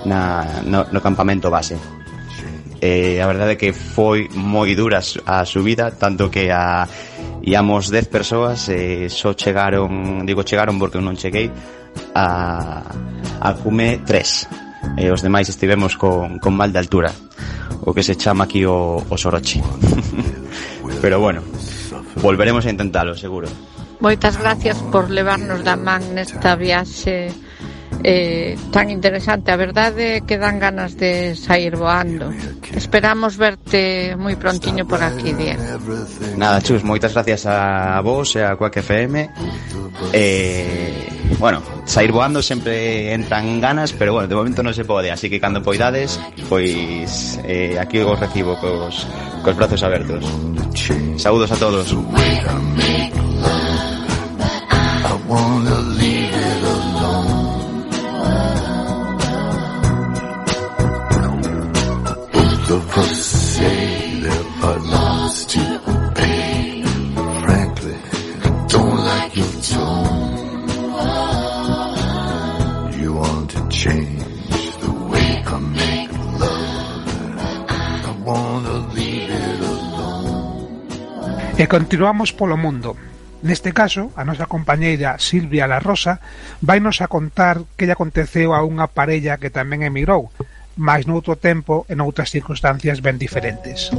na, 0.06 0.64
no, 0.66 0.86
no 0.92 1.00
campamento 1.02 1.50
base 1.50 1.78
eh, 2.84 3.24
a 3.24 3.28
verdade 3.32 3.56
é 3.56 3.56
que 3.56 3.72
foi 3.72 4.28
moi 4.36 4.76
dura 4.76 5.00
a 5.00 5.48
subida, 5.48 5.96
tanto 5.96 6.28
que 6.28 6.52
a 6.52 6.84
íamos 7.40 7.88
10 7.88 8.12
persoas 8.12 8.68
e 8.68 9.08
só 9.08 9.32
chegaron, 9.32 10.28
digo 10.28 10.44
chegaron 10.44 10.76
porque 10.76 11.00
eu 11.00 11.04
non 11.04 11.16
cheguei 11.16 11.48
a 12.12 12.84
a 13.40 13.50
cume 13.56 14.04
3. 14.04 15.00
E 15.00 15.08
os 15.08 15.24
demais 15.24 15.48
estivemos 15.48 15.96
con, 15.96 16.44
con 16.44 16.60
mal 16.60 16.76
de 16.76 16.80
altura, 16.84 17.16
o 17.88 17.96
que 17.96 18.04
se 18.04 18.20
chama 18.20 18.44
aquí 18.52 18.68
o, 18.68 19.00
o 19.00 19.16
soroche. 19.16 19.64
Pero 21.02 21.24
bueno, 21.24 21.40
volveremos 22.20 22.68
a 22.68 22.70
intentalo, 22.70 23.16
seguro. 23.16 23.48
Moitas 24.04 24.36
gracias 24.36 24.84
por 24.92 25.08
levarnos 25.08 25.64
da 25.64 25.80
man 25.80 26.04
nesta 26.20 26.60
viaxe 26.60 27.32
eh, 28.04 28.58
tan 28.72 28.92
interesante. 28.92 29.52
A 29.52 29.58
verdade 29.58 30.20
é 30.20 30.22
que 30.22 30.38
dan 30.38 30.60
ganas 30.60 31.00
de 31.00 31.36
sair 31.36 31.76
voando. 31.80 32.30
Esperamos 32.76 33.40
verte 33.40 34.14
moi 34.20 34.36
prontiño 34.36 34.84
por 34.84 35.00
aquí, 35.00 35.32
Diego. 35.32 35.64
Nada, 36.36 36.60
Chus, 36.60 36.84
moitas 36.84 37.16
gracias 37.16 37.48
a 37.48 37.98
vos 38.04 38.36
e 38.36 38.44
a 38.44 38.60
Quack 38.60 38.84
FM. 38.84 39.32
Eh, 40.12 41.08
bueno, 41.40 41.64
sair 41.86 42.12
voando 42.12 42.42
sempre 42.42 43.14
entran 43.14 43.62
ganas, 43.62 43.94
pero 43.94 44.14
bueno, 44.14 44.28
de 44.28 44.36
momento 44.36 44.62
non 44.62 44.76
se 44.76 44.84
pode, 44.84 45.10
así 45.10 45.32
que 45.32 45.40
cando 45.40 45.64
poidades, 45.64 46.20
pois 46.52 47.40
eh, 47.48 47.80
aquí 47.80 48.04
os 48.04 48.20
recibo 48.20 48.60
cos, 48.60 49.08
cos 49.42 49.56
brazos 49.56 49.82
abertos. 49.84 50.28
Saúdos 51.18 51.52
a 51.52 51.58
todos. 51.58 51.96
of 62.74 62.98
us 62.98 63.22
say 63.54 64.20
there 64.26 64.48
are 64.66 64.80
lots 64.80 65.46
to 65.46 65.62
pay. 66.18 66.82
Frankly, 67.46 67.94
I 67.94 68.50
don't 68.68 68.98
like 68.98 69.34
your 69.38 69.54
tone. 69.62 70.66
You 72.98 73.14
want 73.14 73.52
to 73.54 73.62
change 73.70 74.66
the 74.82 74.92
way 75.06 75.44
I 75.46 75.58
make 75.78 76.12
love. 76.42 77.06
I 77.70 78.16
wanna 78.26 78.76
leave 78.98 79.30
it 79.30 79.60
alone. 79.70 81.54
E 81.62 81.68
continuamos 81.70 82.34
polo 82.34 82.58
mundo. 82.58 82.98
Neste 83.44 83.70
caso, 83.70 84.10
a 84.16 84.26
nosa 84.26 84.48
compañeira 84.48 85.20
Silvia 85.20 85.68
La 85.68 85.78
Rosa 85.78 86.24
vai 86.64 86.80
nos 86.82 87.06
a 87.06 87.12
contar 87.12 87.62
que 87.78 87.86
lle 87.86 87.94
aconteceu 87.94 88.56
a 88.56 88.66
unha 88.66 88.90
parella 88.90 89.38
que 89.38 89.54
tamén 89.54 89.86
emigrou, 89.86 90.34
mais 90.76 91.06
noutro 91.06 91.38
tempo 91.38 91.86
e 91.90 91.94
noutras 91.94 92.30
circunstancias 92.34 93.00
ben 93.00 93.18
diferentes. 93.18 93.94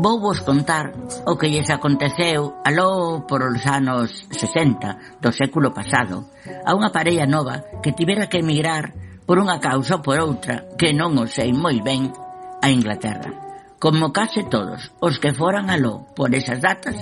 Vou 0.00 0.16
vos 0.18 0.40
contar 0.40 0.96
o 1.26 1.36
que 1.36 1.52
lles 1.52 1.68
aconteceu 1.68 2.56
aló 2.64 3.26
por 3.28 3.42
os 3.42 3.66
anos 3.66 4.26
60 4.32 5.20
do 5.20 5.30
século 5.30 5.76
pasado 5.76 6.32
a 6.64 6.72
unha 6.72 6.88
parella 6.88 7.28
nova 7.28 7.68
que 7.84 7.92
tivera 7.92 8.32
que 8.32 8.40
emigrar 8.40 8.96
por 9.28 9.36
unha 9.36 9.60
causa 9.60 10.00
ou 10.00 10.02
por 10.02 10.16
outra 10.16 10.72
que 10.80 10.96
non 10.96 11.20
o 11.20 11.28
sei 11.28 11.52
moi 11.52 11.84
ben 11.84 12.08
a 12.64 12.72
Inglaterra. 12.72 13.49
Como 13.80 14.12
case 14.12 14.44
todos 14.44 14.92
os 15.00 15.16
que 15.16 15.32
foran 15.32 15.72
aló 15.72 16.04
por 16.12 16.34
esas 16.36 16.60
datas, 16.60 17.00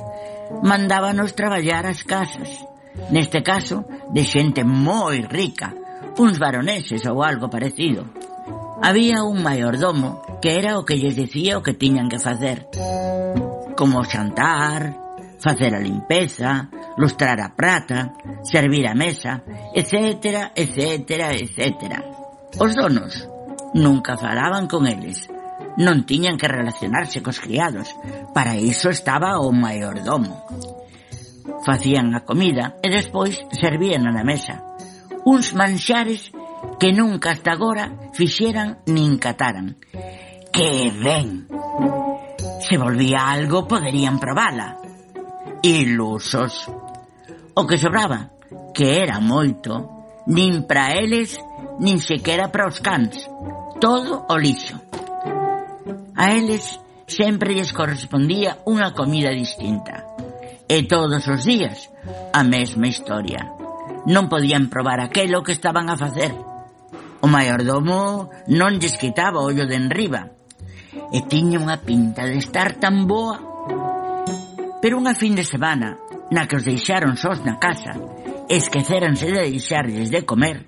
mandábanos 0.62 1.35
traballar 1.35 1.91
as 1.91 2.07
casas. 2.07 2.62
Neste 3.11 3.43
caso, 3.43 3.83
de 4.14 4.22
xente 4.22 4.62
moi 4.62 5.18
rica, 5.26 5.74
uns 6.14 6.39
baroneses 6.39 7.03
ou 7.11 7.26
algo 7.26 7.51
parecido. 7.51 8.07
Había 8.79 9.26
un 9.26 9.43
maiordomo 9.43 10.22
que 10.39 10.55
era 10.55 10.79
o 10.79 10.87
que 10.87 11.03
lles 11.03 11.18
dicía 11.18 11.59
o 11.59 11.64
que 11.66 11.74
tiñan 11.74 12.07
que 12.07 12.22
facer. 12.22 12.70
Como 13.74 14.07
xantar, 14.07 14.95
facer 15.43 15.74
a 15.74 15.83
limpeza, 15.83 16.70
lustrar 16.95 17.43
a 17.43 17.59
prata, 17.59 18.14
servir 18.47 18.87
a 18.87 18.95
mesa, 18.95 19.43
etc, 19.74 20.55
etc, 20.55 21.11
etc. 21.43 21.83
Os 22.55 22.70
donos 22.79 23.26
nunca 23.74 24.16
falaban 24.16 24.66
con 24.66 24.87
eles, 24.87 25.26
non 25.79 26.03
tiñan 26.03 26.35
que 26.35 26.51
relacionarse 26.51 27.22
cos 27.22 27.39
criados. 27.39 27.95
Para 28.35 28.59
iso 28.59 28.91
estaba 28.91 29.39
o 29.39 29.55
maiordomo. 29.55 30.43
Facían 31.62 32.11
a 32.18 32.26
comida 32.26 32.74
e 32.83 32.91
despois 32.91 33.39
servían 33.55 34.11
a 34.11 34.12
na 34.12 34.26
mesa. 34.26 34.59
Uns 35.22 35.55
manxares 35.55 36.35
que 36.83 36.91
nunca 36.91 37.31
hasta 37.31 37.55
agora 37.55 37.95
fixeran 38.11 38.83
nin 38.91 39.22
cataran. 39.22 39.79
Que 40.51 40.91
ben! 40.91 41.47
Se 42.66 42.76
volvía 42.76 43.31
algo, 43.31 43.70
poderían 43.70 44.18
probala. 44.18 44.83
Ilusos. 45.62 46.66
O 47.55 47.66
que 47.66 47.79
sobraba, 47.79 48.31
que 48.74 49.03
era 49.03 49.22
moito, 49.22 49.99
nin 50.26 50.66
para 50.66 50.95
eles, 50.99 51.39
nin 51.79 52.03
sequera 52.03 52.51
para 52.51 52.66
os 52.66 52.83
cans. 52.83 53.31
Todo 53.79 54.26
o 54.26 54.35
lixo. 54.39 54.79
A 56.18 56.34
eles 56.34 56.82
sempre 57.06 57.54
lles 57.54 57.70
correspondía 57.70 58.58
unha 58.66 58.90
comida 58.90 59.30
distinta. 59.30 60.02
E 60.66 60.82
todos 60.90 61.22
os 61.30 61.46
días 61.46 61.86
a 62.34 62.42
mesma 62.42 62.90
historia. 62.90 63.54
Non 64.10 64.26
podían 64.26 64.66
probar 64.66 64.98
aquelo 64.98 65.46
que 65.46 65.54
estaban 65.54 65.86
a 65.86 65.94
facer. 65.94 66.34
O 67.22 67.30
maiordomo 67.30 68.34
non 68.50 68.82
lles 68.82 68.98
quitaba 68.98 69.46
ollo 69.46 69.62
de 69.70 69.78
enriba 69.78 70.34
e 71.14 71.22
tiña 71.22 71.62
unha 71.62 71.78
pinta 71.86 72.26
de 72.26 72.42
estar 72.42 72.82
tan 72.82 73.06
boa. 73.06 73.38
Pero 74.82 74.98
unha 74.98 75.14
fin 75.14 75.38
de 75.38 75.46
semana, 75.46 76.02
na 76.34 76.50
que 76.50 76.58
os 76.58 76.66
deixaron 76.66 77.14
sós 77.14 77.46
na 77.46 77.62
casa, 77.62 77.94
esqueceranse 78.50 79.30
de 79.30 79.54
deixarlles 79.54 80.10
de 80.10 80.26
comer, 80.26 80.66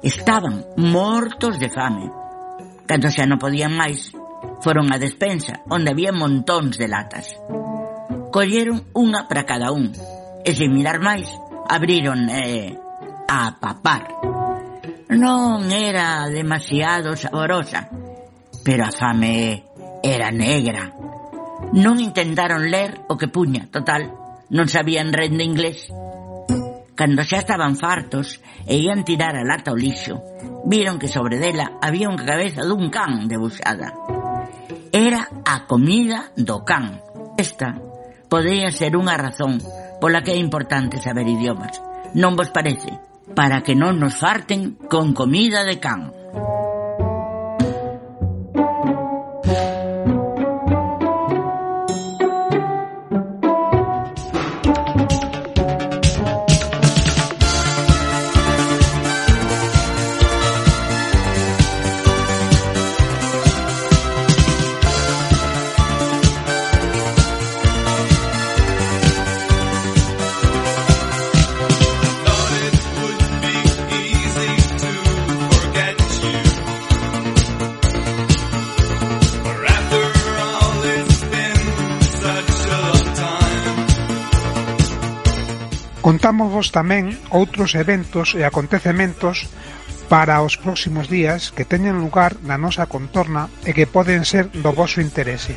estaban 0.00 0.64
mortos 0.80 1.60
de 1.60 1.68
fame. 1.68 2.08
Cando 2.88 3.12
xa 3.12 3.28
non 3.28 3.36
podían 3.36 3.76
máis, 3.76 4.16
Foron 4.62 4.94
á 4.94 4.96
despensa, 5.02 5.66
onde 5.66 5.90
había 5.90 6.14
montóns 6.14 6.78
de 6.78 6.86
latas. 6.86 7.34
Colleron 8.30 8.86
unha 8.94 9.26
para 9.26 9.42
cada 9.42 9.74
un, 9.74 9.90
e 10.46 10.50
sen 10.54 10.70
mirar 10.70 11.02
máis, 11.02 11.26
abriron 11.66 12.30
eh, 12.30 12.78
a 13.26 13.58
papar. 13.58 14.06
Non 15.10 15.66
era 15.68 16.30
demasiado 16.30 17.18
saborosa, 17.18 17.90
pero 18.62 18.86
a 18.86 18.94
fame 18.94 19.66
era 19.98 20.30
negra. 20.30 20.94
Non 21.74 21.98
intentaron 21.98 22.70
ler 22.70 23.02
o 23.10 23.18
que 23.18 23.26
puña, 23.26 23.66
total, 23.66 24.14
non 24.54 24.70
sabían 24.70 25.10
red 25.10 25.34
de 25.34 25.42
inglés. 25.42 25.90
Cando 26.94 27.26
xa 27.26 27.42
estaban 27.42 27.74
fartos 27.74 28.38
e 28.68 28.78
ian 28.78 29.02
tirar 29.02 29.34
a 29.34 29.42
lata 29.42 29.74
ao 29.74 29.80
lixo, 29.80 30.22
viron 30.70 31.02
que 31.02 31.10
sobre 31.10 31.42
dela 31.42 31.82
había 31.82 32.06
unha 32.06 32.22
cabeza 32.22 32.62
dun 32.62 32.94
can 32.94 33.26
debuxada 33.26 34.21
era 34.92 35.28
a 35.46 35.66
comida 35.66 36.30
do 36.36 36.64
can. 36.64 37.00
Esta 37.40 37.80
podría 38.28 38.68
ser 38.70 38.92
unha 38.92 39.16
razón 39.16 39.56
pola 39.96 40.20
que 40.20 40.36
é 40.36 40.38
importante 40.38 41.00
saber 41.00 41.24
idiomas. 41.24 41.80
Non 42.12 42.36
vos 42.36 42.52
parece? 42.52 42.92
Para 43.32 43.64
que 43.64 43.72
non 43.72 43.96
nos 43.96 44.20
farten 44.20 44.76
con 44.92 45.16
comida 45.16 45.64
de 45.64 45.80
can. 45.80 46.12
Contámosvos 86.02 86.74
tamén 86.74 87.14
outros 87.30 87.78
eventos 87.78 88.34
e 88.34 88.42
acontecementos 88.42 89.46
para 90.10 90.42
os 90.42 90.58
próximos 90.58 91.06
días 91.06 91.54
que 91.54 91.62
teñen 91.62 92.02
lugar 92.02 92.36
na 92.42 92.58
nosa 92.58 92.90
contorna 92.90 93.46
e 93.62 93.70
que 93.70 93.86
poden 93.86 94.26
ser 94.26 94.50
do 94.50 94.74
voso 94.74 94.98
interese. 94.98 95.54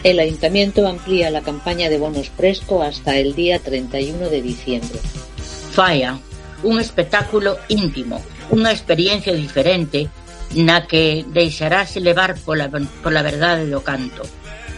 El 0.00 0.16
Ayuntamiento 0.16 0.88
amplía 0.88 1.28
la 1.28 1.44
campaña 1.44 1.92
de 1.92 2.00
bonos 2.00 2.32
fresco 2.32 2.80
hasta 2.80 3.20
el 3.20 3.36
día 3.36 3.60
31 3.60 4.32
de 4.32 4.40
diciembre. 4.40 4.96
Falla, 5.76 6.16
un 6.64 6.80
espectáculo 6.80 7.60
íntimo, 7.68 8.24
unha 8.48 8.72
experiencia 8.72 9.36
diferente 9.36 10.08
na 10.56 10.88
que 10.88 11.20
deixarase 11.28 12.00
levar 12.00 12.32
pola, 12.40 12.72
pola 13.04 13.20
verdade 13.20 13.68
do 13.68 13.84
canto. 13.84 14.24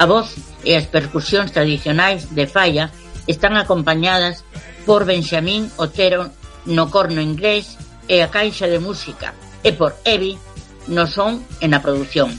A 0.02 0.10
voz 0.10 0.34
e 0.66 0.74
as 0.74 0.90
percusións 0.90 1.54
tradicionais 1.54 2.34
de 2.34 2.50
Falla 2.50 2.90
están 3.26 3.56
acompañadas 3.56 4.44
por 4.86 5.04
Benxamín 5.04 5.70
Otero 5.76 6.30
no 6.66 6.90
corno 6.90 7.20
inglés 7.20 7.78
e 8.06 8.22
a 8.22 8.30
Caixa 8.30 8.66
de 8.66 8.78
Música 8.78 9.34
e 9.62 9.74
por 9.74 9.98
Evi 10.06 10.38
no 10.86 11.06
son 11.10 11.42
e 11.58 11.66
na 11.66 11.82
produción. 11.82 12.30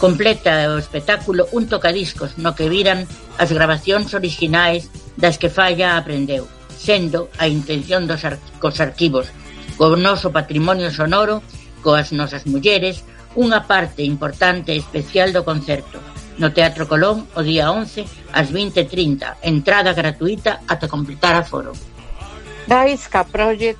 Completa 0.00 0.64
o 0.72 0.80
espectáculo 0.80 1.48
un 1.52 1.68
tocadiscos 1.68 2.36
no 2.40 2.56
que 2.56 2.68
viran 2.68 3.04
as 3.36 3.52
grabacións 3.52 4.12
orixinais 4.16 4.88
das 5.16 5.36
que 5.36 5.52
Falla 5.52 5.96
aprendeu, 5.96 6.48
sendo 6.76 7.28
a 7.36 7.48
intención 7.48 8.08
dos 8.08 8.24
ar 8.24 8.40
cos 8.60 8.80
arquivos, 8.80 9.28
co 9.76 9.96
noso 9.96 10.32
patrimonio 10.32 10.88
sonoro, 10.92 11.44
coas 11.84 12.12
nosas 12.12 12.44
mulleres, 12.48 13.04
unha 13.36 13.64
parte 13.68 14.04
importante 14.04 14.72
e 14.72 14.80
especial 14.80 15.32
do 15.32 15.44
concerto, 15.44 16.00
no 16.40 16.56
Teatro 16.56 16.88
Colón 16.88 17.28
o 17.36 17.44
día 17.44 17.68
11 17.68 18.08
ás 18.32 18.48
20:30, 18.48 19.44
entrada 19.44 19.92
gratuita 19.92 20.64
ata 20.64 20.88
completar 20.88 21.36
aforo. 21.36 21.76
Daisca 22.64 23.28
Project, 23.28 23.76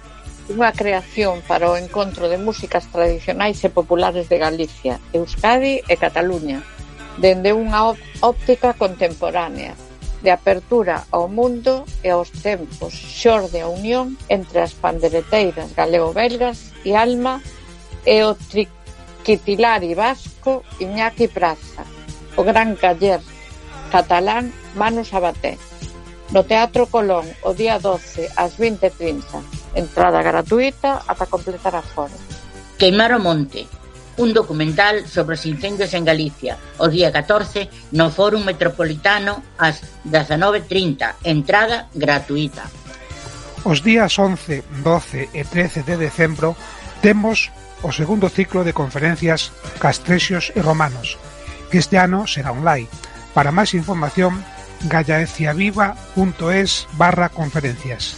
unha 0.53 0.69
creación 0.77 1.41
para 1.49 1.73
o 1.73 1.81
encontro 1.81 2.29
de 2.29 2.37
músicas 2.37 2.85
tradicionais 2.93 3.65
e 3.65 3.73
populares 3.73 4.29
de 4.29 4.37
Galicia, 4.37 5.01
Euskadi 5.17 5.81
e 5.89 5.95
Cataluña, 5.97 6.61
dende 7.17 7.57
unha 7.57 7.97
óptica 8.21 8.77
contemporánea, 8.77 9.73
de 10.21 10.29
apertura 10.29 11.09
ao 11.09 11.33
mundo 11.33 11.89
e 12.05 12.13
aos 12.13 12.29
tempos 12.29 12.93
xorde 12.93 13.65
a 13.65 13.73
unión 13.73 14.21
entre 14.29 14.61
as 14.61 14.77
pandereteiras 14.77 15.73
galego-belgas 15.73 16.77
e 16.85 16.93
Alma 16.93 17.41
e 18.05 18.21
o 18.21 18.37
triquitilari 18.37 19.97
vasco 19.97 20.61
Iñaki 20.77 21.25
Praza 21.33 21.89
o 22.41 22.43
gran 22.43 22.73
caller 22.73 23.21
catalán 23.93 24.49
Manu 24.73 25.05
Sabaté 25.05 25.61
no 26.33 26.49
Teatro 26.49 26.89
Colón 26.89 27.29
o 27.45 27.53
día 27.53 27.77
12 27.77 28.33
ás 28.33 28.57
20.30. 28.57 29.77
Entrada 29.77 30.25
gratuita 30.25 31.05
ata 31.05 31.29
completar 31.29 31.77
a 31.77 31.85
foro 31.85 32.17
Queimar 32.81 33.13
o 33.13 33.21
monte. 33.21 33.69
Un 34.17 34.33
documental 34.33 35.05
sobre 35.05 35.37
os 35.37 35.45
incendios 35.45 35.93
en 35.93 36.05
Galicia, 36.05 36.57
o 36.81 36.89
día 36.89 37.13
14, 37.13 37.69
no 37.93 38.09
Fórum 38.09 38.41
Metropolitano 38.41 39.45
ás 39.61 39.85
19.30. 40.09 41.21
Entrada 41.29 41.93
gratuita. 41.93 42.65
Os 43.69 43.85
días 43.85 44.17
11, 44.17 44.65
12 44.81 45.29
e 45.37 45.45
13 45.45 45.85
de 45.85 46.01
decembro 46.01 46.57
temos 47.05 47.53
o 47.85 47.93
segundo 47.93 48.33
ciclo 48.33 48.65
de 48.65 48.73
conferencias 48.73 49.53
Castrexos 49.77 50.53
e 50.57 50.61
Romanos, 50.65 51.21
que 51.71 51.79
este 51.79 51.99
será 52.27 52.53
online. 52.53 52.89
Para 53.33 53.55
máis 53.55 53.73
información, 53.73 54.43
gallaeciaviva.es 54.91 56.89
barra 56.99 57.29
conferencias. 57.31 58.17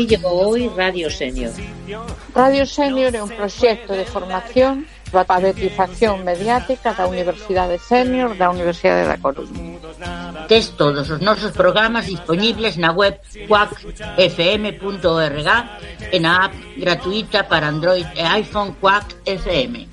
Dicíllelo 0.00 0.30
hoy 0.30 0.70
Radio 0.74 1.10
Senior. 1.10 1.52
Radio 2.34 2.64
Senior 2.64 3.14
é 3.14 3.22
un 3.22 3.28
proxecto 3.28 3.92
de 3.92 4.06
formación 4.06 4.86
para 5.12 5.20
alfabetización 5.28 6.24
mediática 6.24 6.96
da 6.96 7.04
Universidade 7.04 7.76
Senior 7.76 8.32
da 8.32 8.48
Universidade 8.48 9.04
da 9.04 9.20
Coruña. 9.20 9.76
Tes 10.48 10.72
todos 10.72 11.10
os 11.10 11.20
nosos 11.20 11.52
programas 11.52 12.06
disponibles 12.08 12.80
na 12.80 12.96
web 12.96 13.20
quackfm.org 13.44 14.88
e 16.08 16.18
na 16.18 16.48
app 16.48 16.56
gratuita 16.80 17.44
para 17.44 17.68
Android 17.68 18.08
e 18.16 18.24
iPhone 18.40 18.72
Quack 18.80 19.20
FM. 19.28 19.84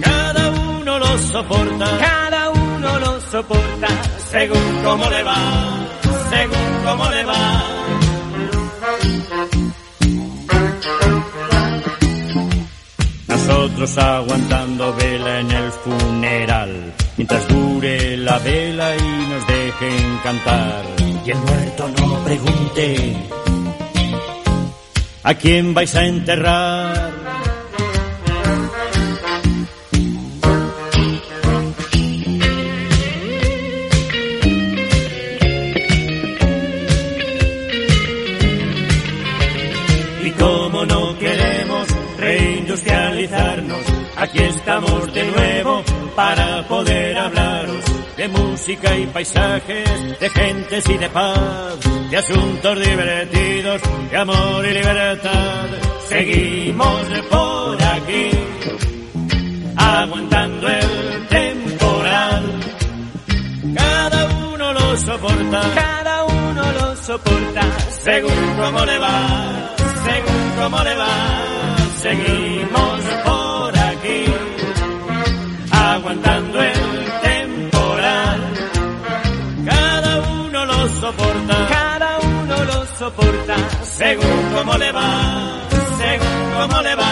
Cada 0.00 0.50
uno 0.50 0.98
lo 0.98 1.18
soporta, 1.18 1.98
cada 1.98 2.50
uno 2.50 2.98
lo 2.98 3.20
soporta, 3.20 3.88
según 4.30 4.82
cómo 4.82 5.10
le 5.10 5.22
va, 5.22 5.88
según 6.30 6.84
cómo 6.84 7.10
le 7.10 7.24
va. 7.24 7.81
Nosotros 13.62 13.96
aguantando 13.98 14.92
vela 14.96 15.38
en 15.38 15.50
el 15.52 15.70
funeral, 15.70 16.92
mientras 17.16 17.46
dure 17.46 18.16
la 18.16 18.36
vela 18.40 18.96
y 18.96 19.26
nos 19.30 19.46
dejen 19.46 20.18
cantar. 20.24 20.84
Y 21.24 21.30
el 21.30 21.38
muerto 21.38 21.88
no 21.96 22.24
pregunte, 22.24 23.16
¿a 25.22 25.34
quién 25.34 25.74
vais 25.74 25.94
a 25.94 26.04
enterrar? 26.04 27.21
Aquí 44.32 44.42
estamos 44.44 45.12
de 45.12 45.24
nuevo 45.24 45.82
para 46.16 46.66
poder 46.66 47.18
hablaros 47.18 47.84
de 48.16 48.28
música 48.28 48.96
y 48.96 49.06
paisajes, 49.06 50.20
de 50.20 50.30
gentes 50.30 50.88
y 50.88 50.98
de 50.98 51.08
paz, 51.10 51.78
de 52.10 52.16
asuntos 52.16 52.80
divertidos, 52.80 53.80
de 54.10 54.16
amor 54.16 54.66
y 54.66 54.72
libertad. 54.72 55.66
Seguimos 56.08 57.02
por 57.30 57.82
aquí, 57.82 58.30
aguantando 59.76 60.68
el 60.68 61.26
temporal. 61.28 62.60
Cada 63.74 64.48
uno 64.48 64.72
lo 64.72 64.96
soporta, 64.96 65.62
cada 65.74 66.24
uno 66.24 66.72
lo 66.72 66.96
soporta, 66.96 67.62
según 68.02 68.56
cómo 68.58 68.84
le 68.84 68.98
va, 68.98 69.74
según 70.04 70.62
cómo 70.62 70.84
le 70.84 70.96
va. 70.96 71.42
Seguimos 72.02 72.91
soporta, 83.02 83.56
según 83.82 84.52
cómo 84.54 84.78
le 84.78 84.92
va, 84.92 85.68
según 85.98 86.52
cómo 86.56 86.82
le 86.82 86.94
va. 86.94 87.11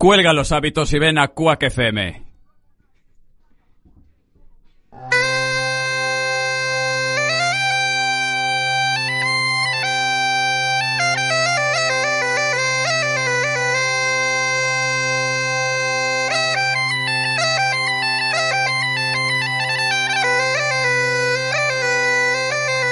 Cuelga 0.00 0.32
los 0.32 0.50
hábitos 0.50 0.94
y 0.94 0.98
ven 0.98 1.18
a 1.18 1.28
Quack 1.28 1.64
FM. 1.64 2.29